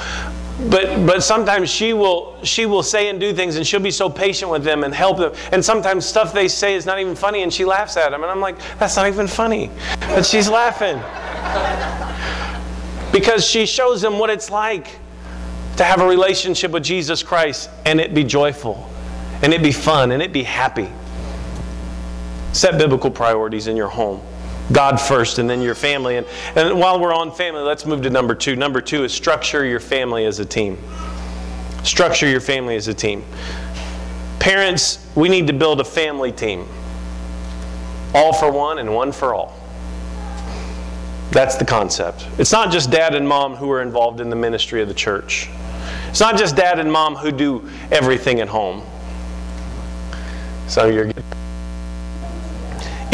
But, 0.58 1.06
but 1.06 1.22
sometimes 1.22 1.70
she 1.70 1.92
will, 1.92 2.38
she 2.44 2.66
will 2.66 2.84
say 2.84 3.10
and 3.10 3.20
do 3.20 3.34
things, 3.34 3.58
and 3.58 3.68
she'll 3.68 3.82
be 3.82 3.92
so 3.92 4.10
patient 4.10 4.50
with 4.50 4.64
them 4.64 4.86
and 4.86 4.94
help 4.94 5.18
them. 5.18 5.34
And 5.52 5.64
sometimes 5.64 6.06
stuff 6.06 6.34
they 6.34 6.48
say 6.48 6.76
is 6.76 6.86
not 6.86 7.00
even 7.00 7.16
funny, 7.16 7.44
and 7.44 7.54
she 7.54 7.66
laughs 7.66 7.98
at 7.98 8.12
them. 8.12 8.24
And 8.24 8.32
I'm 8.32 8.40
like, 8.40 8.58
that's 8.80 8.96
not 8.96 9.08
even 9.08 9.28
funny. 9.28 9.70
But 10.00 10.26
she's 10.26 10.50
laughing. 10.50 11.02
Because 13.12 13.46
she 13.46 13.66
shows 13.66 14.02
them 14.02 14.18
what 14.18 14.30
it's 14.30 14.50
like 14.50 15.00
to 15.78 15.84
have 15.84 16.00
a 16.00 16.08
relationship 16.08 16.72
with 16.72 16.84
Jesus 16.84 17.22
Christ 17.22 17.70
and 17.86 18.00
it 18.00 18.14
be 18.14 18.24
joyful 18.24 18.90
and 19.42 19.54
it 19.54 19.62
be 19.62 19.72
fun 19.72 20.12
and 20.12 20.22
it 20.22 20.32
be 20.32 20.44
happy. 20.44 20.90
Set 22.54 22.78
biblical 22.78 23.12
priorities 23.12 23.68
in 23.68 23.76
your 23.76 23.90
home. 23.90 24.22
God 24.72 25.00
first 25.00 25.40
and 25.40 25.50
then 25.50 25.62
your 25.62 25.76
family. 25.76 26.18
And, 26.18 26.28
and 26.56 26.80
while 26.80 27.00
we're 27.00 27.14
on 27.14 27.32
family, 27.32 27.62
let's 27.62 27.86
move 27.86 28.02
to 28.04 28.10
number 28.10 28.34
two. 28.36 28.56
Number 28.56 28.82
two 28.82 29.04
is 29.04 29.14
structure 29.14 29.66
your 29.66 29.80
family 29.80 30.26
as 30.26 30.40
a 30.40 30.46
team. 30.46 30.78
Structure 31.84 32.28
your 32.28 32.42
family 32.42 32.76
as 32.76 32.88
a 32.88 32.94
team. 32.94 33.24
Parents, 34.40 35.08
we 35.16 35.30
need 35.30 35.48
to 35.48 35.54
build 35.54 35.80
a 35.82 35.86
family 35.86 36.32
team. 36.32 36.68
All 38.14 38.34
for 38.34 38.52
one 38.52 38.80
and 38.80 38.94
one 38.94 39.12
for 39.12 39.34
all. 39.34 39.56
That's 41.32 41.56
the 41.58 41.66
concept. 41.66 42.28
It's 42.38 42.52
not 42.52 42.72
just 42.72 42.90
dad 42.90 43.14
and 43.14 43.28
mom 43.28 43.56
who 43.56 43.70
are 43.72 43.82
involved 43.82 44.22
in 44.22 44.30
the 44.30 44.36
ministry 44.36 44.82
of 44.82 44.88
the 44.88 44.94
church. 44.94 45.50
It's 46.10 46.22
not 46.22 46.38
just 46.38 46.56
dad 46.56 46.80
and 46.80 46.92
mom 46.92 47.16
who 47.16 47.32
do 47.32 47.70
everything 47.92 48.40
at 48.40 48.48
home. 48.48 48.84
So 50.68 50.88
you're. 50.88 51.12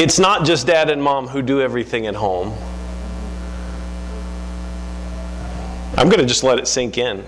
It's 0.02 0.18
not 0.18 0.48
just 0.48 0.66
dad 0.66 0.90
and 0.90 1.00
mom 1.00 1.28
who 1.28 1.44
do 1.44 1.62
everything 1.62 2.08
at 2.08 2.16
home. 2.16 2.58
I'm 5.96 6.10
going 6.10 6.22
to 6.22 6.26
just 6.26 6.44
let 6.44 6.58
it 6.58 6.68
sink 6.68 6.98
in. 6.98 7.24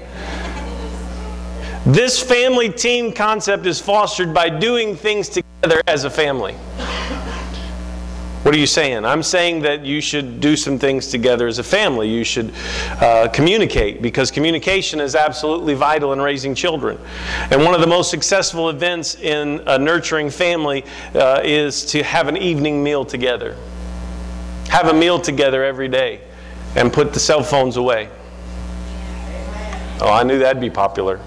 This 1.86 2.20
family 2.20 2.72
team 2.72 3.12
concept 3.14 3.68
is 3.68 3.80
fostered 3.80 4.34
by 4.34 4.50
doing 4.50 4.96
things 4.96 5.30
together 5.30 5.84
as 5.86 6.06
a 6.06 6.10
family. 6.10 6.56
What 8.44 8.54
are 8.54 8.58
you 8.58 8.68
saying? 8.68 9.06
I'm 9.06 9.24
saying 9.24 9.62
that 9.62 9.86
you 9.86 10.02
should 10.02 10.42
do 10.42 10.58
some 10.58 10.78
things 10.78 11.08
together 11.08 11.48
as 11.48 11.60
a 11.60 11.64
family. 11.64 12.10
You 12.10 12.26
should 12.26 12.54
uh, 13.00 13.30
communicate 13.30 14.02
because 14.02 14.32
communication 14.32 15.00
is 15.00 15.16
absolutely 15.16 15.76
vital 15.76 16.12
in 16.12 16.20
raising 16.20 16.54
children. 16.54 17.00
And 17.52 17.64
one 17.64 17.74
of 17.74 17.80
the 17.80 17.88
most 17.88 18.10
successful 18.12 18.70
events 18.70 19.16
in 19.16 19.64
a 19.66 19.80
nurturing 19.80 20.30
family 20.30 20.84
uh, 21.16 21.40
is 21.42 21.86
to 21.86 22.04
have 22.04 22.28
an 22.28 22.36
evening 22.36 22.84
meal 22.84 23.06
together. 23.06 23.56
Have 24.68 24.90
a 24.90 24.94
meal 24.94 25.22
together 25.22 25.64
every 25.64 25.88
day 25.88 26.20
and 26.76 26.92
put 26.92 27.14
the 27.14 27.22
cell 27.22 27.44
phones 27.44 27.78
away. 27.78 28.10
Oh, 30.02 30.12
I 30.12 30.24
knew 30.24 30.40
that'd 30.40 30.62
be 30.62 30.70
popular. 30.70 31.22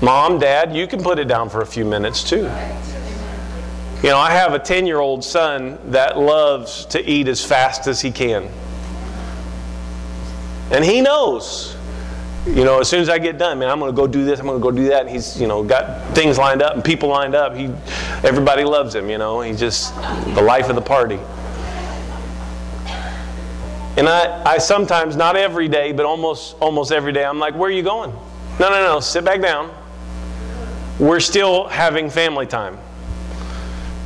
Mom, 0.00 0.38
Dad, 0.38 0.74
you 0.74 0.86
can 0.86 1.02
put 1.02 1.18
it 1.18 1.28
down 1.28 1.50
for 1.50 1.60
a 1.60 1.66
few 1.66 1.84
minutes 1.84 2.24
too. 2.24 2.50
You 4.06 4.12
know, 4.12 4.18
I 4.18 4.30
have 4.30 4.54
a 4.54 4.60
10 4.60 4.86
year 4.86 5.00
old 5.00 5.24
son 5.24 5.80
that 5.90 6.16
loves 6.16 6.86
to 6.86 7.04
eat 7.04 7.26
as 7.26 7.44
fast 7.44 7.88
as 7.88 8.00
he 8.00 8.12
can. 8.12 8.48
And 10.70 10.84
he 10.84 11.00
knows. 11.00 11.76
You 12.46 12.64
know, 12.64 12.78
as 12.78 12.88
soon 12.88 13.00
as 13.00 13.08
I 13.08 13.18
get 13.18 13.36
done, 13.36 13.58
man, 13.58 13.68
I'm 13.68 13.80
going 13.80 13.90
to 13.90 13.96
go 13.96 14.06
do 14.06 14.24
this, 14.24 14.38
I'm 14.38 14.46
going 14.46 14.60
to 14.60 14.62
go 14.62 14.70
do 14.70 14.90
that. 14.90 15.00
And 15.00 15.10
he's, 15.10 15.40
you 15.40 15.48
know, 15.48 15.64
got 15.64 16.14
things 16.14 16.38
lined 16.38 16.62
up 16.62 16.74
and 16.74 16.84
people 16.84 17.08
lined 17.08 17.34
up. 17.34 17.56
He, 17.56 17.64
everybody 18.22 18.62
loves 18.62 18.94
him, 18.94 19.10
you 19.10 19.18
know. 19.18 19.40
He's 19.40 19.58
just 19.58 19.92
the 20.36 20.40
life 20.40 20.68
of 20.68 20.76
the 20.76 20.82
party. 20.82 21.18
And 23.96 24.08
I, 24.08 24.52
I 24.52 24.58
sometimes, 24.58 25.16
not 25.16 25.34
every 25.34 25.66
day, 25.66 25.90
but 25.90 26.06
almost, 26.06 26.54
almost 26.60 26.92
every 26.92 27.12
day, 27.12 27.24
I'm 27.24 27.40
like, 27.40 27.56
where 27.56 27.68
are 27.68 27.72
you 27.72 27.82
going? 27.82 28.12
No, 28.60 28.70
no, 28.70 28.84
no, 28.84 29.00
sit 29.00 29.24
back 29.24 29.42
down. 29.42 29.74
We're 31.00 31.18
still 31.18 31.66
having 31.66 32.08
family 32.08 32.46
time. 32.46 32.78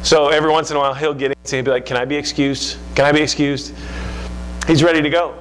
So 0.03 0.28
every 0.28 0.51
once 0.51 0.70
in 0.70 0.76
a 0.76 0.80
while, 0.80 0.94
he'll 0.94 1.14
get 1.14 1.32
in 1.32 1.36
and 1.38 1.51
he'll 1.51 1.64
be 1.64 1.70
like, 1.70 1.86
Can 1.86 1.96
I 1.96 2.05
be 2.05 2.16
excused? 2.16 2.78
Can 2.94 3.05
I 3.05 3.12
be 3.12 3.20
excused? 3.20 3.74
He's 4.66 4.82
ready 4.82 5.03
to 5.03 5.11
go. 5.11 5.36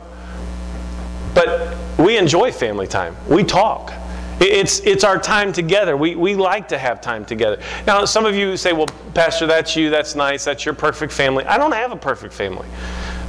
But 1.34 1.78
we 1.98 2.18
enjoy 2.18 2.52
family 2.52 2.88
time. 2.88 3.16
We 3.28 3.44
talk. 3.44 3.94
It's, 4.42 4.80
it's 4.82 5.04
our 5.04 5.20
time 5.20 5.52
together. 5.52 5.98
We, 5.98 6.16
we 6.16 6.34
like 6.34 6.70
to 6.70 6.78
have 6.78 7.02
time 7.02 7.26
together. 7.26 7.62
Now, 7.86 8.06
some 8.06 8.26
of 8.26 8.36
you 8.36 8.56
say, 8.56 8.72
well, 8.72 8.88
Pastor, 9.14 9.46
that's 9.46 9.76
you. 9.76 9.90
That's 9.90 10.16
nice. 10.16 10.46
That's 10.46 10.64
your 10.64 10.74
perfect 10.74 11.12
family. 11.12 11.46
I 11.46 11.58
don't 11.58 11.74
have 11.74 11.92
a 11.92 11.98
perfect 11.98 12.34
family. 12.34 12.68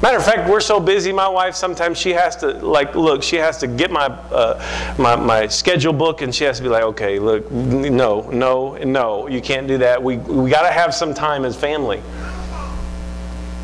Matter 0.03 0.16
of 0.16 0.24
fact, 0.24 0.48
we're 0.48 0.61
so 0.61 0.80
busy. 0.80 1.12
My 1.12 1.28
wife 1.28 1.55
sometimes 1.55 1.98
she 1.98 2.14
has 2.14 2.34
to 2.36 2.53
like 2.53 2.94
look. 2.94 3.22
She 3.22 3.36
has 3.36 3.59
to 3.59 3.66
get 3.66 3.90
my 3.90 4.07
uh, 4.07 4.94
my, 4.98 5.14
my 5.14 5.46
schedule 5.46 5.92
book, 5.92 6.22
and 6.22 6.34
she 6.34 6.44
has 6.44 6.57
to 6.57 6.62
be 6.62 6.70
like, 6.70 6.84
okay, 6.84 7.18
look, 7.18 7.51
no, 7.51 8.22
no, 8.30 8.76
no, 8.76 9.26
you 9.26 9.42
can't 9.42 9.66
do 9.66 9.76
that. 9.78 10.03
We 10.03 10.16
we 10.16 10.48
got 10.48 10.62
to 10.62 10.72
have 10.72 10.94
some 10.94 11.12
time 11.12 11.44
as 11.44 11.55
family. 11.55 12.03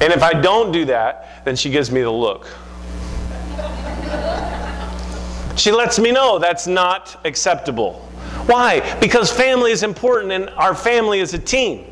And 0.03 0.13
if 0.13 0.23
I 0.23 0.35
don't 0.35 0.73
do 0.73 0.85
that, 0.87 1.43
then 1.47 1.57
she 1.57 1.71
gives 1.71 1.91
me 1.91 2.03
the 2.03 2.11
look. 2.11 2.47
She 5.57 5.73
lets 5.73 5.99
me 5.99 6.13
know 6.13 6.39
that's 6.39 6.67
not 6.67 7.19
acceptable. 7.25 7.95
Why? 8.45 8.99
Because 9.01 9.33
family 9.33 9.73
is 9.73 9.83
important 9.83 10.33
and 10.33 10.51
our 10.51 10.75
family 10.75 11.21
is 11.21 11.33
a 11.33 11.39
team. 11.39 11.87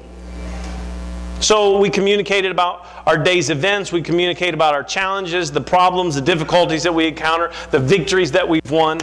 So 1.45 1.77
we 1.77 1.91
communicated 1.91 2.51
about 2.51 2.87
our 3.07 3.19
day's 3.19 3.51
events, 3.51 3.93
we 3.93 4.01
communicate 4.01 4.55
about 4.55 4.73
our 4.73 4.83
challenges, 4.83 5.53
the 5.53 5.61
problems, 5.61 6.15
the 6.15 6.23
difficulties 6.23 6.85
that 6.85 6.95
we 6.95 7.07
encounter, 7.07 7.53
the 7.71 7.79
victories 7.79 8.33
that 8.33 8.49
we've 8.49 8.71
won. 8.71 8.99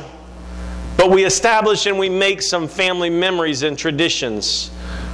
But 0.97 1.11
we 1.11 1.23
establish 1.23 1.85
and 1.85 1.99
we 1.99 2.09
make 2.09 2.41
some 2.41 2.67
family 2.67 3.11
memories 3.11 3.61
and 3.61 3.77
traditions, 3.77 4.71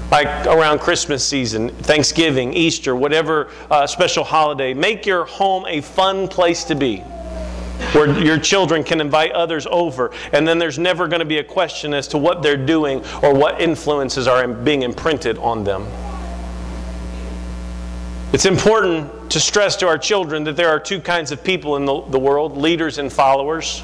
like 0.10 0.28
around 0.46 0.80
Christmas 0.80 1.22
season, 1.22 1.68
Thanksgiving, 1.68 2.54
Easter, 2.54 2.96
whatever 2.96 3.50
uh, 3.70 3.86
special 3.88 4.24
holiday. 4.24 4.74
Make 4.74 5.06
your 5.06 5.26
home 5.26 5.66
a 5.68 5.82
fun 5.82 6.30
place 6.30 6.64
to 6.64 6.76
be 6.76 7.00
where 7.92 8.18
your 8.24 8.40
children 8.40 8.86
can 8.86 9.02
invite 9.02 9.34
others 9.34 9.68
over, 9.70 10.14
and 10.32 10.48
then 10.48 10.60
there's 10.60 10.80
never 10.80 11.10
going 11.10 11.20
to 11.20 11.26
be 11.26 11.40
a 11.40 11.44
question 11.44 11.94
as 11.94 12.08
to 12.08 12.18
what 12.18 12.42
they're 12.42 12.56
doing 12.56 13.04
or 13.22 13.34
what 13.34 13.60
influences 13.60 14.30
are 14.30 14.48
being 14.48 14.84
imprinted 14.84 15.38
on 15.40 15.66
them. 15.66 15.86
It's 18.34 18.46
important 18.46 19.32
to 19.32 19.40
stress 19.40 19.78
to 19.78 19.88
our 19.88 19.98
children 19.98 20.44
that 20.44 20.58
there 20.58 20.68
are 20.68 20.82
two 20.82 21.00
kinds 21.00 21.32
of 21.32 21.44
people 21.44 21.78
in 21.78 21.86
the, 21.86 22.02
the 22.10 22.20
world 22.20 22.58
leaders 22.58 22.98
and 22.98 23.12
followers. 23.12 23.84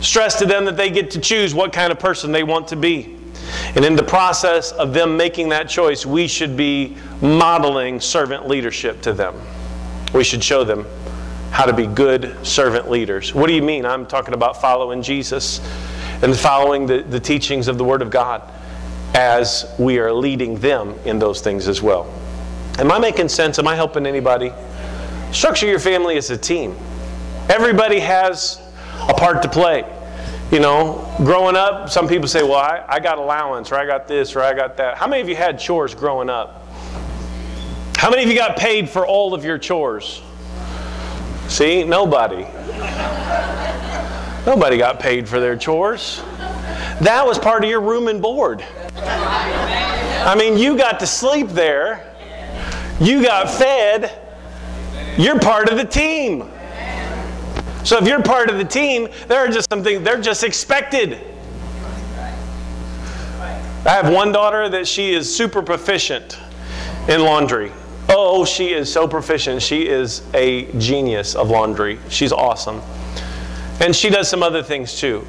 Stress 0.00 0.40
to 0.40 0.46
them 0.46 0.64
that 0.64 0.76
they 0.76 0.90
get 0.90 1.12
to 1.12 1.20
choose 1.20 1.54
what 1.54 1.72
kind 1.72 1.92
of 1.92 1.98
person 2.00 2.32
they 2.32 2.42
want 2.42 2.68
to 2.68 2.76
be. 2.76 3.16
And 3.76 3.84
in 3.84 3.94
the 3.94 4.02
process 4.02 4.72
of 4.72 4.92
them 4.92 5.16
making 5.16 5.50
that 5.50 5.68
choice, 5.68 6.04
we 6.04 6.26
should 6.26 6.56
be 6.56 6.96
modeling 7.22 8.00
servant 8.00 8.48
leadership 8.48 9.00
to 9.02 9.12
them. 9.12 9.40
We 10.12 10.24
should 10.24 10.42
show 10.42 10.64
them 10.64 10.84
how 11.52 11.66
to 11.66 11.72
be 11.72 11.86
good 11.86 12.44
servant 12.44 12.90
leaders. 12.90 13.32
What 13.32 13.46
do 13.46 13.54
you 13.54 13.62
mean? 13.62 13.86
I'm 13.86 14.06
talking 14.06 14.34
about 14.34 14.60
following 14.60 15.02
Jesus 15.02 15.60
and 16.20 16.36
following 16.36 16.86
the, 16.86 17.02
the 17.02 17.20
teachings 17.20 17.68
of 17.68 17.78
the 17.78 17.84
Word 17.84 18.02
of 18.02 18.10
God 18.10 18.42
as 19.14 19.72
we 19.78 19.98
are 20.00 20.12
leading 20.12 20.58
them 20.58 20.94
in 21.04 21.20
those 21.20 21.40
things 21.40 21.68
as 21.68 21.80
well. 21.80 22.12
Am 22.78 22.92
I 22.92 22.98
making 22.98 23.28
sense? 23.30 23.58
Am 23.58 23.66
I 23.66 23.74
helping 23.74 24.06
anybody? 24.06 24.52
Structure 25.32 25.66
your 25.66 25.78
family 25.78 26.16
as 26.18 26.30
a 26.30 26.36
team. 26.36 26.76
Everybody 27.48 27.98
has 28.00 28.60
a 29.08 29.14
part 29.14 29.42
to 29.42 29.48
play. 29.48 29.84
You 30.50 30.60
know, 30.60 31.12
growing 31.24 31.56
up, 31.56 31.88
some 31.88 32.06
people 32.06 32.28
say, 32.28 32.42
well, 32.42 32.56
I, 32.56 32.84
I 32.86 33.00
got 33.00 33.18
allowance, 33.18 33.72
or 33.72 33.76
I 33.76 33.86
got 33.86 34.06
this, 34.06 34.36
or 34.36 34.42
I 34.42 34.52
got 34.52 34.76
that. 34.76 34.96
How 34.96 35.08
many 35.08 35.22
of 35.22 35.28
you 35.28 35.34
had 35.34 35.58
chores 35.58 35.94
growing 35.94 36.28
up? 36.28 36.66
How 37.96 38.10
many 38.10 38.22
of 38.22 38.28
you 38.28 38.36
got 38.36 38.56
paid 38.56 38.88
for 38.88 39.06
all 39.06 39.32
of 39.32 39.44
your 39.44 39.58
chores? 39.58 40.22
See, 41.48 41.82
nobody. 41.82 42.46
Nobody 44.44 44.76
got 44.76 45.00
paid 45.00 45.28
for 45.28 45.40
their 45.40 45.56
chores. 45.56 46.22
That 47.00 47.24
was 47.26 47.38
part 47.38 47.64
of 47.64 47.70
your 47.70 47.80
room 47.80 48.06
and 48.08 48.20
board. 48.20 48.64
I 48.96 50.36
mean, 50.38 50.58
you 50.58 50.76
got 50.76 51.00
to 51.00 51.06
sleep 51.06 51.48
there, 51.48 52.15
you 53.00 53.22
got 53.22 53.50
fed, 53.50 54.22
you're 55.18 55.38
part 55.38 55.68
of 55.68 55.76
the 55.76 55.84
team. 55.84 56.50
So 57.84 57.98
if 57.98 58.08
you're 58.08 58.22
part 58.22 58.50
of 58.50 58.58
the 58.58 58.64
team, 58.64 59.08
there 59.28 59.38
are 59.38 59.48
just 59.48 59.70
something 59.70 60.02
they're 60.02 60.20
just 60.20 60.42
expected. 60.42 61.20
I 63.84 63.90
have 63.90 64.12
one 64.12 64.32
daughter 64.32 64.68
that 64.68 64.88
she 64.88 65.12
is 65.12 65.32
super 65.34 65.62
proficient 65.62 66.36
in 67.08 67.22
laundry. 67.22 67.70
Oh, 68.08 68.44
she 68.44 68.72
is 68.72 68.92
so 68.92 69.06
proficient. 69.06 69.62
She 69.62 69.86
is 69.86 70.22
a 70.34 70.64
genius 70.78 71.36
of 71.36 71.50
laundry. 71.50 72.00
She's 72.08 72.32
awesome. 72.32 72.82
And 73.80 73.94
she 73.94 74.10
does 74.10 74.28
some 74.28 74.42
other 74.42 74.62
things 74.62 74.98
too. 74.98 75.24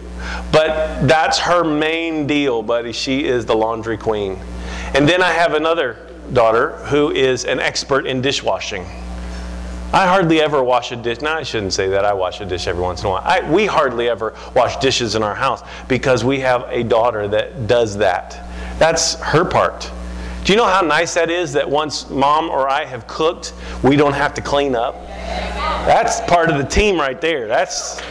But 0.52 1.08
that's 1.08 1.38
her 1.40 1.64
main 1.64 2.26
deal, 2.26 2.64
buddy. 2.64 2.94
She 2.94 3.26
is 3.26 3.46
the 3.46 3.56
laundry 3.56 3.98
queen. 3.98 4.40
And 4.96 5.08
then 5.08 5.22
I 5.22 5.32
have 5.32 5.54
another 5.54 6.07
daughter 6.34 6.78
who 6.86 7.12
is 7.12 7.46
an 7.46 7.60
expert 7.60 8.06
in 8.06 8.22
dishwashing. 8.22 8.86
I 9.94 10.06
hardly 10.06 10.42
ever 10.42 10.62
wash 10.62 10.92
a 10.92 10.98
dish. 10.98 11.22
Now, 11.22 11.38
I 11.38 11.44
shouldn't 11.44 11.72
say 11.72 11.88
that. 11.88 12.04
I 12.04 12.14
wash 12.14 12.42
a 12.42 12.46
dish 12.46 12.68
every 12.68 12.84
once 12.84 13.02
in 13.02 13.08
a 13.08 13.10
while. 13.12 13.22
I, 13.24 13.50
we 13.50 13.66
hardly 13.66 14.10
ever 14.10 14.36
wash 14.54 14.76
dishes 14.78 15.16
in 15.16 15.24
our 15.24 15.34
house 15.34 15.64
because 15.88 16.26
we 16.26 16.42
have 16.42 16.66
a 16.68 16.84
daughter 16.84 17.28
that 17.30 17.68
does 17.68 17.96
that. 17.98 18.46
That's 18.80 19.16
her 19.22 19.46
part. 19.46 19.90
Do 20.44 20.52
you 20.52 20.58
know 20.58 20.66
how 20.66 20.82
nice 20.82 21.14
that 21.14 21.30
is 21.30 21.54
that 21.54 21.70
once 21.70 22.10
mom 22.10 22.50
or 22.50 22.70
I 22.70 22.84
have 22.84 23.08
cooked, 23.08 23.54
we 23.82 23.96
don't 23.96 24.14
have 24.14 24.34
to 24.34 24.42
clean 24.42 24.76
up? 24.76 24.96
That's 25.08 26.20
part 26.22 26.50
of 26.50 26.58
the 26.58 26.66
team 26.66 27.00
right 27.00 27.20
there. 27.20 27.48
That's, 27.48 28.02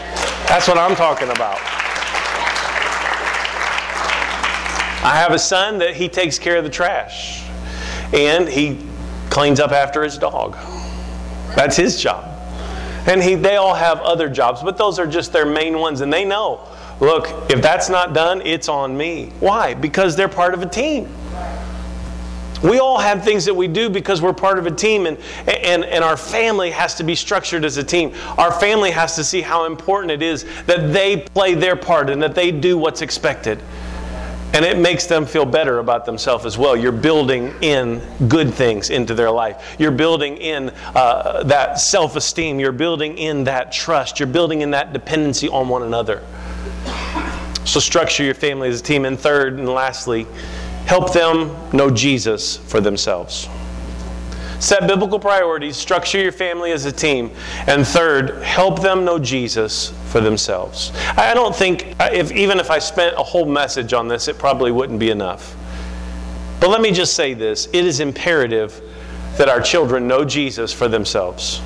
that's 0.49 0.67
what 0.67 0.79
I'm 0.79 0.97
talking 0.97 1.29
about. 1.29 1.59
I 5.05 5.15
have 5.15 5.33
a 5.33 5.39
son 5.39 5.79
that 5.79 5.95
he 5.95 6.09
takes 6.09 6.39
care 6.39 6.57
of 6.57 6.65
the 6.65 6.71
trash 6.71 7.46
and 8.13 8.49
he 8.49 8.79
cleans 9.31 9.61
up 9.61 9.73
after 9.73 10.03
his 10.03 10.19
dog. 10.19 10.57
That's 11.55 11.77
his 11.77 12.01
job. 12.01 12.33
And 13.07 13.23
he, 13.23 13.35
they 13.35 13.57
all 13.57 13.75
have 13.75 14.01
other 14.01 14.29
jobs, 14.29 14.63
but 14.63 14.77
those 14.77 14.99
are 14.99 15.07
just 15.07 15.33
their 15.33 15.47
main 15.47 15.79
ones, 15.79 16.01
and 16.01 16.13
they 16.13 16.25
know 16.25 16.69
look, 17.01 17.29
if 17.51 17.61
that's 17.61 17.89
not 17.89 18.15
done, 18.15 18.41
it's 18.43 18.69
on 18.69 18.97
me. 18.97 19.31
Why? 19.41 19.75
Because 19.75 20.17
they're 20.17 20.29
part 20.29 20.55
of 20.55 20.63
a 20.63 20.67
team. 20.67 21.09
We 22.63 22.79
all 22.79 22.99
have 22.99 23.23
things 23.23 23.45
that 23.45 23.55
we 23.55 23.69
do 23.69 23.91
because 23.91 24.23
we're 24.23 24.33
part 24.33 24.59
of 24.59 24.67
a 24.67 24.71
team, 24.71 25.07
and, 25.07 25.19
and, 25.47 25.85
and 25.85 26.03
our 26.03 26.17
family 26.17 26.71
has 26.71 26.95
to 26.97 27.05
be 27.05 27.15
structured 27.15 27.65
as 27.65 27.77
a 27.77 27.85
team. 27.85 28.15
Our 28.39 28.51
family 28.51 28.91
has 28.91 29.15
to 29.17 29.25
see 29.25 29.43
how 29.43 29.67
important 29.67 30.11
it 30.11 30.23
is 30.23 30.47
that 30.65 30.93
they 30.93 31.19
play 31.19 31.55
their 31.55 31.77
part 31.77 32.09
and 32.09 32.23
that 32.23 32.35
they 32.35 32.51
do 32.51 32.79
what's 32.79 33.03
expected. 33.03 33.61
And 34.57 34.65
it 34.65 34.79
makes 34.79 35.05
them 35.05 35.27
feel 35.27 35.45
better 35.45 35.81
about 35.81 36.07
themselves 36.07 36.47
as 36.47 36.57
well. 36.57 36.75
You're 36.75 36.91
building 36.91 37.55
in 37.61 38.01
good 38.27 38.55
things 38.55 38.89
into 38.89 39.15
their 39.15 39.31
life. 39.31 39.77
You're 39.79 39.91
building 39.91 40.39
in 40.39 40.71
uh, 40.95 41.43
that 41.45 41.79
self 41.79 42.17
esteem. 42.17 42.59
You're 42.59 42.73
building 42.73 43.19
in 43.19 43.45
that 43.45 43.71
trust. 43.71 44.19
You're 44.19 44.27
building 44.27 44.63
in 44.63 44.71
that 44.71 44.95
dependency 44.95 45.49
on 45.49 45.69
one 45.69 45.83
another. 45.83 46.25
So, 47.67 47.81
structure 47.81 48.25
your 48.25 48.35
family 48.35 48.69
as 48.71 48.81
a 48.81 48.83
team. 48.83 49.05
And 49.05 49.19
third 49.21 49.59
and 49.59 49.69
lastly, 49.69 50.27
Help 50.87 51.13
them 51.13 51.51
know 51.73 51.91
Jesus 51.91 52.59
for 52.59 52.81
themselves. 52.81 53.49
Set 54.67 54.89
biblical 54.89 55.21
priorities, 55.21 55.77
structure 55.77 56.21
your 56.21 56.33
family 56.33 56.73
as 56.73 56.87
a 56.87 56.91
team, 56.91 57.31
and 57.69 57.87
third, 57.87 58.43
help 58.43 58.83
them 58.83 59.05
know 59.05 59.17
Jesus 59.17 59.91
for 60.09 60.21
themselves. 60.21 60.91
I 61.17 61.35
don't 61.35 61.55
think, 61.55 61.95
uh, 62.01 62.09
if, 62.13 62.33
even 62.33 62.59
if 62.59 62.69
I 62.69 62.81
spent 62.81 63.15
a 63.17 63.23
whole 63.23 63.47
message 63.47 63.93
on 63.93 64.09
this, 64.09 64.27
it 64.27 64.39
probably 64.39 64.73
wouldn't 64.73 64.99
be 64.99 65.11
enough. 65.11 65.55
But 66.59 66.71
let 66.71 66.81
me 66.81 66.91
just 66.91 67.15
say 67.15 67.33
this 67.33 67.69
it 67.73 67.85
is 67.87 68.01
imperative 68.01 68.83
that 69.37 69.49
our 69.49 69.61
children 69.61 70.09
know 70.09 70.25
Jesus 70.25 70.73
for 70.73 70.89
themselves. 70.89 71.61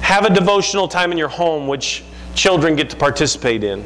Have 0.00 0.24
a 0.24 0.32
devotional 0.32 0.88
time 0.88 1.12
in 1.12 1.18
your 1.18 1.28
home 1.28 1.68
which 1.68 2.02
children 2.34 2.76
get 2.76 2.88
to 2.88 2.96
participate 2.96 3.62
in. 3.62 3.84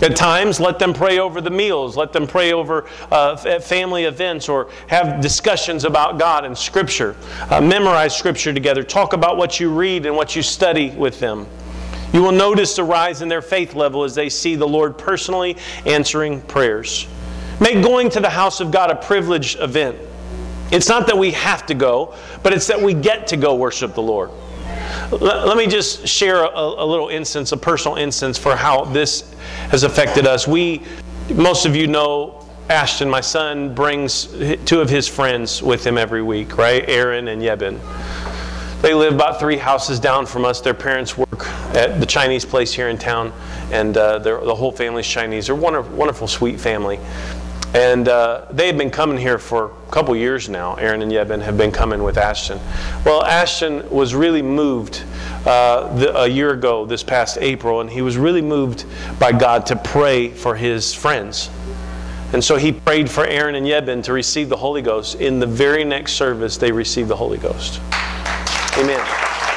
At 0.00 0.14
times, 0.14 0.60
let 0.60 0.78
them 0.78 0.94
pray 0.94 1.18
over 1.18 1.40
the 1.40 1.50
meals, 1.50 1.96
let 1.96 2.12
them 2.12 2.26
pray 2.26 2.52
over 2.52 2.86
uh, 3.10 3.36
family 3.58 4.04
events, 4.04 4.48
or 4.48 4.70
have 4.86 5.20
discussions 5.20 5.84
about 5.84 6.18
God 6.18 6.44
and 6.44 6.56
Scripture. 6.56 7.16
Uh, 7.50 7.60
memorize 7.60 8.16
Scripture 8.16 8.52
together. 8.52 8.84
Talk 8.84 9.12
about 9.12 9.36
what 9.36 9.58
you 9.58 9.70
read 9.70 10.06
and 10.06 10.14
what 10.14 10.36
you 10.36 10.42
study 10.42 10.90
with 10.90 11.18
them. 11.18 11.48
You 12.12 12.22
will 12.22 12.32
notice 12.32 12.78
a 12.78 12.84
rise 12.84 13.22
in 13.22 13.28
their 13.28 13.42
faith 13.42 13.74
level 13.74 14.04
as 14.04 14.14
they 14.14 14.28
see 14.28 14.54
the 14.54 14.68
Lord 14.68 14.96
personally 14.96 15.56
answering 15.84 16.42
prayers. 16.42 17.08
Make 17.60 17.82
going 17.82 18.08
to 18.10 18.20
the 18.20 18.30
house 18.30 18.60
of 18.60 18.70
God 18.70 18.90
a 18.90 18.94
privileged 18.94 19.58
event. 19.60 19.98
It's 20.70 20.88
not 20.88 21.06
that 21.08 21.18
we 21.18 21.32
have 21.32 21.66
to 21.66 21.74
go, 21.74 22.14
but 22.42 22.52
it's 22.52 22.68
that 22.68 22.80
we 22.80 22.94
get 22.94 23.26
to 23.28 23.36
go 23.36 23.56
worship 23.56 23.94
the 23.94 24.02
Lord. 24.02 24.30
Let, 25.10 25.56
me 25.56 25.66
just 25.66 26.06
share 26.06 26.44
a, 26.44 26.50
a 26.50 26.84
little 26.84 27.08
instance, 27.08 27.52
a 27.52 27.56
personal 27.56 27.96
instance 27.96 28.36
for 28.36 28.54
how 28.54 28.84
this 28.84 29.34
has 29.70 29.82
affected 29.82 30.26
us. 30.26 30.46
We, 30.46 30.82
most 31.34 31.64
of 31.64 31.74
you 31.74 31.86
know, 31.86 32.46
Ashton, 32.68 33.08
my 33.08 33.22
son, 33.22 33.74
brings 33.74 34.26
two 34.66 34.80
of 34.80 34.90
his 34.90 35.08
friends 35.08 35.62
with 35.62 35.86
him 35.86 35.96
every 35.96 36.22
week, 36.22 36.58
right? 36.58 36.84
Aaron 36.86 37.28
and 37.28 37.40
Yebin. 37.40 37.80
They 38.82 38.94
live 38.94 39.14
about 39.14 39.40
three 39.40 39.56
houses 39.56 39.98
down 39.98 40.26
from 40.26 40.44
us. 40.44 40.60
Their 40.60 40.74
parents 40.74 41.16
work 41.16 41.48
at 41.74 41.98
the 41.98 42.06
Chinese 42.06 42.44
place 42.44 42.72
here 42.72 42.88
in 42.90 42.98
town, 42.98 43.32
and 43.72 43.96
uh, 43.96 44.18
the 44.18 44.54
whole 44.54 44.70
family's 44.70 45.06
Chinese. 45.06 45.46
They're 45.46 45.56
a 45.56 45.58
wonderful, 45.58 45.96
wonderful, 45.96 46.28
sweet 46.28 46.60
family. 46.60 47.00
And 47.74 48.08
uh, 48.08 48.46
they 48.50 48.66
have 48.66 48.78
been 48.78 48.90
coming 48.90 49.18
here 49.18 49.38
for 49.38 49.66
a 49.66 49.90
couple 49.90 50.16
years 50.16 50.48
now. 50.48 50.74
Aaron 50.76 51.02
and 51.02 51.12
Yebin 51.12 51.42
have 51.42 51.58
been 51.58 51.70
coming 51.70 52.02
with 52.02 52.16
Ashton. 52.16 52.58
Well, 53.04 53.22
Ashton 53.24 53.88
was 53.90 54.14
really 54.14 54.40
moved 54.40 55.04
uh, 55.44 55.94
the, 55.96 56.16
a 56.18 56.26
year 56.26 56.52
ago, 56.52 56.86
this 56.86 57.02
past 57.02 57.36
April, 57.40 57.80
and 57.82 57.90
he 57.90 58.00
was 58.00 58.16
really 58.16 58.42
moved 58.42 58.86
by 59.18 59.32
God 59.32 59.66
to 59.66 59.76
pray 59.76 60.30
for 60.30 60.56
his 60.56 60.94
friends. 60.94 61.50
And 62.32 62.42
so 62.42 62.56
he 62.56 62.72
prayed 62.72 63.10
for 63.10 63.26
Aaron 63.26 63.54
and 63.54 63.66
Yebin 63.66 64.02
to 64.04 64.12
receive 64.12 64.48
the 64.48 64.56
Holy 64.56 64.82
Ghost. 64.82 65.16
In 65.16 65.38
the 65.38 65.46
very 65.46 65.84
next 65.84 66.12
service, 66.12 66.56
they 66.56 66.72
received 66.72 67.08
the 67.08 67.16
Holy 67.16 67.38
Ghost. 67.38 67.80
Amen. 68.78 69.47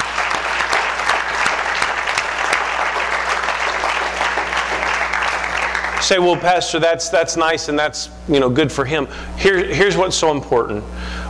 Say, 6.12 6.18
well, 6.18 6.36
Pastor, 6.36 6.78
that's, 6.78 7.08
that's 7.08 7.38
nice 7.38 7.68
and 7.68 7.78
that's 7.78 8.10
you 8.28 8.38
know, 8.38 8.50
good 8.50 8.70
for 8.70 8.84
him. 8.84 9.08
Here, 9.38 9.64
here's 9.64 9.96
what's 9.96 10.14
so 10.14 10.30
important. 10.30 10.84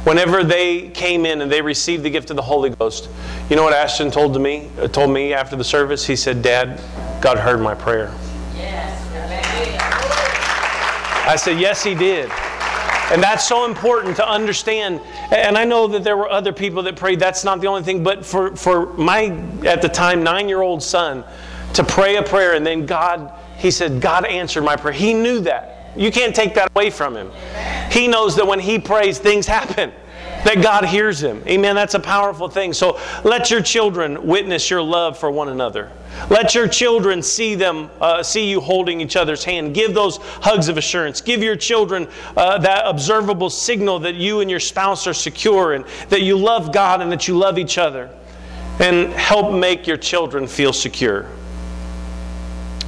Whenever 0.04 0.42
they 0.42 0.88
came 0.88 1.24
in 1.24 1.40
and 1.40 1.52
they 1.52 1.62
received 1.62 2.02
the 2.02 2.10
gift 2.10 2.30
of 2.30 2.36
the 2.36 2.42
Holy 2.42 2.70
Ghost, 2.70 3.08
you 3.48 3.54
know 3.54 3.62
what 3.62 3.74
Ashton 3.74 4.10
told 4.10 4.34
to 4.34 4.40
me, 4.40 4.68
uh, 4.80 4.88
told 4.88 5.10
me 5.10 5.34
after 5.34 5.54
the 5.54 5.62
service? 5.62 6.04
He 6.04 6.16
said, 6.16 6.42
Dad, 6.42 6.80
God 7.20 7.38
heard 7.38 7.60
my 7.60 7.76
prayer. 7.76 8.12
Yes. 8.56 8.98
I 11.28 11.36
said, 11.36 11.60
Yes, 11.60 11.84
He 11.84 11.94
did. 11.94 12.28
And 13.12 13.22
that's 13.22 13.46
so 13.46 13.66
important 13.66 14.16
to 14.16 14.28
understand. 14.28 15.00
And 15.30 15.56
I 15.56 15.64
know 15.64 15.86
that 15.86 16.02
there 16.02 16.16
were 16.16 16.28
other 16.28 16.52
people 16.52 16.82
that 16.84 16.96
prayed. 16.96 17.20
That's 17.20 17.44
not 17.44 17.60
the 17.60 17.68
only 17.68 17.84
thing. 17.84 18.02
But 18.02 18.26
for, 18.26 18.56
for 18.56 18.92
my, 18.94 19.26
at 19.64 19.80
the 19.80 19.88
time, 19.88 20.24
nine 20.24 20.48
year 20.48 20.62
old 20.62 20.82
son 20.82 21.22
to 21.74 21.84
pray 21.84 22.16
a 22.16 22.22
prayer 22.22 22.54
and 22.54 22.66
then 22.66 22.84
God 22.84 23.32
he 23.62 23.70
said, 23.70 24.00
God 24.00 24.24
answered 24.24 24.64
my 24.64 24.74
prayer. 24.74 24.92
He 24.92 25.14
knew 25.14 25.38
that. 25.40 25.92
You 25.96 26.10
can't 26.10 26.34
take 26.34 26.54
that 26.54 26.68
away 26.74 26.90
from 26.90 27.16
him. 27.16 27.30
He 27.92 28.08
knows 28.08 28.34
that 28.34 28.46
when 28.46 28.58
he 28.58 28.80
prays, 28.80 29.20
things 29.20 29.46
happen, 29.46 29.92
that 30.44 30.60
God 30.60 30.84
hears 30.84 31.22
him. 31.22 31.44
Amen. 31.46 31.76
That's 31.76 31.94
a 31.94 32.00
powerful 32.00 32.48
thing. 32.48 32.72
So 32.72 32.98
let 33.22 33.52
your 33.52 33.62
children 33.62 34.26
witness 34.26 34.68
your 34.68 34.82
love 34.82 35.16
for 35.16 35.30
one 35.30 35.48
another. 35.48 35.92
Let 36.28 36.56
your 36.56 36.66
children 36.66 37.22
see 37.22 37.54
them, 37.54 37.88
uh, 38.00 38.24
see 38.24 38.50
you 38.50 38.60
holding 38.60 39.00
each 39.00 39.14
other's 39.14 39.44
hand. 39.44 39.76
Give 39.76 39.94
those 39.94 40.16
hugs 40.16 40.68
of 40.68 40.76
assurance. 40.76 41.20
Give 41.20 41.40
your 41.40 41.54
children 41.54 42.08
uh, 42.36 42.58
that 42.58 42.82
observable 42.84 43.48
signal 43.48 44.00
that 44.00 44.16
you 44.16 44.40
and 44.40 44.50
your 44.50 44.60
spouse 44.60 45.06
are 45.06 45.14
secure 45.14 45.74
and 45.74 45.84
that 46.08 46.22
you 46.22 46.36
love 46.36 46.72
God 46.72 47.00
and 47.00 47.12
that 47.12 47.28
you 47.28 47.38
love 47.38 47.58
each 47.58 47.78
other. 47.78 48.10
And 48.80 49.12
help 49.12 49.54
make 49.54 49.86
your 49.86 49.98
children 49.98 50.48
feel 50.48 50.72
secure. 50.72 51.28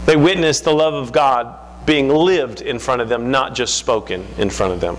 They 0.06 0.16
witness 0.16 0.60
the 0.60 0.72
love 0.72 0.94
of 0.94 1.12
God 1.12 1.58
being 1.86 2.08
lived 2.08 2.60
in 2.60 2.78
front 2.78 3.00
of 3.00 3.08
them, 3.08 3.30
not 3.30 3.54
just 3.54 3.76
spoken 3.76 4.26
in 4.38 4.50
front 4.50 4.72
of 4.72 4.80
them. 4.80 4.96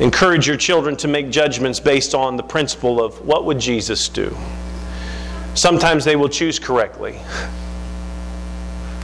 Encourage 0.00 0.46
your 0.46 0.56
children 0.56 0.96
to 0.96 1.08
make 1.08 1.30
judgments 1.30 1.78
based 1.80 2.14
on 2.14 2.36
the 2.36 2.42
principle 2.42 3.02
of 3.02 3.24
what 3.24 3.44
would 3.44 3.60
Jesus 3.60 4.08
do? 4.08 4.36
Sometimes 5.54 6.04
they 6.04 6.16
will 6.16 6.28
choose 6.28 6.58
correctly. 6.58 7.18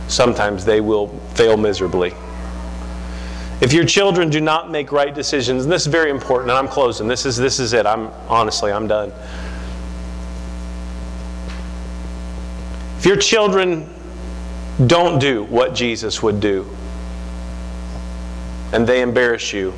Sometimes 0.08 0.64
they 0.64 0.80
will 0.80 1.08
fail 1.34 1.56
miserably. 1.56 2.12
If 3.60 3.72
your 3.72 3.84
children 3.84 4.30
do 4.30 4.40
not 4.40 4.70
make 4.70 4.90
right 4.90 5.14
decisions, 5.14 5.64
and 5.64 5.72
this 5.72 5.82
is 5.82 5.86
very 5.86 6.10
important, 6.10 6.50
and 6.50 6.58
I'm 6.58 6.66
closing. 6.66 7.06
This 7.06 7.26
is 7.26 7.36
this 7.36 7.60
is 7.60 7.72
it. 7.72 7.86
I'm 7.86 8.08
honestly, 8.26 8.72
I'm 8.72 8.88
done. 8.88 9.12
If 12.98 13.06
your 13.06 13.16
children 13.16 13.88
don't 14.86 15.18
do 15.18 15.44
what 15.44 15.74
Jesus 15.74 16.22
would 16.22 16.40
do. 16.40 16.66
And 18.72 18.86
they 18.86 19.02
embarrass 19.02 19.52
you. 19.52 19.74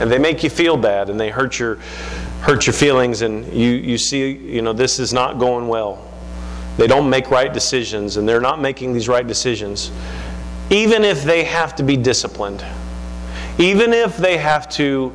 And 0.00 0.10
they 0.10 0.18
make 0.18 0.42
you 0.42 0.50
feel 0.50 0.76
bad 0.76 1.08
and 1.08 1.18
they 1.18 1.30
hurt 1.30 1.58
your 1.58 1.78
hurt 2.40 2.66
your 2.66 2.74
feelings 2.74 3.22
and 3.22 3.50
you, 3.52 3.70
you 3.70 3.98
see, 3.98 4.30
you 4.30 4.62
know, 4.62 4.72
this 4.72 4.98
is 4.98 5.12
not 5.12 5.38
going 5.38 5.68
well. 5.68 6.06
They 6.76 6.86
don't 6.86 7.08
make 7.08 7.30
right 7.30 7.52
decisions 7.52 8.18
and 8.18 8.28
they're 8.28 8.40
not 8.40 8.60
making 8.60 8.92
these 8.92 9.08
right 9.08 9.26
decisions. 9.26 9.90
Even 10.70 11.02
if 11.04 11.24
they 11.24 11.44
have 11.44 11.74
to 11.76 11.82
be 11.82 11.96
disciplined. 11.96 12.64
Even 13.58 13.92
if 13.92 14.16
they 14.16 14.36
have 14.36 14.68
to 14.70 15.12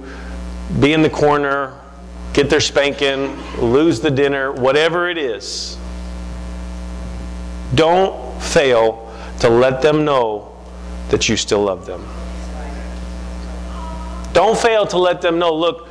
be 0.80 0.94
in 0.94 1.02
the 1.04 1.10
corner, 1.10 1.80
get 2.34 2.50
their 2.50 2.62
spanking, 2.62 3.38
lose 3.60 4.00
the 4.00 4.10
dinner, 4.10 4.52
whatever 4.52 5.10
it 5.10 5.18
is. 5.18 5.78
Don't 7.76 8.42
fail 8.42 9.12
to 9.40 9.50
let 9.50 9.82
them 9.82 10.06
know 10.06 10.56
that 11.10 11.28
you 11.30 11.38
still 11.38 11.64
love 11.64 11.86
them. 11.86 12.06
Don't 14.34 14.58
fail 14.58 14.86
to 14.88 14.98
let 14.98 15.22
them 15.22 15.40
know 15.40 15.54
look, 15.54 15.90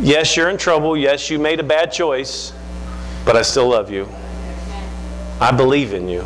yes, 0.00 0.36
you're 0.36 0.50
in 0.50 0.56
trouble. 0.56 0.96
Yes, 0.96 1.30
you 1.30 1.38
made 1.38 1.60
a 1.60 1.64
bad 1.64 1.92
choice, 1.92 2.52
but 3.24 3.36
I 3.36 3.42
still 3.42 3.68
love 3.68 3.90
you. 3.90 4.08
I 5.40 5.52
believe 5.52 5.94
in 5.94 6.08
you. 6.08 6.24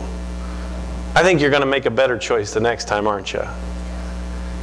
I 1.14 1.22
think 1.22 1.40
you're 1.40 1.50
going 1.50 1.62
to 1.62 1.66
make 1.66 1.84
a 1.84 1.90
better 1.90 2.16
choice 2.16 2.54
the 2.54 2.60
next 2.60 2.88
time, 2.88 3.06
aren't 3.06 3.34
you? 3.34 3.42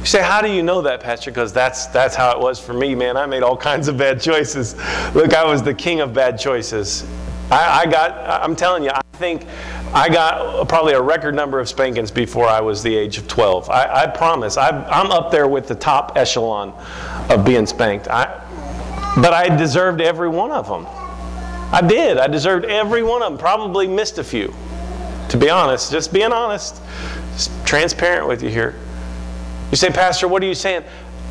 You 0.00 0.06
say, 0.06 0.22
how 0.22 0.40
do 0.40 0.50
you 0.50 0.62
know 0.62 0.82
that, 0.82 1.00
Pastor? 1.00 1.30
Because 1.30 1.52
that's 1.52 1.86
that's 1.88 2.16
how 2.16 2.32
it 2.32 2.40
was 2.40 2.58
for 2.58 2.72
me, 2.72 2.94
man. 2.94 3.16
I 3.16 3.26
made 3.26 3.42
all 3.42 3.56
kinds 3.70 3.86
of 3.86 3.96
bad 3.96 4.20
choices. 4.20 4.74
Look, 5.14 5.34
I 5.34 5.44
was 5.44 5.62
the 5.62 5.74
king 5.74 6.00
of 6.00 6.12
bad 6.12 6.40
choices. 6.40 7.04
I, 7.50 7.82
I 7.82 7.86
got. 7.86 8.42
I'm 8.42 8.56
telling 8.56 8.82
you, 8.82 8.90
I 8.90 9.02
think 9.18 9.46
I 9.92 10.08
got 10.08 10.68
probably 10.68 10.92
a 10.92 11.02
record 11.02 11.34
number 11.34 11.58
of 11.58 11.68
spankings 11.68 12.12
before 12.12 12.46
I 12.46 12.60
was 12.60 12.80
the 12.80 12.94
age 12.94 13.18
of 13.18 13.26
12. 13.26 13.68
I, 13.70 14.04
I 14.04 14.06
promise. 14.06 14.56
I, 14.56 14.68
am 14.68 15.10
up 15.10 15.32
there 15.32 15.48
with 15.48 15.66
the 15.66 15.74
top 15.74 16.12
echelon 16.16 16.72
of 17.28 17.44
being 17.44 17.66
spanked. 17.66 18.06
I, 18.06 18.26
but 19.20 19.32
I 19.32 19.54
deserved 19.56 20.00
every 20.00 20.28
one 20.28 20.52
of 20.52 20.68
them. 20.68 20.86
I 21.72 21.82
did. 21.84 22.18
I 22.18 22.28
deserved 22.28 22.66
every 22.66 23.02
one 23.02 23.22
of 23.22 23.32
them. 23.32 23.38
Probably 23.38 23.88
missed 23.88 24.18
a 24.18 24.24
few. 24.24 24.54
To 25.30 25.36
be 25.36 25.50
honest, 25.50 25.90
just 25.90 26.12
being 26.12 26.32
honest, 26.32 26.80
just 27.32 27.50
transparent 27.66 28.28
with 28.28 28.44
you 28.44 28.48
here. 28.48 28.76
You 29.72 29.76
say, 29.76 29.90
Pastor, 29.90 30.28
what 30.28 30.42
are 30.42 30.46
you 30.46 30.54
saying? 30.54 30.84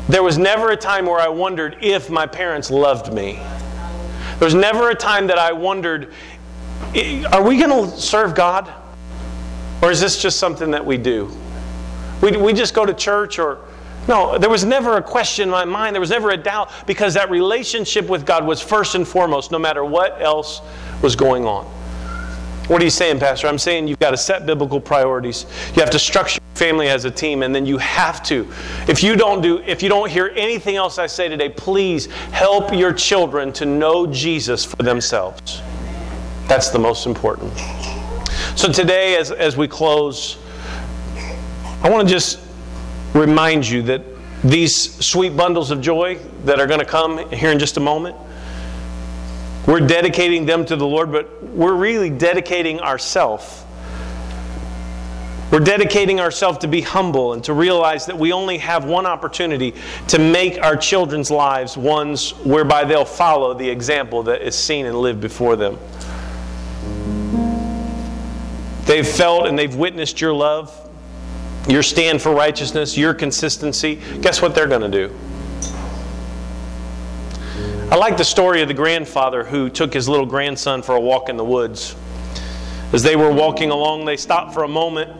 There 0.08 0.22
was 0.22 0.36
never 0.36 0.70
a 0.70 0.76
time 0.76 1.06
where 1.06 1.20
I 1.20 1.28
wondered 1.28 1.78
if 1.80 2.10
my 2.10 2.26
parents 2.26 2.70
loved 2.70 3.12
me. 3.12 3.34
There 4.38 4.46
was 4.46 4.54
never 4.54 4.88
a 4.88 4.94
time 4.94 5.26
that 5.26 5.38
I 5.38 5.52
wondered 5.52 6.12
are 7.32 7.42
we 7.42 7.58
going 7.58 7.90
to 7.90 8.00
serve 8.00 8.34
God? 8.34 8.72
Or 9.82 9.90
is 9.90 10.00
this 10.00 10.20
just 10.20 10.38
something 10.38 10.70
that 10.72 10.84
we 10.84 10.98
do? 10.98 11.30
We, 12.20 12.36
we 12.36 12.52
just 12.52 12.74
go 12.74 12.84
to 12.84 12.94
church 12.94 13.38
or. 13.38 13.58
No, 14.08 14.38
there 14.38 14.50
was 14.50 14.64
never 14.64 14.96
a 14.96 15.02
question 15.02 15.44
in 15.44 15.50
my 15.50 15.64
mind. 15.64 15.94
There 15.94 16.00
was 16.00 16.10
never 16.10 16.30
a 16.30 16.36
doubt 16.36 16.70
because 16.86 17.14
that 17.14 17.30
relationship 17.30 18.08
with 18.08 18.24
God 18.24 18.46
was 18.46 18.60
first 18.60 18.94
and 18.94 19.06
foremost, 19.06 19.52
no 19.52 19.58
matter 19.58 19.84
what 19.84 20.20
else 20.20 20.62
was 21.02 21.14
going 21.14 21.44
on. 21.44 21.66
What 22.66 22.80
are 22.80 22.84
you 22.84 22.90
saying, 22.90 23.18
Pastor? 23.20 23.46
I'm 23.46 23.58
saying 23.58 23.88
you've 23.88 23.98
got 23.98 24.12
to 24.12 24.16
set 24.16 24.46
biblical 24.46 24.80
priorities. 24.80 25.44
You 25.74 25.80
have 25.80 25.90
to 25.90 25.98
structure 25.98 26.40
your 26.40 26.56
family 26.56 26.88
as 26.88 27.04
a 27.04 27.10
team, 27.10 27.42
and 27.42 27.54
then 27.54 27.66
you 27.66 27.78
have 27.78 28.22
to. 28.24 28.48
If 28.88 29.02
you 29.02 29.16
don't 29.16 29.42
do, 29.42 29.58
if 29.58 29.82
you 29.82 29.88
don't 29.88 30.10
hear 30.10 30.32
anything 30.34 30.76
else 30.76 30.98
I 30.98 31.06
say 31.06 31.28
today, 31.28 31.48
please 31.48 32.06
help 32.32 32.72
your 32.72 32.92
children 32.92 33.52
to 33.54 33.66
know 33.66 34.06
Jesus 34.06 34.64
for 34.64 34.82
themselves. 34.82 35.60
That's 36.50 36.70
the 36.70 36.80
most 36.80 37.06
important. 37.06 37.56
So 38.56 38.72
today, 38.72 39.16
as, 39.16 39.30
as 39.30 39.56
we 39.56 39.68
close, 39.68 40.36
I 41.80 41.88
want 41.88 42.08
to 42.08 42.12
just 42.12 42.40
remind 43.14 43.68
you 43.68 43.82
that 43.82 44.02
these 44.42 44.96
sweet 44.96 45.36
bundles 45.36 45.70
of 45.70 45.80
joy 45.80 46.16
that 46.46 46.58
are 46.58 46.66
going 46.66 46.80
to 46.80 46.84
come 46.84 47.30
here 47.30 47.52
in 47.52 47.60
just 47.60 47.76
a 47.76 47.80
moment, 47.80 48.16
we're 49.68 49.86
dedicating 49.86 50.44
them 50.44 50.64
to 50.64 50.74
the 50.74 50.84
Lord, 50.84 51.12
but 51.12 51.40
we're 51.40 51.76
really 51.76 52.10
dedicating 52.10 52.80
ourselves. 52.80 53.62
We're 55.52 55.60
dedicating 55.60 56.18
ourselves 56.18 56.58
to 56.58 56.66
be 56.66 56.80
humble 56.80 57.32
and 57.32 57.44
to 57.44 57.52
realize 57.52 58.06
that 58.06 58.18
we 58.18 58.32
only 58.32 58.58
have 58.58 58.84
one 58.84 59.06
opportunity 59.06 59.76
to 60.08 60.18
make 60.18 60.60
our 60.60 60.74
children's 60.74 61.30
lives 61.30 61.76
ones 61.76 62.32
whereby 62.38 62.82
they'll 62.82 63.04
follow 63.04 63.54
the 63.54 63.70
example 63.70 64.24
that 64.24 64.42
is 64.42 64.56
seen 64.56 64.86
and 64.86 64.98
lived 64.98 65.20
before 65.20 65.54
them. 65.54 65.78
They've 68.90 69.06
felt 69.06 69.46
and 69.46 69.56
they've 69.56 69.76
witnessed 69.76 70.20
your 70.20 70.32
love, 70.32 70.76
your 71.68 71.82
stand 71.82 72.20
for 72.20 72.34
righteousness, 72.34 72.96
your 72.98 73.14
consistency, 73.14 74.00
guess 74.20 74.42
what 74.42 74.52
they're 74.52 74.66
going 74.66 74.90
to 74.90 75.08
do? 75.08 75.14
I 77.88 77.94
like 77.94 78.16
the 78.16 78.24
story 78.24 78.62
of 78.62 78.68
the 78.68 78.74
grandfather 78.74 79.44
who 79.44 79.70
took 79.70 79.94
his 79.94 80.08
little 80.08 80.26
grandson 80.26 80.82
for 80.82 80.96
a 80.96 81.00
walk 81.00 81.28
in 81.28 81.36
the 81.36 81.44
woods. 81.44 81.94
As 82.92 83.04
they 83.04 83.14
were 83.14 83.30
walking 83.30 83.70
along, 83.70 84.06
they 84.06 84.16
stopped 84.16 84.54
for 84.54 84.64
a 84.64 84.68
moment. 84.68 85.10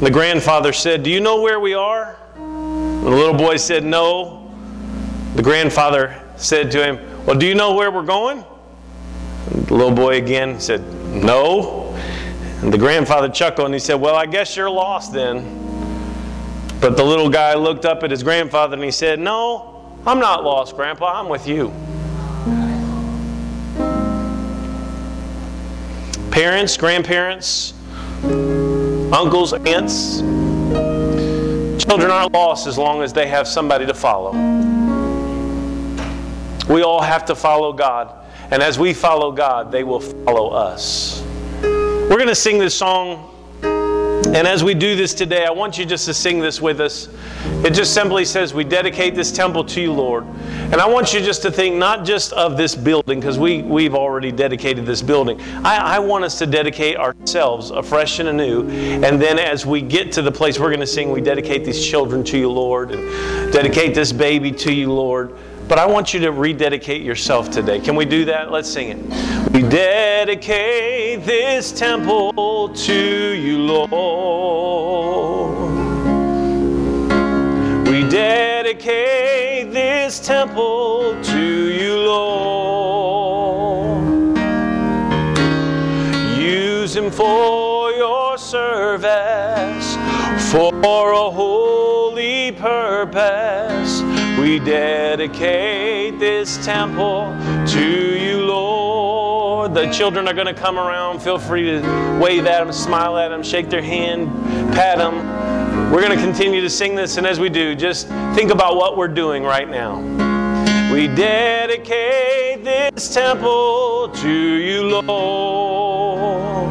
The 0.00 0.10
grandfather 0.10 0.72
said, 0.72 1.02
Do 1.02 1.10
you 1.10 1.20
know 1.20 1.42
where 1.42 1.60
we 1.60 1.74
are? 1.74 2.16
And 2.36 3.04
the 3.04 3.10
little 3.10 3.34
boy 3.34 3.56
said, 3.56 3.84
No. 3.84 4.54
The 5.34 5.42
grandfather 5.42 6.22
said 6.36 6.70
to 6.70 6.82
him, 6.82 7.26
Well, 7.26 7.36
do 7.38 7.46
you 7.46 7.54
know 7.54 7.74
where 7.74 7.90
we're 7.90 8.02
going? 8.02 8.44
And 9.50 9.66
the 9.66 9.74
little 9.74 9.94
boy 9.94 10.16
again 10.16 10.58
said, 10.58 10.82
No. 11.12 11.84
And 12.64 12.72
the 12.72 12.78
grandfather 12.78 13.28
chuckled 13.28 13.66
and 13.66 13.74
he 13.74 13.78
said, 13.78 13.96
Well, 13.96 14.16
I 14.16 14.24
guess 14.24 14.56
you're 14.56 14.70
lost 14.70 15.12
then. 15.12 15.60
But 16.80 16.96
the 16.96 17.04
little 17.04 17.28
guy 17.28 17.52
looked 17.52 17.84
up 17.84 18.02
at 18.02 18.10
his 18.10 18.22
grandfather 18.22 18.72
and 18.72 18.82
he 18.82 18.90
said, 18.90 19.20
No, 19.20 19.98
I'm 20.06 20.18
not 20.18 20.44
lost, 20.44 20.74
Grandpa. 20.74 21.20
I'm 21.20 21.28
with 21.28 21.46
you. 21.46 21.68
Parents, 26.30 26.74
grandparents, 26.78 27.74
uncles, 28.22 29.52
aunts, 29.52 30.20
children 31.84 32.10
aren't 32.10 32.32
lost 32.32 32.66
as 32.66 32.78
long 32.78 33.02
as 33.02 33.12
they 33.12 33.28
have 33.28 33.46
somebody 33.46 33.84
to 33.84 33.92
follow. 33.92 34.32
We 36.72 36.80
all 36.80 37.02
have 37.02 37.26
to 37.26 37.34
follow 37.34 37.74
God. 37.74 38.26
And 38.50 38.62
as 38.62 38.78
we 38.78 38.94
follow 38.94 39.32
God, 39.32 39.70
they 39.70 39.84
will 39.84 40.00
follow 40.00 40.48
us. 40.48 41.22
We're 42.04 42.18
going 42.18 42.28
to 42.28 42.34
sing 42.34 42.58
this 42.58 42.76
song. 42.76 43.30
And 43.62 44.46
as 44.46 44.62
we 44.62 44.74
do 44.74 44.94
this 44.94 45.14
today, 45.14 45.46
I 45.46 45.50
want 45.50 45.78
you 45.78 45.86
just 45.86 46.04
to 46.04 46.12
sing 46.12 46.38
this 46.38 46.60
with 46.60 46.78
us. 46.78 47.08
It 47.64 47.72
just 47.72 47.94
simply 47.94 48.26
says, 48.26 48.52
We 48.52 48.62
dedicate 48.62 49.14
this 49.14 49.32
temple 49.32 49.64
to 49.64 49.80
you, 49.80 49.90
Lord. 49.90 50.24
And 50.24 50.74
I 50.74 50.86
want 50.86 51.14
you 51.14 51.20
just 51.20 51.40
to 51.42 51.50
think 51.50 51.76
not 51.76 52.04
just 52.04 52.34
of 52.34 52.58
this 52.58 52.74
building, 52.74 53.20
because 53.20 53.38
we, 53.38 53.62
we've 53.62 53.94
already 53.94 54.30
dedicated 54.30 54.84
this 54.84 55.00
building. 55.00 55.40
I, 55.64 55.96
I 55.96 55.98
want 55.98 56.24
us 56.24 56.38
to 56.40 56.46
dedicate 56.46 56.98
ourselves 56.98 57.70
afresh 57.70 58.18
and 58.18 58.28
anew. 58.28 58.68
And 58.68 59.20
then 59.20 59.38
as 59.38 59.64
we 59.64 59.80
get 59.80 60.12
to 60.12 60.22
the 60.22 60.32
place 60.32 60.58
we're 60.58 60.68
going 60.68 60.80
to 60.80 60.86
sing, 60.86 61.10
we 61.10 61.22
dedicate 61.22 61.64
these 61.64 61.82
children 61.82 62.22
to 62.24 62.38
you, 62.38 62.50
Lord, 62.50 62.90
and 62.90 63.50
dedicate 63.50 63.94
this 63.94 64.12
baby 64.12 64.52
to 64.52 64.72
you, 64.74 64.92
Lord. 64.92 65.34
But 65.66 65.78
I 65.78 65.86
want 65.86 66.12
you 66.12 66.20
to 66.20 66.30
rededicate 66.30 67.00
yourself 67.02 67.50
today. 67.50 67.80
Can 67.80 67.96
we 67.96 68.04
do 68.04 68.26
that? 68.26 68.52
Let's 68.52 68.70
sing 68.70 68.90
it. 68.90 68.98
We 69.52 69.62
dedicate 69.62 71.24
this 71.24 71.72
temple 71.72 72.68
to 72.74 73.32
you, 73.32 73.58
Lord. 73.58 73.88
We 77.88 78.06
dedicate 78.08 79.72
this 79.72 80.20
temple 80.20 81.16
to 81.22 81.72
you, 81.72 81.96
Lord. 81.96 84.04
Use 86.38 86.94
him 86.94 87.10
for 87.10 87.90
your 87.92 88.36
service, 88.36 89.96
for 90.50 91.12
a 91.12 91.30
holy 91.30 92.52
purpose. 92.52 93.73
We 94.44 94.58
dedicate 94.58 96.18
this 96.18 96.62
temple 96.62 97.34
to 97.68 98.18
you, 98.18 98.44
Lord. 98.44 99.72
The 99.72 99.90
children 99.90 100.28
are 100.28 100.34
going 100.34 100.46
to 100.46 100.52
come 100.52 100.78
around. 100.78 101.22
Feel 101.22 101.38
free 101.38 101.62
to 101.62 102.18
wave 102.22 102.44
at 102.44 102.62
them, 102.62 102.70
smile 102.70 103.16
at 103.16 103.28
them, 103.28 103.42
shake 103.42 103.70
their 103.70 103.80
hand, 103.80 104.28
pat 104.74 104.98
them. 104.98 105.90
We're 105.90 106.02
going 106.02 106.14
to 106.14 106.22
continue 106.22 106.60
to 106.60 106.68
sing 106.68 106.94
this, 106.94 107.16
and 107.16 107.26
as 107.26 107.40
we 107.40 107.48
do, 107.48 107.74
just 107.74 108.06
think 108.34 108.50
about 108.50 108.76
what 108.76 108.98
we're 108.98 109.08
doing 109.08 109.44
right 109.44 109.66
now. 109.66 110.02
We 110.92 111.06
dedicate 111.06 112.62
this 112.64 113.14
temple 113.14 114.10
to 114.10 114.30
you, 114.30 115.00
Lord. 115.00 116.70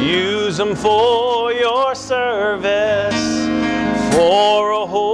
Use 0.00 0.58
them 0.58 0.76
for 0.76 1.52
your 1.52 1.96
service 1.96 3.34
for 4.14 4.70
a 4.70 4.86
holy 4.86 5.13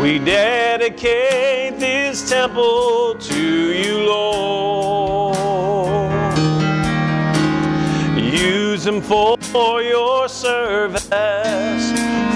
We 0.03 0.19
dedicate 0.19 1.79
this 1.79 2.29
temple 2.29 3.15
to 3.21 3.73
you, 3.73 4.01
Lord. 4.07 5.33
Use 8.19 8.85
them 8.85 9.01
for 9.01 9.81
your 9.81 10.29
service, 10.29 11.09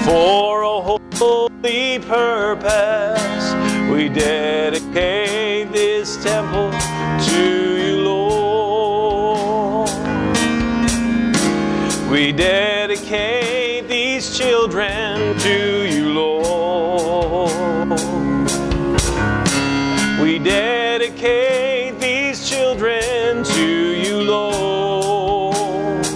for 0.07 0.63
a 0.63 0.81
holy 0.81 1.99
purpose. 1.99 3.53
We 3.93 4.09
dedicate 4.09 5.71
this 5.73 6.17
temple 6.25 6.71
to 7.29 7.72
We 12.23 12.31
dedicate 12.31 13.89
these 13.89 14.39
children 14.39 15.37
to 15.41 15.89
you, 15.93 16.13
Lord. 16.13 17.91
We 20.23 20.39
dedicate 20.39 21.99
these 21.99 22.49
children 22.49 23.43
to 23.43 23.67
you, 23.97 24.23
Lord. 24.23 26.07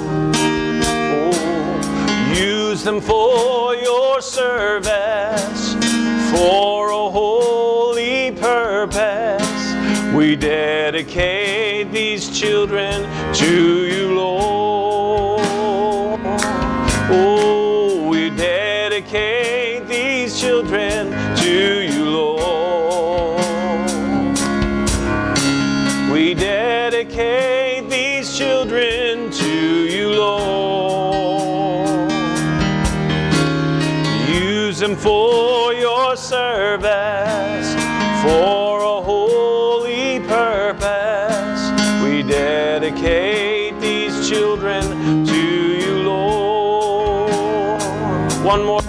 Oh, 1.11 2.35
use 2.39 2.85
them 2.85 3.01
for 3.01 3.75
your 3.75 4.21
service, 4.21 5.75
for 6.31 6.91
a 6.91 7.11
holy 7.11 8.31
purpose. 8.31 9.75
We 10.15 10.37
dedicate 10.37 11.91
these 11.91 12.31
children 12.31 13.03
to 13.35 13.87
you, 13.87 14.06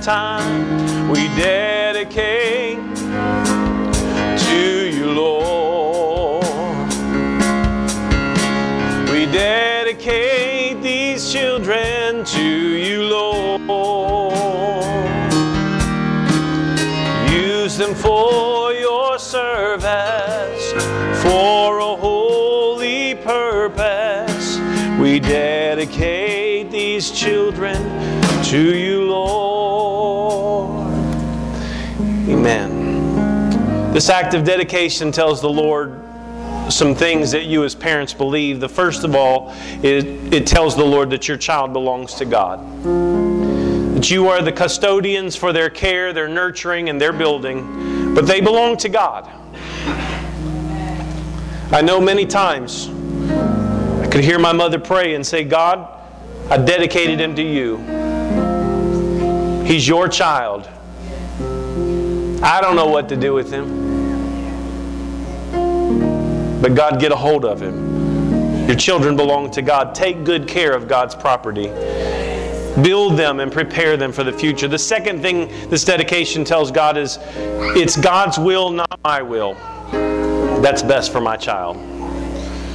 time. 0.08 1.10
We 1.10 1.28
dedicate 1.36 2.78
to 4.47 4.89
you, 4.89 5.12
Lord. 5.12 6.88
We 9.12 9.26
dedicate 9.26 10.82
these 10.82 11.30
children 11.30 12.24
to 12.24 12.41
you, 12.41 13.03
Lord. 13.03 14.32
Use 17.30 17.76
them 17.76 17.93
for 17.93 18.72
your 18.72 19.20
service, 19.20 20.72
for 21.22 21.80
a 21.80 21.95
holy 21.97 23.16
purpose. 23.16 24.58
We 25.01 25.20
dedicate 25.20 26.72
these 26.72 27.12
children 27.12 27.76
to 28.45 28.78
you, 28.78 28.97
This 33.98 34.10
act 34.10 34.36
of 34.36 34.43
dedication 34.43 35.12
tells 35.12 35.41
the 35.41 35.50
Lord 35.50 35.91
some 36.70 36.93
things 36.93 37.32
that 37.32 37.45
you 37.45 37.64
as 37.64 37.74
parents 37.74 38.14
believe. 38.14 38.60
The 38.60 38.70
first 38.70 39.04
of 39.04 39.16
all, 39.16 39.56
it, 39.82 40.06
it 40.32 40.45
tells 40.45 40.76
the 40.76 40.86
Lord 40.86 41.10
that 41.10 41.28
your 41.28 41.38
child 41.38 41.74
belongs 41.74 42.14
to 42.14 42.26
God. 42.26 42.60
That 43.95 44.12
you 44.12 44.28
are 44.28 44.43
the 44.43 44.52
custodians 44.52 45.36
for 45.36 45.52
their 45.52 45.72
care, 45.72 46.14
their 46.14 46.28
nurturing, 46.28 46.89
and 46.89 47.02
their 47.02 47.12
building, 47.12 48.14
but 48.14 48.28
they 48.28 48.39
belong 48.39 48.78
to 48.78 48.89
God. 48.89 49.28
I 51.72 51.82
know 51.82 52.00
many 52.00 52.28
times 52.28 52.89
I 53.32 54.08
could 54.12 54.24
hear 54.24 54.38
my 54.38 54.54
mother 54.54 54.78
pray 54.78 55.16
and 55.16 55.26
say, 55.26 55.43
God, 55.43 55.89
I 56.52 56.58
dedicated 56.58 57.20
him 57.20 57.36
to 57.36 57.41
you. 57.41 57.78
He's 59.66 59.88
your 59.88 60.08
child. 60.08 60.70
I 62.43 62.62
don't 62.62 62.76
know 62.76 62.86
what 62.86 63.10
to 63.10 63.16
do 63.16 63.34
with 63.34 63.52
him. 63.52 63.87
But 66.62 66.76
God, 66.76 66.99
get 66.99 67.12
a 67.12 67.16
hold 67.16 67.45
of 67.45 67.62
him. 67.62 68.68
Your 68.68 68.76
children 68.76 69.16
belong 69.16 69.51
to 69.51 69.62
God. 69.62 69.95
Take 69.95 70.24
good 70.24 70.47
care 70.47 70.74
of 70.74 70.88
God's 70.88 71.16
property. 71.16 71.68
Build 72.82 73.18
them 73.18 73.39
and 73.39 73.51
prepare 73.51 73.97
them 73.97 74.12
for 74.12 74.24
the 74.24 74.32
future. 74.32 74.68
The 74.68 74.78
second 74.78 75.22
thing 75.22 75.47
this 75.70 75.86
dedication 75.86 76.43
tells 76.43 76.72
God 76.72 76.97
is 76.97 77.18
it's 77.22 77.95
God's 77.95 78.38
will, 78.38 78.70
not 78.70 78.99
my 79.03 79.22
will. 79.22 79.55
That's 80.62 80.84
best 80.84 81.12
for 81.12 81.22
my 81.22 81.38
child. 81.38 81.78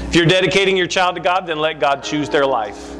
If 0.08 0.16
you're 0.16 0.26
dedicating 0.26 0.76
your 0.76 0.86
child 0.86 1.14
to 1.16 1.20
God, 1.20 1.46
then 1.46 1.58
let 1.58 1.80
God 1.80 2.02
choose 2.02 2.28
their 2.28 2.46
life. 2.46 2.94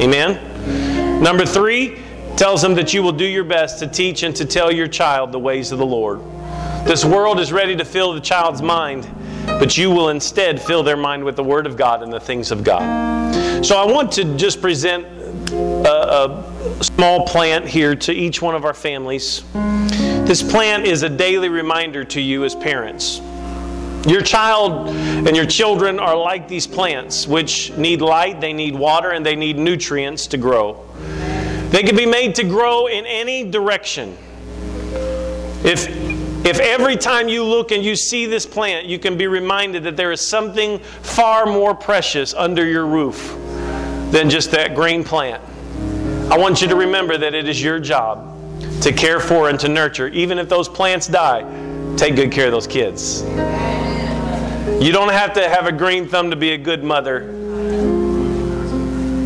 Amen? 0.00 1.22
Number 1.22 1.46
three 1.46 2.02
tells 2.36 2.60
them 2.60 2.74
that 2.74 2.92
you 2.92 3.02
will 3.02 3.12
do 3.12 3.24
your 3.24 3.44
best 3.44 3.78
to 3.78 3.86
teach 3.86 4.22
and 4.22 4.36
to 4.36 4.44
tell 4.44 4.70
your 4.70 4.86
child 4.86 5.32
the 5.32 5.38
ways 5.38 5.72
of 5.72 5.78
the 5.78 5.86
Lord. 5.86 6.20
This 6.86 7.04
world 7.04 7.40
is 7.40 7.52
ready 7.52 7.74
to 7.76 7.84
fill 7.84 8.12
the 8.12 8.20
child's 8.20 8.60
mind, 8.60 9.04
but 9.46 9.76
you 9.76 9.90
will 9.90 10.10
instead 10.10 10.60
fill 10.60 10.82
their 10.82 10.96
mind 10.96 11.24
with 11.24 11.36
the 11.36 11.44
Word 11.44 11.66
of 11.66 11.76
God 11.76 12.02
and 12.02 12.12
the 12.12 12.20
things 12.20 12.50
of 12.50 12.62
God. 12.62 13.64
So 13.64 13.76
I 13.76 13.90
want 13.90 14.12
to 14.12 14.36
just 14.36 14.60
present 14.60 15.06
a, 15.52 16.74
a 16.78 16.84
small 16.84 17.26
plant 17.26 17.66
here 17.66 17.94
to 17.96 18.12
each 18.12 18.42
one 18.42 18.54
of 18.54 18.64
our 18.64 18.74
families. 18.74 19.42
This 19.52 20.42
plant 20.42 20.84
is 20.84 21.02
a 21.02 21.08
daily 21.08 21.48
reminder 21.48 22.04
to 22.04 22.20
you 22.20 22.44
as 22.44 22.54
parents. 22.54 23.20
Your 24.06 24.20
child 24.20 24.88
and 24.88 25.34
your 25.34 25.46
children 25.46 25.98
are 25.98 26.16
like 26.16 26.46
these 26.46 26.66
plants, 26.66 27.26
which 27.26 27.72
need 27.76 28.00
light, 28.00 28.40
they 28.40 28.52
need 28.52 28.74
water, 28.74 29.10
and 29.10 29.26
they 29.26 29.34
need 29.34 29.58
nutrients 29.58 30.28
to 30.28 30.36
grow. 30.36 30.84
They 31.70 31.82
can 31.82 31.96
be 31.96 32.06
made 32.06 32.36
to 32.36 32.44
grow 32.44 32.86
in 32.86 33.04
any 33.06 33.50
direction. 33.50 34.16
If, 35.64 35.88
if 36.46 36.60
every 36.60 36.96
time 36.96 37.28
you 37.28 37.42
look 37.42 37.72
and 37.72 37.84
you 37.84 37.96
see 37.96 38.24
this 38.24 38.46
plant, 38.46 38.86
you 38.86 39.00
can 39.00 39.18
be 39.18 39.26
reminded 39.26 39.82
that 39.82 39.96
there 39.96 40.12
is 40.12 40.20
something 40.20 40.78
far 40.78 41.44
more 41.44 41.74
precious 41.74 42.34
under 42.34 42.64
your 42.64 42.86
roof 42.86 43.36
than 44.12 44.30
just 44.30 44.52
that 44.52 44.76
green 44.76 45.02
plant. 45.02 45.42
I 46.30 46.38
want 46.38 46.62
you 46.62 46.68
to 46.68 46.76
remember 46.76 47.18
that 47.18 47.34
it 47.34 47.48
is 47.48 47.60
your 47.60 47.80
job 47.80 48.32
to 48.82 48.92
care 48.92 49.18
for 49.18 49.48
and 49.48 49.58
to 49.58 49.68
nurture. 49.68 50.06
Even 50.08 50.38
if 50.38 50.48
those 50.48 50.68
plants 50.68 51.08
die, 51.08 51.42
take 51.96 52.14
good 52.14 52.30
care 52.30 52.46
of 52.46 52.52
those 52.52 52.68
kids. 52.68 53.22
You 53.22 54.92
don't 54.92 55.12
have 55.12 55.32
to 55.32 55.48
have 55.48 55.66
a 55.66 55.72
green 55.72 56.06
thumb 56.06 56.30
to 56.30 56.36
be 56.36 56.50
a 56.50 56.58
good 56.58 56.84
mother. 56.84 57.32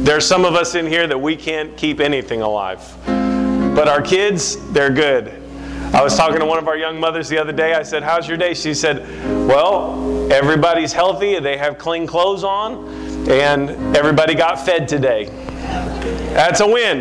There 0.04 0.16
are 0.16 0.20
some 0.20 0.46
of 0.46 0.54
us 0.54 0.74
in 0.74 0.86
here 0.86 1.06
that 1.06 1.18
we 1.18 1.36
can't 1.36 1.76
keep 1.76 2.00
anything 2.00 2.40
alive. 2.40 2.80
But 3.04 3.88
our 3.88 4.00
kids, 4.00 4.56
they're 4.72 4.88
good. 4.88 5.39
I 5.92 6.02
was 6.02 6.16
talking 6.16 6.38
to 6.38 6.46
one 6.46 6.58
of 6.58 6.68
our 6.68 6.76
young 6.76 7.00
mothers 7.00 7.28
the 7.28 7.36
other 7.36 7.52
day. 7.52 7.74
I 7.74 7.82
said, 7.82 8.04
How's 8.04 8.28
your 8.28 8.36
day? 8.36 8.54
She 8.54 8.74
said, 8.74 9.00
Well, 9.48 10.32
everybody's 10.32 10.92
healthy, 10.92 11.40
they 11.40 11.56
have 11.56 11.78
clean 11.78 12.06
clothes 12.06 12.44
on, 12.44 13.28
and 13.28 13.70
everybody 13.96 14.36
got 14.36 14.64
fed 14.64 14.86
today. 14.86 15.24
That's 16.32 16.60
a 16.60 16.66
win. 16.66 17.00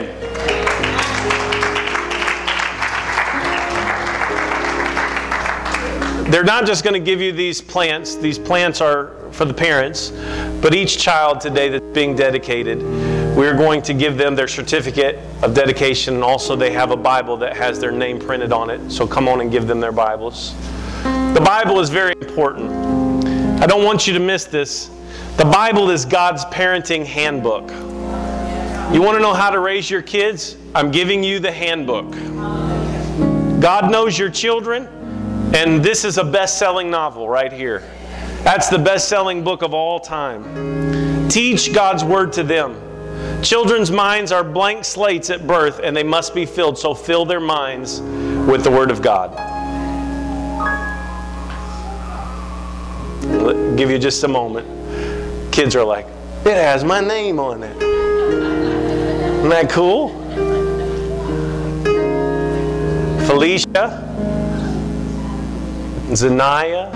They're 6.31 6.43
not 6.43 6.65
just 6.65 6.83
going 6.83 6.95
to 6.95 6.99
give 6.99 7.21
you 7.21 7.31
these 7.31 7.61
plants, 7.61 8.15
these 8.15 8.39
plants 8.39 8.81
are 8.81 9.15
for 9.31 9.45
the 9.45 9.53
parents, 9.53 10.11
but 10.61 10.73
each 10.73 10.97
child 10.97 11.41
today 11.41 11.69
that's 11.69 11.93
being 11.93 12.15
dedicated, 12.15 12.79
we're 13.35 13.55
going 13.55 13.81
to 13.83 13.93
give 13.93 14.17
them 14.17 14.35
their 14.35 14.47
certificate 14.47 15.19
of 15.41 15.53
dedication, 15.53 16.15
and 16.15 16.23
also 16.23 16.55
they 16.55 16.71
have 16.71 16.91
a 16.91 16.97
Bible 16.97 17.37
that 17.37 17.55
has 17.55 17.79
their 17.79 17.91
name 17.91 18.19
printed 18.19 18.51
on 18.51 18.69
it. 18.69 18.91
So 18.91 19.07
come 19.07 19.27
on 19.27 19.41
and 19.41 19.51
give 19.51 19.67
them 19.67 19.79
their 19.79 19.91
Bibles. 19.91 20.53
The 21.33 21.41
Bible 21.43 21.79
is 21.79 21.89
very 21.89 22.13
important. 22.21 22.69
I 23.61 23.67
don't 23.67 23.83
want 23.83 24.07
you 24.07 24.13
to 24.13 24.19
miss 24.19 24.45
this. 24.45 24.89
The 25.37 25.45
Bible 25.45 25.89
is 25.89 26.05
God's 26.05 26.43
parenting 26.45 27.05
handbook. 27.05 27.69
You 28.93 29.01
want 29.01 29.17
to 29.17 29.21
know 29.21 29.33
how 29.33 29.49
to 29.51 29.59
raise 29.59 29.89
your 29.89 30.01
kids? 30.01 30.57
I'm 30.73 30.91
giving 30.91 31.23
you 31.23 31.39
the 31.39 31.51
handbook. 31.51 32.11
God 33.61 33.91
knows 33.91 34.17
your 34.17 34.29
children, 34.29 34.87
and 35.53 35.83
this 35.83 36.03
is 36.03 36.17
a 36.17 36.23
best 36.23 36.57
selling 36.57 36.89
novel 36.89 37.29
right 37.29 37.53
here. 37.53 37.83
That's 38.43 38.69
the 38.69 38.79
best 38.79 39.07
selling 39.07 39.43
book 39.43 39.61
of 39.61 39.73
all 39.73 39.99
time. 39.99 41.27
Teach 41.29 41.73
God's 41.73 42.03
Word 42.03 42.33
to 42.33 42.43
them. 42.43 42.88
Children's 43.41 43.89
minds 43.89 44.31
are 44.31 44.43
blank 44.43 44.83
slates 44.83 45.29
at 45.29 45.47
birth, 45.47 45.79
and 45.81 45.95
they 45.95 46.03
must 46.03 46.35
be 46.35 46.45
filled, 46.45 46.77
so 46.77 46.93
fill 46.93 47.25
their 47.25 47.39
minds 47.39 48.01
with 48.01 48.63
the 48.63 48.71
Word 48.71 48.91
of 48.91 49.01
God. 49.01 49.33
I'll 53.29 53.75
give 53.75 53.89
you 53.89 53.97
just 53.97 54.23
a 54.23 54.27
moment. 54.27 54.67
Kids 55.53 55.75
are 55.75 55.85
like, 55.85 56.05
it 56.45 56.55
has 56.55 56.83
my 56.83 56.99
name 56.99 57.39
on 57.39 57.63
it. 57.63 57.75
Isn't 59.39 59.49
that 59.49 59.69
cool? 59.69 60.09
Felicia, 63.25 64.03
Zanaya, 66.09 66.91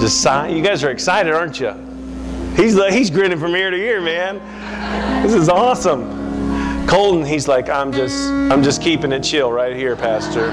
Josiah. 0.00 0.50
You 0.54 0.62
guys 0.62 0.84
are 0.84 0.90
excited, 0.90 1.32
aren't 1.32 1.60
you? 1.60 1.85
He's, 2.56 2.74
like, 2.74 2.92
he's 2.92 3.10
grinning 3.10 3.38
from 3.38 3.54
ear 3.54 3.70
to 3.70 3.76
ear, 3.76 4.00
man. 4.00 5.22
This 5.22 5.34
is 5.34 5.48
awesome. 5.48 6.86
Colton, 6.86 7.24
he's 7.26 7.48
like, 7.48 7.68
I'm 7.68 7.92
just, 7.92 8.30
I'm 8.30 8.62
just 8.62 8.80
keeping 8.80 9.12
it 9.12 9.22
chill 9.22 9.52
right 9.52 9.76
here, 9.76 9.94
Pastor. 9.94 10.50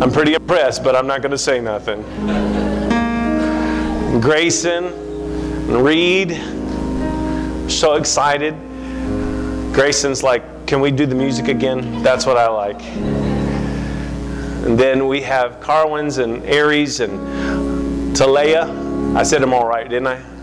I'm 0.00 0.12
pretty 0.12 0.34
impressed, 0.34 0.84
but 0.84 0.94
I'm 0.94 1.06
not 1.06 1.22
going 1.22 1.30
to 1.30 1.38
say 1.38 1.60
nothing. 1.60 2.02
Grayson, 4.20 4.92
Reed, 5.82 6.32
so 7.70 7.94
excited. 7.94 8.54
Grayson's 9.72 10.22
like, 10.22 10.66
Can 10.66 10.80
we 10.80 10.90
do 10.90 11.06
the 11.06 11.14
music 11.14 11.48
again? 11.48 12.02
That's 12.02 12.26
what 12.26 12.36
I 12.36 12.48
like. 12.48 12.80
And 14.64 14.78
then 14.78 15.08
we 15.08 15.22
have 15.22 15.60
Carwins 15.60 16.18
and 16.18 16.44
Aries 16.44 17.00
and 17.00 18.14
Talea. 18.14 19.16
I 19.16 19.22
said 19.22 19.40
them 19.40 19.54
all 19.54 19.66
right, 19.66 19.88
didn't 19.88 20.08
I? 20.08 20.35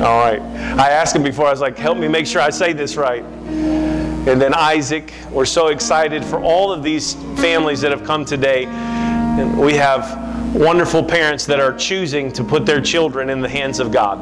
All 0.00 0.20
right. 0.20 0.40
I 0.40 0.90
asked 0.90 1.16
him 1.16 1.24
before, 1.24 1.46
I 1.46 1.50
was 1.50 1.60
like, 1.60 1.76
Help 1.76 1.98
me 1.98 2.06
make 2.06 2.26
sure 2.26 2.40
I 2.40 2.50
say 2.50 2.72
this 2.72 2.96
right. 2.96 3.24
And 3.24 4.40
then 4.40 4.54
Isaac. 4.54 5.12
We're 5.30 5.44
so 5.44 5.68
excited 5.68 6.24
for 6.24 6.40
all 6.42 6.72
of 6.72 6.82
these 6.82 7.14
families 7.40 7.80
that 7.80 7.90
have 7.90 8.04
come 8.04 8.24
today. 8.24 8.66
And 8.66 9.58
we 9.58 9.74
have 9.74 10.54
wonderful 10.54 11.02
parents 11.02 11.46
that 11.46 11.60
are 11.60 11.72
choosing 11.72 12.32
to 12.32 12.44
put 12.44 12.64
their 12.64 12.80
children 12.80 13.28
in 13.28 13.40
the 13.40 13.48
hands 13.48 13.80
of 13.80 13.90
God. 13.90 14.18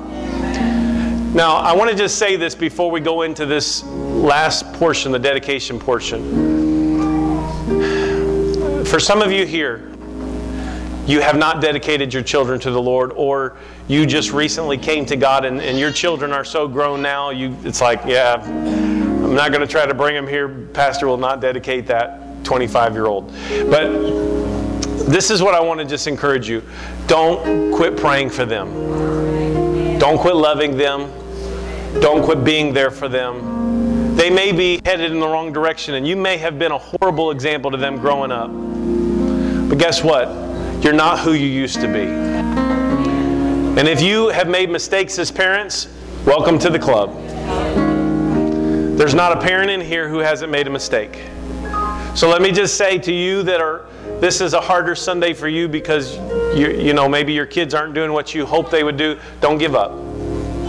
Now, 1.35 1.57
I 1.57 1.75
want 1.75 1.91
to 1.91 1.97
just 1.97 2.19
say 2.19 2.37
this 2.37 2.55
before 2.55 2.91
we 2.91 3.01
go 3.01 3.23
into 3.23 3.45
this 3.45 3.85
last 3.85 4.73
portion, 4.75 5.13
the 5.13 5.19
dedication 5.19 5.79
portion. 5.79 6.65
For 8.87 8.99
some 8.99 9.21
of 9.21 9.31
you 9.31 9.45
here, 9.45 9.93
you 11.07 11.21
have 11.21 11.37
not 11.37 11.61
dedicated 11.61 12.13
your 12.13 12.23
children 12.23 12.59
to 12.61 12.71
the 12.71 12.83
Lord, 12.83 13.13
or 13.13 13.57
you 13.87 14.07
just 14.07 14.33
recently 14.33 14.77
came 14.77 15.07
to 15.07 15.17
God 15.17 15.45
and, 15.45 15.61
and 15.61 15.79
your 15.79 15.93
children 15.93 16.33
are 16.33 16.45
so 16.45 16.67
grown 16.67 17.01
now, 17.01 17.31
you, 17.31 17.57
it's 17.63 17.81
like, 17.81 18.03
yeah, 18.05 18.43
I'm 18.43 19.35
not 19.35 19.53
going 19.53 19.61
to 19.61 19.67
try 19.67 19.87
to 19.87 19.95
bring 19.95 20.15
them 20.15 20.27
here. 20.27 20.49
Pastor 20.49 21.07
will 21.07 21.17
not 21.17 21.41
dedicate 21.41 21.87
that 21.87 22.45
25 22.45 22.95
year 22.95 23.07
old. 23.07 23.29
But 23.71 23.91
this 25.07 25.31
is 25.31 25.43
what 25.43 25.55
I 25.55 25.61
want 25.61 25.79
to 25.79 25.87
just 25.87 26.09
encourage 26.09 26.49
you 26.49 26.63
don't 27.07 27.73
quit 27.73 27.97
praying 27.97 28.31
for 28.31 28.45
them, 28.45 29.99
don't 30.01 30.19
quit 30.19 30.35
loving 30.35 30.77
them, 30.77 31.11
don't 32.01 32.25
quit 32.25 32.43
being 32.43 32.75
there 32.75 32.91
for 32.91 33.09
them. 33.09 34.17
They 34.17 34.31
may 34.31 34.51
be 34.51 34.81
headed 34.85 35.13
in 35.13 35.21
the 35.21 35.29
wrong 35.29 35.53
direction, 35.53 35.95
and 35.95 36.09
you 36.09 36.17
may 36.17 36.37
have 36.39 36.59
been 36.59 36.73
a 36.73 36.79
horrible 36.79 37.31
example 37.31 37.71
to 37.71 37.77
them 37.77 37.99
growing 37.99 38.33
up. 38.33 38.51
But 39.69 39.79
guess 39.79 40.03
what? 40.03 40.46
You're 40.83 40.93
not 40.93 41.19
who 41.21 41.33
you 41.33 41.47
used 41.47 41.81
to 41.81 41.89
be. 41.89 42.07
And 43.79 43.89
if 43.89 44.01
you 44.01 44.29
have 44.29 44.49
made 44.49 44.71
mistakes 44.71 45.19
as 45.19 45.31
parents, 45.31 45.89
welcome 46.25 46.59
to 46.61 46.71
the 46.71 46.79
club. 46.79 47.15
There's 48.97 49.15
not 49.15 49.37
a 49.37 49.41
parent 49.41 49.71
in 49.71 49.81
here 49.81 50.09
who 50.09 50.19
hasn't 50.19 50.51
made 50.51 50.67
a 50.67 50.71
mistake. 50.71 51.23
So 52.15 52.29
let 52.29 52.41
me 52.41 52.53
just 52.53 52.77
say 52.77 52.99
to 52.99 53.13
you 53.13 53.43
that 53.43 53.61
are 53.61 53.87
this 54.21 54.41
is 54.41 54.55
a 54.55 54.61
harder 54.61 54.95
Sunday 54.95 55.35
for 55.35 55.49
you 55.49 55.69
because 55.69 56.17
you 56.57 56.71
you 56.71 56.95
know 56.95 57.09
maybe 57.09 57.33
your 57.33 57.47
kids 57.47 57.75
aren't 57.75 57.93
doing 57.93 58.13
what 58.13 58.35
you 58.35 58.47
hope 58.47 58.71
they 58.71 58.85
would 58.85 58.97
do. 58.97 59.19
Don't 59.41 59.59
give 59.59 59.75
up. 59.75 59.93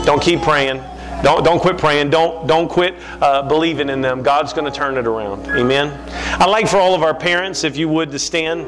Don't 0.06 0.22
keep 0.22 0.42
praying. 0.42 0.84
Don't, 1.24 1.44
don't 1.44 1.60
quit 1.60 1.78
praying. 1.78 2.12
Don't, 2.12 2.48
don't 2.48 2.68
quit 2.68 2.94
uh, 3.22 3.42
believing 3.42 3.90
in 3.90 4.02
them. 4.02 4.22
God's 4.22 4.54
going 4.54 4.72
to 4.72 4.72
turn 4.72 4.98
it 4.98 5.08
around. 5.08 5.48
Amen. 5.48 5.92
I'd 6.40 6.50
like 6.50 6.68
for 6.68 6.78
all 6.78 6.94
of 6.94 7.02
our 7.02 7.16
parents, 7.16 7.64
if 7.64 7.76
you 7.76 7.90
would, 7.90 8.12
to 8.12 8.20
stand. 8.20 8.66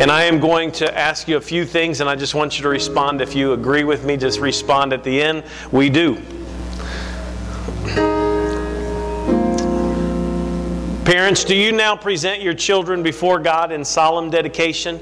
And 0.00 0.12
I 0.12 0.22
am 0.24 0.38
going 0.38 0.70
to 0.72 0.96
ask 0.96 1.26
you 1.26 1.38
a 1.38 1.40
few 1.40 1.66
things, 1.66 2.00
and 2.00 2.08
I 2.08 2.14
just 2.14 2.32
want 2.32 2.56
you 2.56 2.62
to 2.62 2.68
respond. 2.68 3.20
If 3.20 3.34
you 3.34 3.52
agree 3.52 3.82
with 3.82 4.04
me, 4.04 4.16
just 4.16 4.38
respond 4.38 4.92
at 4.92 5.02
the 5.02 5.20
end. 5.20 5.42
We 5.72 5.90
do. 5.90 6.22
Parents, 11.04 11.42
do 11.42 11.56
you 11.56 11.72
now 11.72 11.96
present 11.96 12.42
your 12.42 12.54
children 12.54 13.02
before 13.02 13.40
God 13.40 13.72
in 13.72 13.84
solemn 13.84 14.30
dedication? 14.30 15.00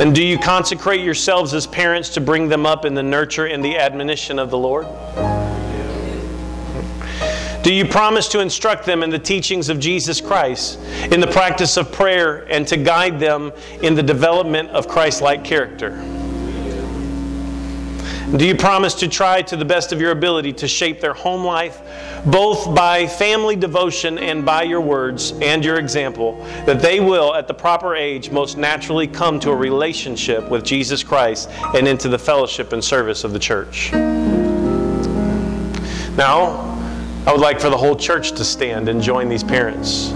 And 0.00 0.14
do 0.14 0.24
you 0.24 0.38
consecrate 0.38 1.02
yourselves 1.02 1.52
as 1.52 1.66
parents 1.66 2.08
to 2.10 2.22
bring 2.22 2.48
them 2.48 2.64
up 2.64 2.86
in 2.86 2.94
the 2.94 3.02
nurture 3.02 3.44
and 3.44 3.62
the 3.62 3.76
admonition 3.76 4.38
of 4.38 4.48
the 4.48 4.56
Lord? 4.56 4.86
Do 7.64 7.72
you 7.72 7.86
promise 7.86 8.28
to 8.28 8.40
instruct 8.40 8.84
them 8.84 9.02
in 9.02 9.08
the 9.08 9.18
teachings 9.18 9.70
of 9.70 9.80
Jesus 9.80 10.20
Christ, 10.20 10.78
in 11.10 11.18
the 11.18 11.26
practice 11.26 11.78
of 11.78 11.90
prayer, 11.90 12.46
and 12.50 12.68
to 12.68 12.76
guide 12.76 13.18
them 13.18 13.52
in 13.80 13.94
the 13.94 14.02
development 14.02 14.68
of 14.68 14.86
Christ 14.86 15.22
like 15.22 15.44
character? 15.44 15.92
Do 18.36 18.44
you 18.44 18.54
promise 18.54 18.92
to 18.96 19.08
try 19.08 19.40
to 19.40 19.56
the 19.56 19.64
best 19.64 19.92
of 19.92 20.00
your 20.00 20.10
ability 20.10 20.52
to 20.54 20.68
shape 20.68 21.00
their 21.00 21.14
home 21.14 21.42
life, 21.42 21.80
both 22.26 22.74
by 22.74 23.06
family 23.06 23.56
devotion 23.56 24.18
and 24.18 24.44
by 24.44 24.64
your 24.64 24.82
words 24.82 25.32
and 25.40 25.64
your 25.64 25.78
example, 25.78 26.44
that 26.66 26.82
they 26.82 27.00
will, 27.00 27.34
at 27.34 27.48
the 27.48 27.54
proper 27.54 27.96
age, 27.96 28.30
most 28.30 28.58
naturally 28.58 29.06
come 29.06 29.40
to 29.40 29.50
a 29.50 29.56
relationship 29.56 30.50
with 30.50 30.64
Jesus 30.64 31.02
Christ 31.02 31.48
and 31.74 31.88
into 31.88 32.10
the 32.10 32.18
fellowship 32.18 32.74
and 32.74 32.84
service 32.84 33.24
of 33.24 33.32
the 33.32 33.38
church? 33.38 33.90
Now, 36.16 36.73
I 37.26 37.32
would 37.32 37.40
like 37.40 37.58
for 37.58 37.70
the 37.70 37.76
whole 37.76 37.96
church 37.96 38.32
to 38.32 38.44
stand 38.44 38.88
and 38.90 39.00
join 39.00 39.30
these 39.30 39.42
parents. 39.42 40.10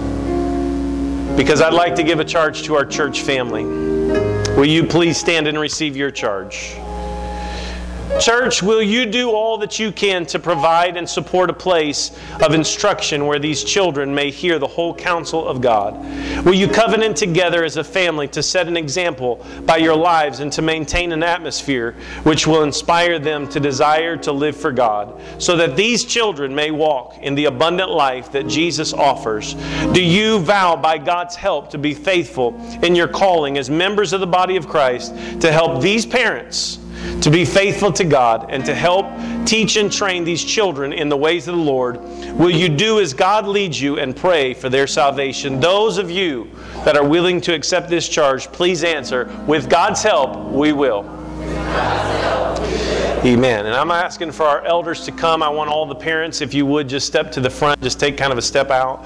Because 1.35 1.59
I'd 1.59 1.73
like 1.73 1.95
to 1.95 2.03
give 2.03 2.19
a 2.19 2.25
charge 2.25 2.61
to 2.63 2.75
our 2.75 2.85
church 2.85 3.21
family. 3.21 3.63
Will 4.55 4.65
you 4.65 4.83
please 4.83 5.17
stand 5.17 5.47
and 5.47 5.57
receive 5.57 5.97
your 5.97 6.11
charge? 6.11 6.75
Church, 8.17 8.61
will 8.61 8.81
you 8.81 9.05
do 9.05 9.31
all 9.31 9.57
that 9.59 9.79
you 9.79 9.93
can 9.93 10.25
to 10.25 10.39
provide 10.39 10.97
and 10.97 11.07
support 11.07 11.49
a 11.49 11.53
place 11.53 12.11
of 12.41 12.53
instruction 12.53 13.27
where 13.27 13.39
these 13.39 13.63
children 13.63 14.13
may 14.13 14.29
hear 14.29 14.59
the 14.59 14.67
whole 14.67 14.93
counsel 14.93 15.47
of 15.47 15.61
God? 15.61 15.93
Will 16.43 16.55
you 16.55 16.67
covenant 16.67 17.15
together 17.15 17.63
as 17.63 17.77
a 17.77 17.83
family 17.83 18.27
to 18.29 18.43
set 18.43 18.67
an 18.67 18.75
example 18.75 19.45
by 19.65 19.77
your 19.77 19.95
lives 19.95 20.41
and 20.41 20.51
to 20.53 20.61
maintain 20.61 21.13
an 21.13 21.23
atmosphere 21.23 21.95
which 22.23 22.45
will 22.45 22.63
inspire 22.63 23.19
them 23.19 23.47
to 23.49 23.59
desire 23.59 24.17
to 24.17 24.33
live 24.33 24.57
for 24.57 24.71
God, 24.71 25.21
so 25.37 25.55
that 25.55 25.77
these 25.77 26.03
children 26.03 26.53
may 26.53 26.71
walk 26.71 27.19
in 27.21 27.35
the 27.35 27.45
abundant 27.45 27.91
life 27.91 28.33
that 28.33 28.47
Jesus 28.47 28.91
offers? 28.91 29.53
Do 29.93 30.03
you 30.03 30.39
vow 30.39 30.75
by 30.75 30.97
God's 30.97 31.35
help 31.35 31.69
to 31.69 31.77
be 31.77 31.93
faithful 31.93 32.59
in 32.83 32.95
your 32.95 33.07
calling 33.07 33.57
as 33.57 33.69
members 33.69 34.11
of 34.11 34.19
the 34.19 34.27
body 34.27 34.57
of 34.57 34.67
Christ 34.67 35.13
to 35.41 35.51
help 35.51 35.81
these 35.81 36.05
parents? 36.05 36.78
To 37.21 37.29
be 37.29 37.45
faithful 37.45 37.91
to 37.93 38.03
God 38.03 38.47
and 38.49 38.65
to 38.65 38.73
help 38.73 39.05
teach 39.45 39.75
and 39.75 39.91
train 39.91 40.23
these 40.23 40.43
children 40.43 40.93
in 40.93 41.09
the 41.09 41.17
ways 41.17 41.47
of 41.47 41.55
the 41.55 41.61
Lord, 41.61 42.01
will 42.37 42.49
you 42.49 42.69
do 42.69 42.99
as 42.99 43.13
God 43.13 43.47
leads 43.47 43.81
you 43.81 43.99
and 43.99 44.15
pray 44.15 44.53
for 44.53 44.69
their 44.69 44.87
salvation? 44.87 45.59
Those 45.59 45.97
of 45.97 46.09
you 46.09 46.49
that 46.85 46.95
are 46.95 47.05
willing 47.07 47.41
to 47.41 47.53
accept 47.53 47.89
this 47.89 48.07
charge, 48.07 48.51
please 48.51 48.83
answer, 48.83 49.25
with 49.47 49.69
God's 49.69 50.01
help, 50.03 50.37
we 50.51 50.71
will. 50.71 51.03
Amen. 53.25 53.65
And 53.65 53.75
I'm 53.75 53.91
asking 53.91 54.31
for 54.31 54.43
our 54.43 54.63
elders 54.65 55.03
to 55.03 55.11
come. 55.11 55.43
I 55.43 55.49
want 55.49 55.69
all 55.69 55.85
the 55.85 55.95
parents, 55.95 56.39
if 56.39 56.53
you 56.53 56.65
would, 56.65 56.87
just 56.87 57.05
step 57.05 57.33
to 57.33 57.41
the 57.41 57.49
front, 57.49 57.81
just 57.81 57.99
take 57.99 58.15
kind 58.17 58.31
of 58.31 58.37
a 58.37 58.41
step 58.41 58.69
out 58.69 59.05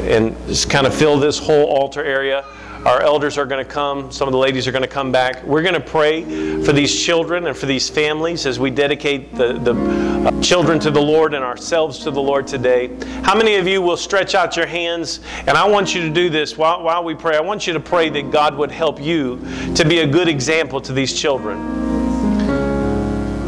and 0.00 0.36
just 0.46 0.68
kind 0.68 0.86
of 0.86 0.94
fill 0.94 1.18
this 1.18 1.38
whole 1.38 1.64
altar 1.64 2.04
area. 2.04 2.44
Our 2.86 3.02
elders 3.02 3.36
are 3.36 3.46
going 3.46 3.66
to 3.66 3.68
come. 3.68 4.12
Some 4.12 4.28
of 4.28 4.32
the 4.32 4.38
ladies 4.38 4.68
are 4.68 4.70
going 4.70 4.82
to 4.82 4.88
come 4.88 5.10
back. 5.10 5.42
We're 5.42 5.62
going 5.62 5.74
to 5.74 5.80
pray 5.80 6.22
for 6.62 6.72
these 6.72 7.02
children 7.02 7.48
and 7.48 7.56
for 7.56 7.66
these 7.66 7.90
families 7.90 8.46
as 8.46 8.60
we 8.60 8.70
dedicate 8.70 9.34
the, 9.34 9.54
the 9.54 9.74
uh, 9.74 10.40
children 10.40 10.78
to 10.78 10.92
the 10.92 11.02
Lord 11.02 11.34
and 11.34 11.42
ourselves 11.42 11.98
to 12.04 12.12
the 12.12 12.20
Lord 12.20 12.46
today. 12.46 12.96
How 13.24 13.36
many 13.36 13.56
of 13.56 13.66
you 13.66 13.82
will 13.82 13.96
stretch 13.96 14.36
out 14.36 14.56
your 14.56 14.66
hands? 14.66 15.18
And 15.48 15.58
I 15.58 15.66
want 15.66 15.96
you 15.96 16.02
to 16.02 16.10
do 16.10 16.30
this 16.30 16.56
while, 16.56 16.80
while 16.80 17.02
we 17.02 17.16
pray. 17.16 17.36
I 17.36 17.40
want 17.40 17.66
you 17.66 17.72
to 17.72 17.80
pray 17.80 18.08
that 18.08 18.30
God 18.30 18.56
would 18.56 18.70
help 18.70 19.02
you 19.02 19.44
to 19.74 19.84
be 19.84 19.98
a 19.98 20.06
good 20.06 20.28
example 20.28 20.80
to 20.82 20.92
these 20.92 21.12
children. 21.20 21.58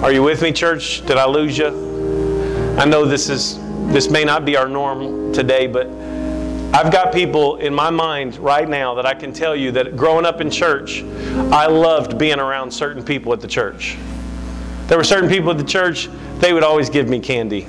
Are 0.03 0.11
you 0.11 0.25
with 0.25 0.43
me, 0.43 0.51
church? 0.51 1.07
Did 1.07 1.17
I 1.17 1.27
lose 1.27 1.57
you? 1.57 1.69
I 2.77 2.85
know 2.87 3.05
this 3.05 3.29
is 3.29 3.57
this 3.93 4.11
may 4.11 4.25
not 4.25 4.45
be 4.45 4.57
our 4.57 4.69
norm 4.69 5.33
today, 5.33 5.69
but 5.69 5.87
I've 6.73 6.93
got 6.93 7.15
people 7.15 7.57
in 7.57 7.75
my 7.75 7.89
mind 7.89 8.37
right 8.37 8.69
now 8.69 8.95
that 8.95 9.07
I 9.07 9.15
can 9.15 9.33
tell 9.33 9.57
you 9.57 9.73
that 9.73 9.97
growing 9.97 10.27
up 10.27 10.43
in 10.43 10.51
church, 10.51 11.03
I 11.51 11.67
loved 11.67 12.19
being 12.19 12.39
around 12.39 12.71
certain 12.71 13.03
people 13.03 13.33
at 13.33 13.41
the 13.41 13.49
church. 13.49 13.97
There 14.87 14.99
were 14.99 15.05
certain 15.05 15.31
people 15.31 15.51
at 15.51 15.57
the 15.57 15.65
church, 15.65 16.11
they 16.39 16.53
would 16.53 16.63
always 16.63 16.91
give 16.91 17.09
me 17.09 17.21
candy. 17.21 17.67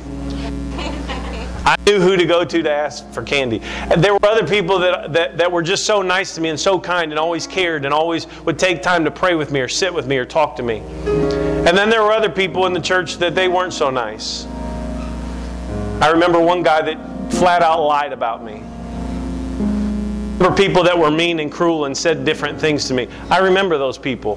I 1.66 1.76
knew 1.86 2.02
who 2.02 2.18
to 2.18 2.26
go 2.26 2.44
to 2.44 2.62
to 2.62 2.70
ask 2.72 3.10
for 3.12 3.24
candy. 3.24 3.62
And 3.64 4.04
there 4.04 4.14
were 4.14 4.26
other 4.26 4.46
people 4.46 4.80
that, 4.80 5.14
that, 5.14 5.38
that 5.38 5.52
were 5.52 5.64
just 5.64 5.86
so 5.86 6.02
nice 6.02 6.36
to 6.36 6.42
me 6.42 6.50
and 6.50 6.60
so 6.60 6.78
kind 6.78 7.12
and 7.12 7.18
always 7.18 7.48
cared 7.48 7.86
and 7.86 7.94
always 7.94 8.28
would 8.42 8.60
take 8.60 8.82
time 8.82 9.06
to 9.06 9.12
pray 9.12 9.34
with 9.34 9.52
me 9.52 9.62
or 9.62 9.70
sit 9.70 9.94
with 9.94 10.08
me 10.08 10.18
or 10.18 10.26
talk 10.26 10.58
to 10.58 10.64
me. 10.64 10.80
And 10.80 11.78
then 11.78 11.90
there 11.90 12.04
were 12.04 12.12
other 12.12 12.30
people 12.30 12.66
in 12.66 12.74
the 12.74 12.82
church 12.82 13.18
that 13.18 13.34
they 13.34 13.48
weren't 13.48 13.74
so 13.74 13.90
nice. 13.90 14.46
I 16.02 16.10
remember 16.12 16.40
one 16.40 16.64
guy 16.64 16.82
that 16.82 17.34
flat 17.34 17.62
out 17.62 17.82
lied 17.82 18.14
about 18.14 18.44
me 18.44 18.64
remember 20.40 20.56
people 20.56 20.84
that 20.84 20.98
were 20.98 21.12
mean 21.12 21.40
and 21.42 21.52
cruel 21.52 21.86
and 21.86 21.96
said 21.96 22.24
different 22.24 22.60
things 22.60 22.86
to 22.86 22.94
me. 22.94 23.10
I 23.30 23.40
remember 23.40 23.78
those 23.78 23.98
people. 23.98 24.36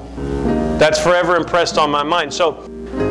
That's 0.79 1.01
forever 1.01 1.37
impressed 1.37 1.79
on 1.79 1.91
my 1.91 2.03
mind. 2.03 2.35
So, 2.35 2.69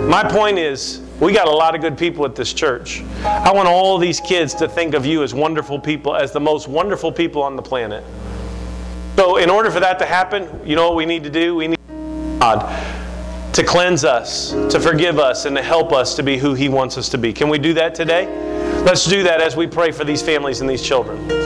my 0.09 0.29
point 0.29 0.57
is, 0.57 1.01
we 1.21 1.31
got 1.31 1.47
a 1.47 1.51
lot 1.51 1.73
of 1.73 1.81
good 1.81 1.97
people 1.97 2.25
at 2.25 2.35
this 2.35 2.51
church. 2.51 3.01
I 3.23 3.51
want 3.53 3.69
all 3.69 3.97
these 3.97 4.19
kids 4.19 4.53
to 4.55 4.67
think 4.67 4.93
of 4.93 5.05
you 5.05 5.23
as 5.23 5.33
wonderful 5.33 5.79
people, 5.79 6.15
as 6.15 6.33
the 6.33 6.39
most 6.39 6.67
wonderful 6.67 7.11
people 7.11 7.41
on 7.41 7.55
the 7.55 7.61
planet. 7.61 8.03
So, 9.15 9.37
in 9.37 9.49
order 9.49 9.71
for 9.71 9.79
that 9.79 9.97
to 9.99 10.05
happen, 10.05 10.49
you 10.65 10.75
know 10.75 10.87
what 10.87 10.97
we 10.97 11.05
need 11.05 11.23
to 11.23 11.29
do? 11.29 11.55
We 11.55 11.69
need 11.69 11.79
God 12.39 12.67
to 13.53 13.63
cleanse 13.63 14.03
us, 14.03 14.51
to 14.51 14.79
forgive 14.79 15.17
us, 15.17 15.45
and 15.45 15.55
to 15.55 15.61
help 15.61 15.93
us 15.93 16.15
to 16.15 16.23
be 16.23 16.37
who 16.37 16.55
He 16.55 16.67
wants 16.67 16.97
us 16.97 17.07
to 17.09 17.17
be. 17.17 17.31
Can 17.31 17.47
we 17.47 17.57
do 17.57 17.73
that 17.75 17.95
today? 17.95 18.25
Let's 18.83 19.05
do 19.05 19.23
that 19.23 19.39
as 19.39 19.55
we 19.55 19.67
pray 19.67 19.91
for 19.91 20.03
these 20.03 20.21
families 20.21 20.59
and 20.59 20.69
these 20.69 20.81
children. 20.81 21.40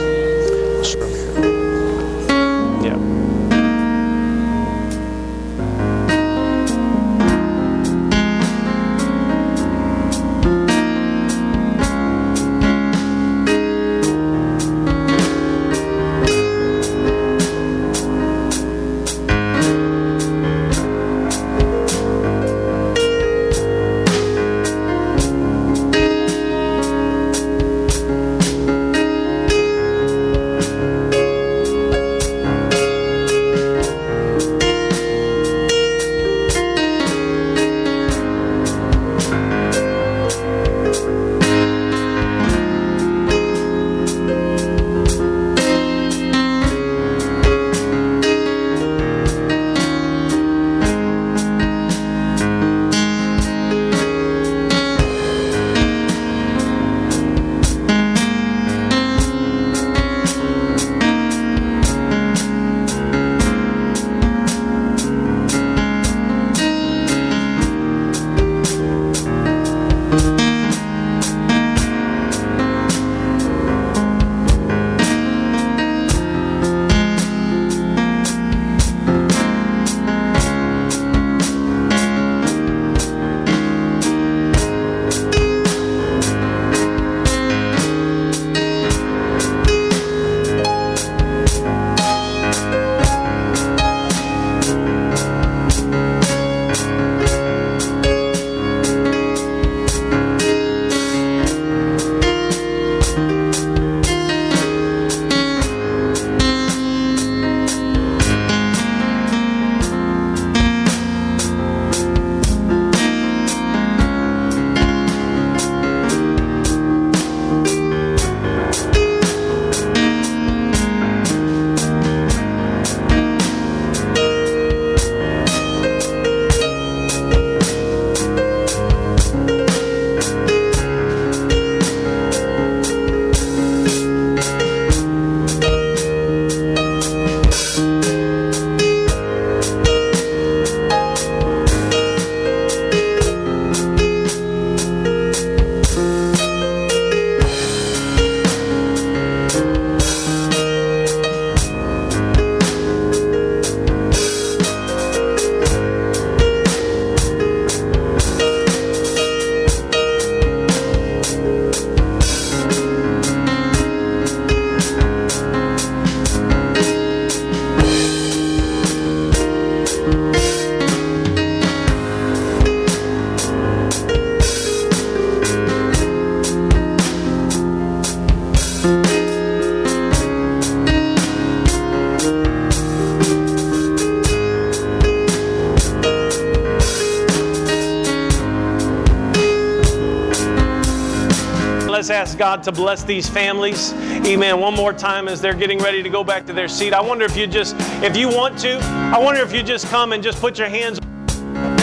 God 192.36 192.62
to 192.64 192.72
bless 192.72 193.02
these 193.02 193.28
families. 193.28 193.92
Amen. 193.92 194.60
One 194.60 194.74
more 194.74 194.92
time 194.92 195.28
as 195.28 195.40
they're 195.40 195.54
getting 195.54 195.78
ready 195.78 196.02
to 196.02 196.08
go 196.08 196.22
back 196.22 196.46
to 196.46 196.52
their 196.52 196.68
seat. 196.68 196.92
I 196.92 197.00
wonder 197.00 197.24
if 197.24 197.36
you 197.36 197.46
just, 197.46 197.74
if 198.02 198.16
you 198.16 198.28
want 198.28 198.58
to, 198.60 198.78
I 199.14 199.18
wonder 199.18 199.40
if 199.42 199.52
you 199.52 199.62
just 199.62 199.86
come 199.88 200.12
and 200.12 200.22
just 200.22 200.40
put 200.40 200.58
your 200.58 200.68
hands, 200.68 201.00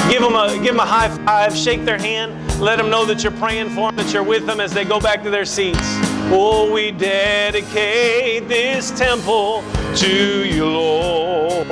give 0.09 0.21
them 0.21 0.35
a, 0.35 0.53
give 0.55 0.75
them 0.75 0.79
a 0.79 0.85
high 0.85 1.09
five, 1.25 1.55
shake 1.55 1.85
their 1.85 1.97
hand, 1.97 2.59
let 2.59 2.77
them 2.77 2.89
know 2.89 3.05
that 3.05 3.23
you're 3.23 3.31
praying 3.33 3.69
for 3.69 3.91
them, 3.91 3.95
that 3.95 4.13
you're 4.13 4.23
with 4.23 4.45
them 4.45 4.59
as 4.59 4.73
they 4.73 4.85
go 4.85 4.99
back 4.99 5.23
to 5.23 5.29
their 5.29 5.45
seats. 5.45 5.79
Oh, 6.35 6.71
we 6.71 6.91
dedicate 6.91 8.47
this 8.47 8.91
temple 8.91 9.63
to 9.95 10.45
you, 10.45 10.65
Lord. 10.65 11.67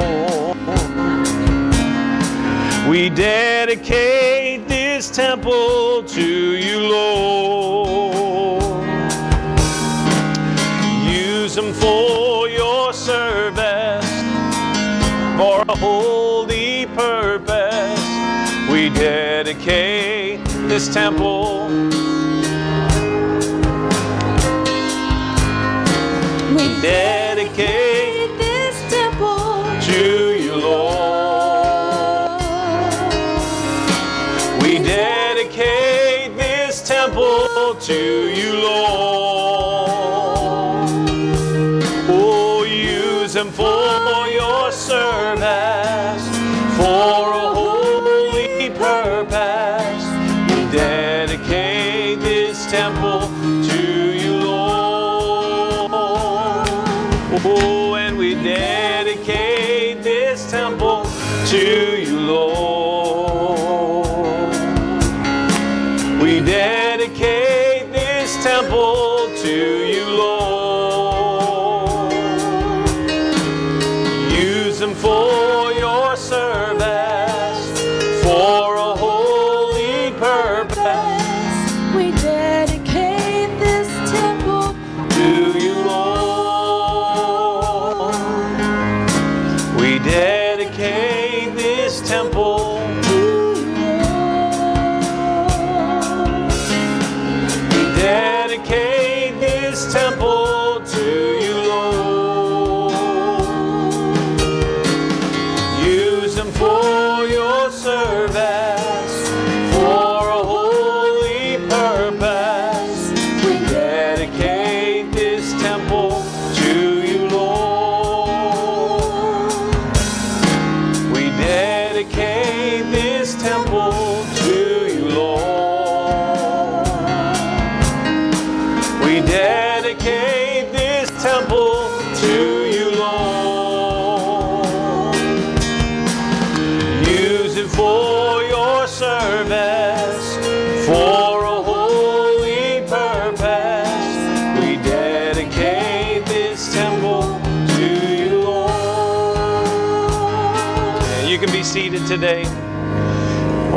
We 2.90 3.10
dedicate 3.10 4.68
this 4.68 5.10
temple 5.10 6.04
to 6.04 6.56
you, 6.58 6.80
Lord. 6.80 7.41
This 20.82 20.94
temple. 20.96 21.68
We 26.56 26.82
Dedicate 26.82 28.38
this 28.40 28.92
temple 28.92 29.64
to 29.82 30.34
you, 30.44 30.56
Lord. 30.56 32.32
We 34.64 34.80
dedicate 34.80 36.36
this 36.36 36.82
temple 36.88 37.76
to 37.76 37.94
you, 37.94 38.54
Lord. 38.54 38.91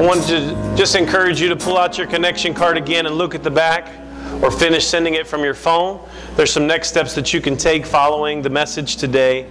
Wanted 0.05 0.27
to 0.27 0.77
just 0.77 0.97
encourage 0.97 1.41
you 1.41 1.49
to 1.49 1.57
pull 1.57 1.79
out 1.79 1.97
your 1.97 2.07
connection 2.07 2.53
card 2.53 2.77
again 2.77 3.07
and 3.07 3.17
look 3.17 3.35
at 3.35 3.43
the 3.43 3.51
back 3.51 3.91
or 4.43 4.51
finish 4.51 4.87
sending 4.87 5.15
it 5.15 5.27
from 5.27 5.43
your 5.43 5.55
phone. 5.55 6.07
There's 6.37 6.53
some 6.53 6.67
next 6.67 6.89
steps 6.89 7.15
that 7.15 7.33
you 7.33 7.41
can 7.41 7.57
take 7.57 7.87
following 7.87 8.43
the 8.43 8.51
message 8.51 8.97
today. 8.97 9.49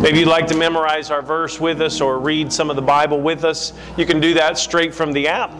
Maybe 0.00 0.18
you'd 0.18 0.28
like 0.28 0.48
to 0.48 0.56
memorize 0.56 1.10
our 1.12 1.22
verse 1.22 1.60
with 1.60 1.80
us 1.80 2.00
or 2.00 2.18
read 2.18 2.52
some 2.52 2.68
of 2.68 2.74
the 2.74 2.82
Bible 2.82 3.20
with 3.20 3.44
us. 3.44 3.72
You 3.96 4.04
can 4.04 4.18
do 4.18 4.34
that 4.34 4.58
straight 4.58 4.92
from 4.92 5.12
the 5.12 5.28
app. 5.28 5.52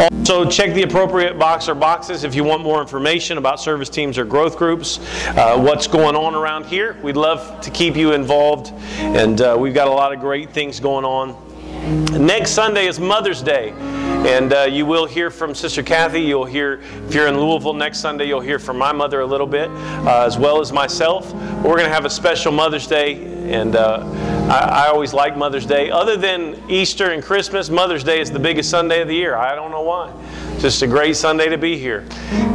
Also, 0.00 0.48
check 0.48 0.72
the 0.74 0.82
appropriate 0.82 1.38
box 1.38 1.68
or 1.68 1.74
boxes 1.74 2.22
if 2.22 2.34
you 2.34 2.44
want 2.44 2.62
more 2.62 2.80
information 2.80 3.36
about 3.36 3.60
service 3.60 3.88
teams 3.88 4.16
or 4.16 4.24
growth 4.24 4.56
groups, 4.56 4.98
uh, 5.28 5.58
what's 5.58 5.86
going 5.88 6.14
on 6.14 6.34
around 6.34 6.64
here. 6.64 6.96
We'd 7.02 7.16
love 7.16 7.60
to 7.62 7.70
keep 7.70 7.96
you 7.96 8.12
involved, 8.12 8.72
and 8.98 9.40
uh, 9.40 9.56
we've 9.58 9.74
got 9.74 9.88
a 9.88 9.92
lot 9.92 10.14
of 10.14 10.20
great 10.20 10.50
things 10.50 10.80
going 10.80 11.04
on. 11.04 11.47
Next 11.88 12.50
Sunday 12.50 12.86
is 12.86 13.00
Mother's 13.00 13.40
Day, 13.40 13.70
and 13.70 14.52
uh, 14.52 14.64
you 14.64 14.84
will 14.84 15.06
hear 15.06 15.30
from 15.30 15.54
Sister 15.54 15.82
Kathy. 15.82 16.20
You'll 16.20 16.44
hear, 16.44 16.82
if 17.06 17.14
you're 17.14 17.28
in 17.28 17.40
Louisville 17.40 17.72
next 17.72 18.00
Sunday, 18.00 18.26
you'll 18.26 18.42
hear 18.42 18.58
from 18.58 18.76
my 18.76 18.92
mother 18.92 19.20
a 19.20 19.26
little 19.26 19.46
bit, 19.46 19.70
uh, 19.70 20.26
as 20.26 20.36
well 20.36 20.60
as 20.60 20.70
myself. 20.70 21.32
We're 21.32 21.76
going 21.76 21.84
to 21.84 21.88
have 21.88 22.04
a 22.04 22.10
special 22.10 22.52
Mother's 22.52 22.86
Day, 22.86 23.24
and 23.50 23.74
uh, 23.74 24.00
I, 24.48 24.86
I 24.86 24.88
always 24.88 25.12
like 25.12 25.36
Mother's 25.36 25.66
Day. 25.66 25.90
Other 25.90 26.16
than 26.16 26.58
Easter 26.70 27.10
and 27.10 27.22
Christmas, 27.22 27.68
Mother's 27.68 28.02
Day 28.02 28.18
is 28.18 28.30
the 28.30 28.38
biggest 28.38 28.70
Sunday 28.70 29.02
of 29.02 29.08
the 29.08 29.14
year. 29.14 29.36
I 29.36 29.54
don't 29.54 29.70
know 29.70 29.82
why. 29.82 30.10
Just 30.58 30.80
a 30.80 30.86
great 30.86 31.16
Sunday 31.16 31.50
to 31.50 31.58
be 31.58 31.76
here. 31.76 32.06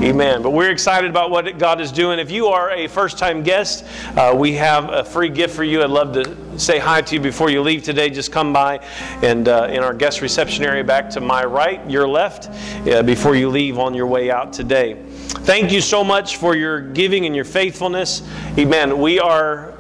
Amen. 0.02 0.42
But 0.42 0.50
we're 0.50 0.72
excited 0.72 1.08
about 1.12 1.30
what 1.30 1.60
God 1.60 1.80
is 1.80 1.92
doing. 1.92 2.18
If 2.18 2.32
you 2.32 2.48
are 2.48 2.72
a 2.72 2.88
first 2.88 3.20
time 3.20 3.44
guest, 3.44 3.86
uh, 4.18 4.34
we 4.36 4.54
have 4.54 4.90
a 4.90 5.04
free 5.04 5.30
gift 5.30 5.56
for 5.56 5.64
you. 5.64 5.84
I'd 5.84 5.92
love 5.92 6.14
to 6.16 6.60
say 6.60 6.80
hi 6.80 7.02
to 7.04 7.16
you 7.16 7.22
before 7.22 7.52
you 7.52 7.62
leave 7.62 7.84
today. 7.84 8.10
Just 8.10 8.32
come 8.32 8.52
by 8.52 8.80
and 9.22 9.48
uh, 9.48 9.68
in 9.70 9.84
our 9.84 9.94
guest 9.94 10.22
reception 10.22 10.64
area 10.64 10.84
back 10.84 11.12
to 11.12 11.22
my 11.22 11.46
right, 11.46 11.88
your 11.88 12.08
left, 12.08 12.50
uh, 12.88 13.04
before 13.04 13.36
you 13.36 13.50
leave 13.50 13.78
on 13.78 13.94
your 13.94 14.08
way 14.08 14.32
out 14.32 14.52
today. 14.52 14.98
Thank 15.46 15.72
you 15.72 15.80
so 15.80 16.04
much 16.04 16.38
for 16.38 16.56
your 16.56 16.82
giving 16.82 17.28
and 17.28 17.36
your 17.36 17.46
faithfulness. 17.46 18.28
Amen. 18.58 18.98
We 18.98 19.20
are 19.20 19.74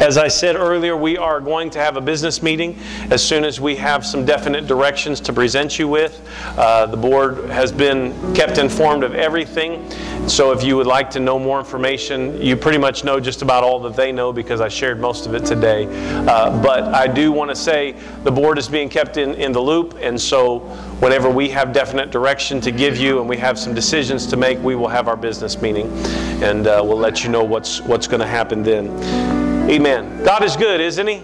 as 0.00 0.18
I 0.18 0.28
said 0.28 0.56
earlier, 0.56 0.96
we 0.96 1.16
are 1.16 1.40
going 1.40 1.70
to 1.70 1.78
have 1.78 1.96
a 1.96 2.00
business 2.00 2.42
meeting 2.42 2.76
as 3.10 3.26
soon 3.26 3.44
as 3.44 3.60
we 3.60 3.76
have 3.76 4.04
some 4.04 4.24
definite 4.24 4.66
directions 4.66 5.20
to 5.20 5.32
present 5.32 5.78
you 5.78 5.86
with. 5.86 6.20
Uh, 6.58 6.86
the 6.86 6.96
board 6.96 7.44
has 7.50 7.70
been 7.70 8.34
kept 8.34 8.58
informed 8.58 9.04
of 9.04 9.14
everything. 9.14 9.88
So 10.28 10.50
if 10.52 10.64
you 10.64 10.76
would 10.76 10.86
like 10.86 11.10
to 11.10 11.20
know 11.20 11.38
more 11.38 11.58
information, 11.58 12.40
you 12.40 12.56
pretty 12.56 12.78
much 12.78 13.04
know 13.04 13.20
just 13.20 13.42
about 13.42 13.62
all 13.62 13.78
that 13.80 13.94
they 13.94 14.10
know 14.10 14.32
because 14.32 14.60
I 14.60 14.68
shared 14.68 15.00
most 15.00 15.26
of 15.26 15.34
it 15.34 15.44
today. 15.44 15.86
Uh, 16.26 16.60
but 16.62 16.84
I 16.84 17.06
do 17.06 17.30
want 17.30 17.50
to 17.50 17.56
say 17.56 17.92
the 18.24 18.32
board 18.32 18.58
is 18.58 18.68
being 18.68 18.88
kept 18.88 19.16
in, 19.16 19.34
in 19.34 19.52
the 19.52 19.60
loop, 19.60 19.96
and 20.00 20.20
so 20.20 20.60
whenever 21.00 21.30
we 21.30 21.48
have 21.50 21.72
definite 21.72 22.10
direction 22.10 22.60
to 22.62 22.72
give 22.72 22.96
you 22.96 23.20
and 23.20 23.28
we 23.28 23.36
have 23.36 23.58
some 23.58 23.74
decisions 23.74 24.26
to 24.26 24.36
make, 24.36 24.58
we 24.58 24.74
will 24.74 24.88
have 24.88 25.08
our 25.08 25.16
business 25.16 25.60
meeting, 25.62 25.90
and 26.42 26.66
uh, 26.66 26.82
we'll 26.84 26.98
let 26.98 27.22
you 27.22 27.30
know 27.30 27.44
what's 27.44 27.80
what's 27.82 28.06
going 28.06 28.20
to 28.20 28.26
happen 28.26 28.62
then. 28.62 29.33
Amen. 29.70 30.22
God 30.24 30.44
is 30.44 30.56
good, 30.56 30.80
isn't 30.80 31.06
He? 31.06 31.22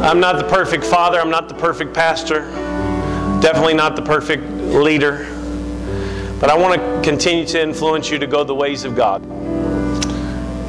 I'm 0.00 0.20
not 0.20 0.38
the 0.38 0.48
perfect 0.48 0.84
father. 0.84 1.20
I'm 1.20 1.28
not 1.28 1.48
the 1.48 1.54
perfect 1.54 1.92
pastor. 1.92 2.40
Definitely 3.42 3.74
not 3.74 3.94
the 3.94 4.02
perfect 4.02 4.42
leader. 4.44 5.26
But 6.40 6.50
I 6.50 6.56
want 6.56 6.80
to 6.80 7.00
continue 7.08 7.44
to 7.46 7.60
influence 7.60 8.10
you 8.10 8.18
to 8.18 8.26
go 8.26 8.42
the 8.42 8.54
ways 8.54 8.84
of 8.84 8.96
God. 8.96 9.22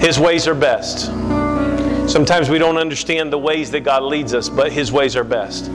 His 0.01 0.19
ways 0.19 0.47
are 0.47 0.55
best. 0.55 1.05
Sometimes 2.11 2.49
we 2.49 2.57
don't 2.57 2.77
understand 2.77 3.31
the 3.31 3.37
ways 3.37 3.71
that 3.71 3.81
God 3.81 4.03
leads 4.03 4.33
us, 4.33 4.49
but 4.49 4.71
His 4.71 4.91
ways 4.91 5.15
are 5.15 5.23
best. 5.23 5.65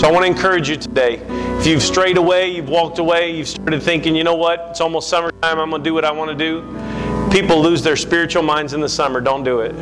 So 0.00 0.08
I 0.08 0.12
want 0.12 0.24
to 0.24 0.30
encourage 0.30 0.68
you 0.68 0.76
today. 0.76 1.20
If 1.58 1.66
you've 1.66 1.82
strayed 1.82 2.16
away, 2.16 2.48
you've 2.48 2.68
walked 2.68 2.98
away, 2.98 3.36
you've 3.36 3.48
started 3.48 3.82
thinking, 3.82 4.16
you 4.16 4.24
know 4.24 4.36
what, 4.36 4.68
it's 4.70 4.80
almost 4.80 5.10
summertime, 5.10 5.58
I'm 5.58 5.68
going 5.68 5.82
to 5.82 5.88
do 5.88 5.92
what 5.92 6.04
I 6.04 6.12
want 6.12 6.30
to 6.30 6.36
do. 6.36 6.62
People 7.30 7.62
lose 7.62 7.82
their 7.82 7.96
spiritual 7.96 8.42
minds 8.42 8.72
in 8.74 8.80
the 8.80 8.88
summer. 8.88 9.20
Don't 9.20 9.44
do 9.44 9.60
it. 9.60 9.72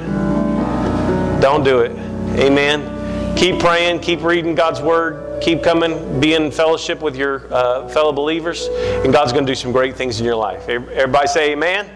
Don't 1.41 1.65
do 1.65 1.81
it. 1.81 1.93
Amen. 2.39 3.37
Keep 3.37 3.59
praying, 3.59 4.01
keep 4.01 4.23
reading 4.23 4.55
God's 4.55 4.81
Word, 4.81 5.43
keep 5.43 5.63
coming, 5.63 6.21
be 6.21 6.35
in 6.35 6.51
fellowship 6.51 7.01
with 7.01 7.17
your 7.17 7.53
uh, 7.53 7.89
fellow 7.89 8.13
believers, 8.13 8.69
and 8.71 9.13
God's 9.13 9.33
going 9.33 9.47
to 9.47 9.51
do 9.51 9.57
some 9.57 9.73
great 9.73 9.97
things 9.97 10.21
in 10.21 10.27
your 10.27 10.37
life. 10.37 10.69
Everybody 10.69 11.27
say 11.27 11.53
amen. 11.53 11.89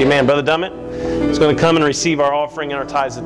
Amen. 0.00 0.26
Brother 0.26 0.42
Dummett 0.42 0.72
is 1.28 1.38
going 1.38 1.54
to 1.54 1.60
come 1.60 1.76
and 1.76 1.84
receive 1.84 2.18
our 2.18 2.32
offering 2.32 2.72
and 2.72 2.80
our 2.80 2.86
tithes. 2.86 3.14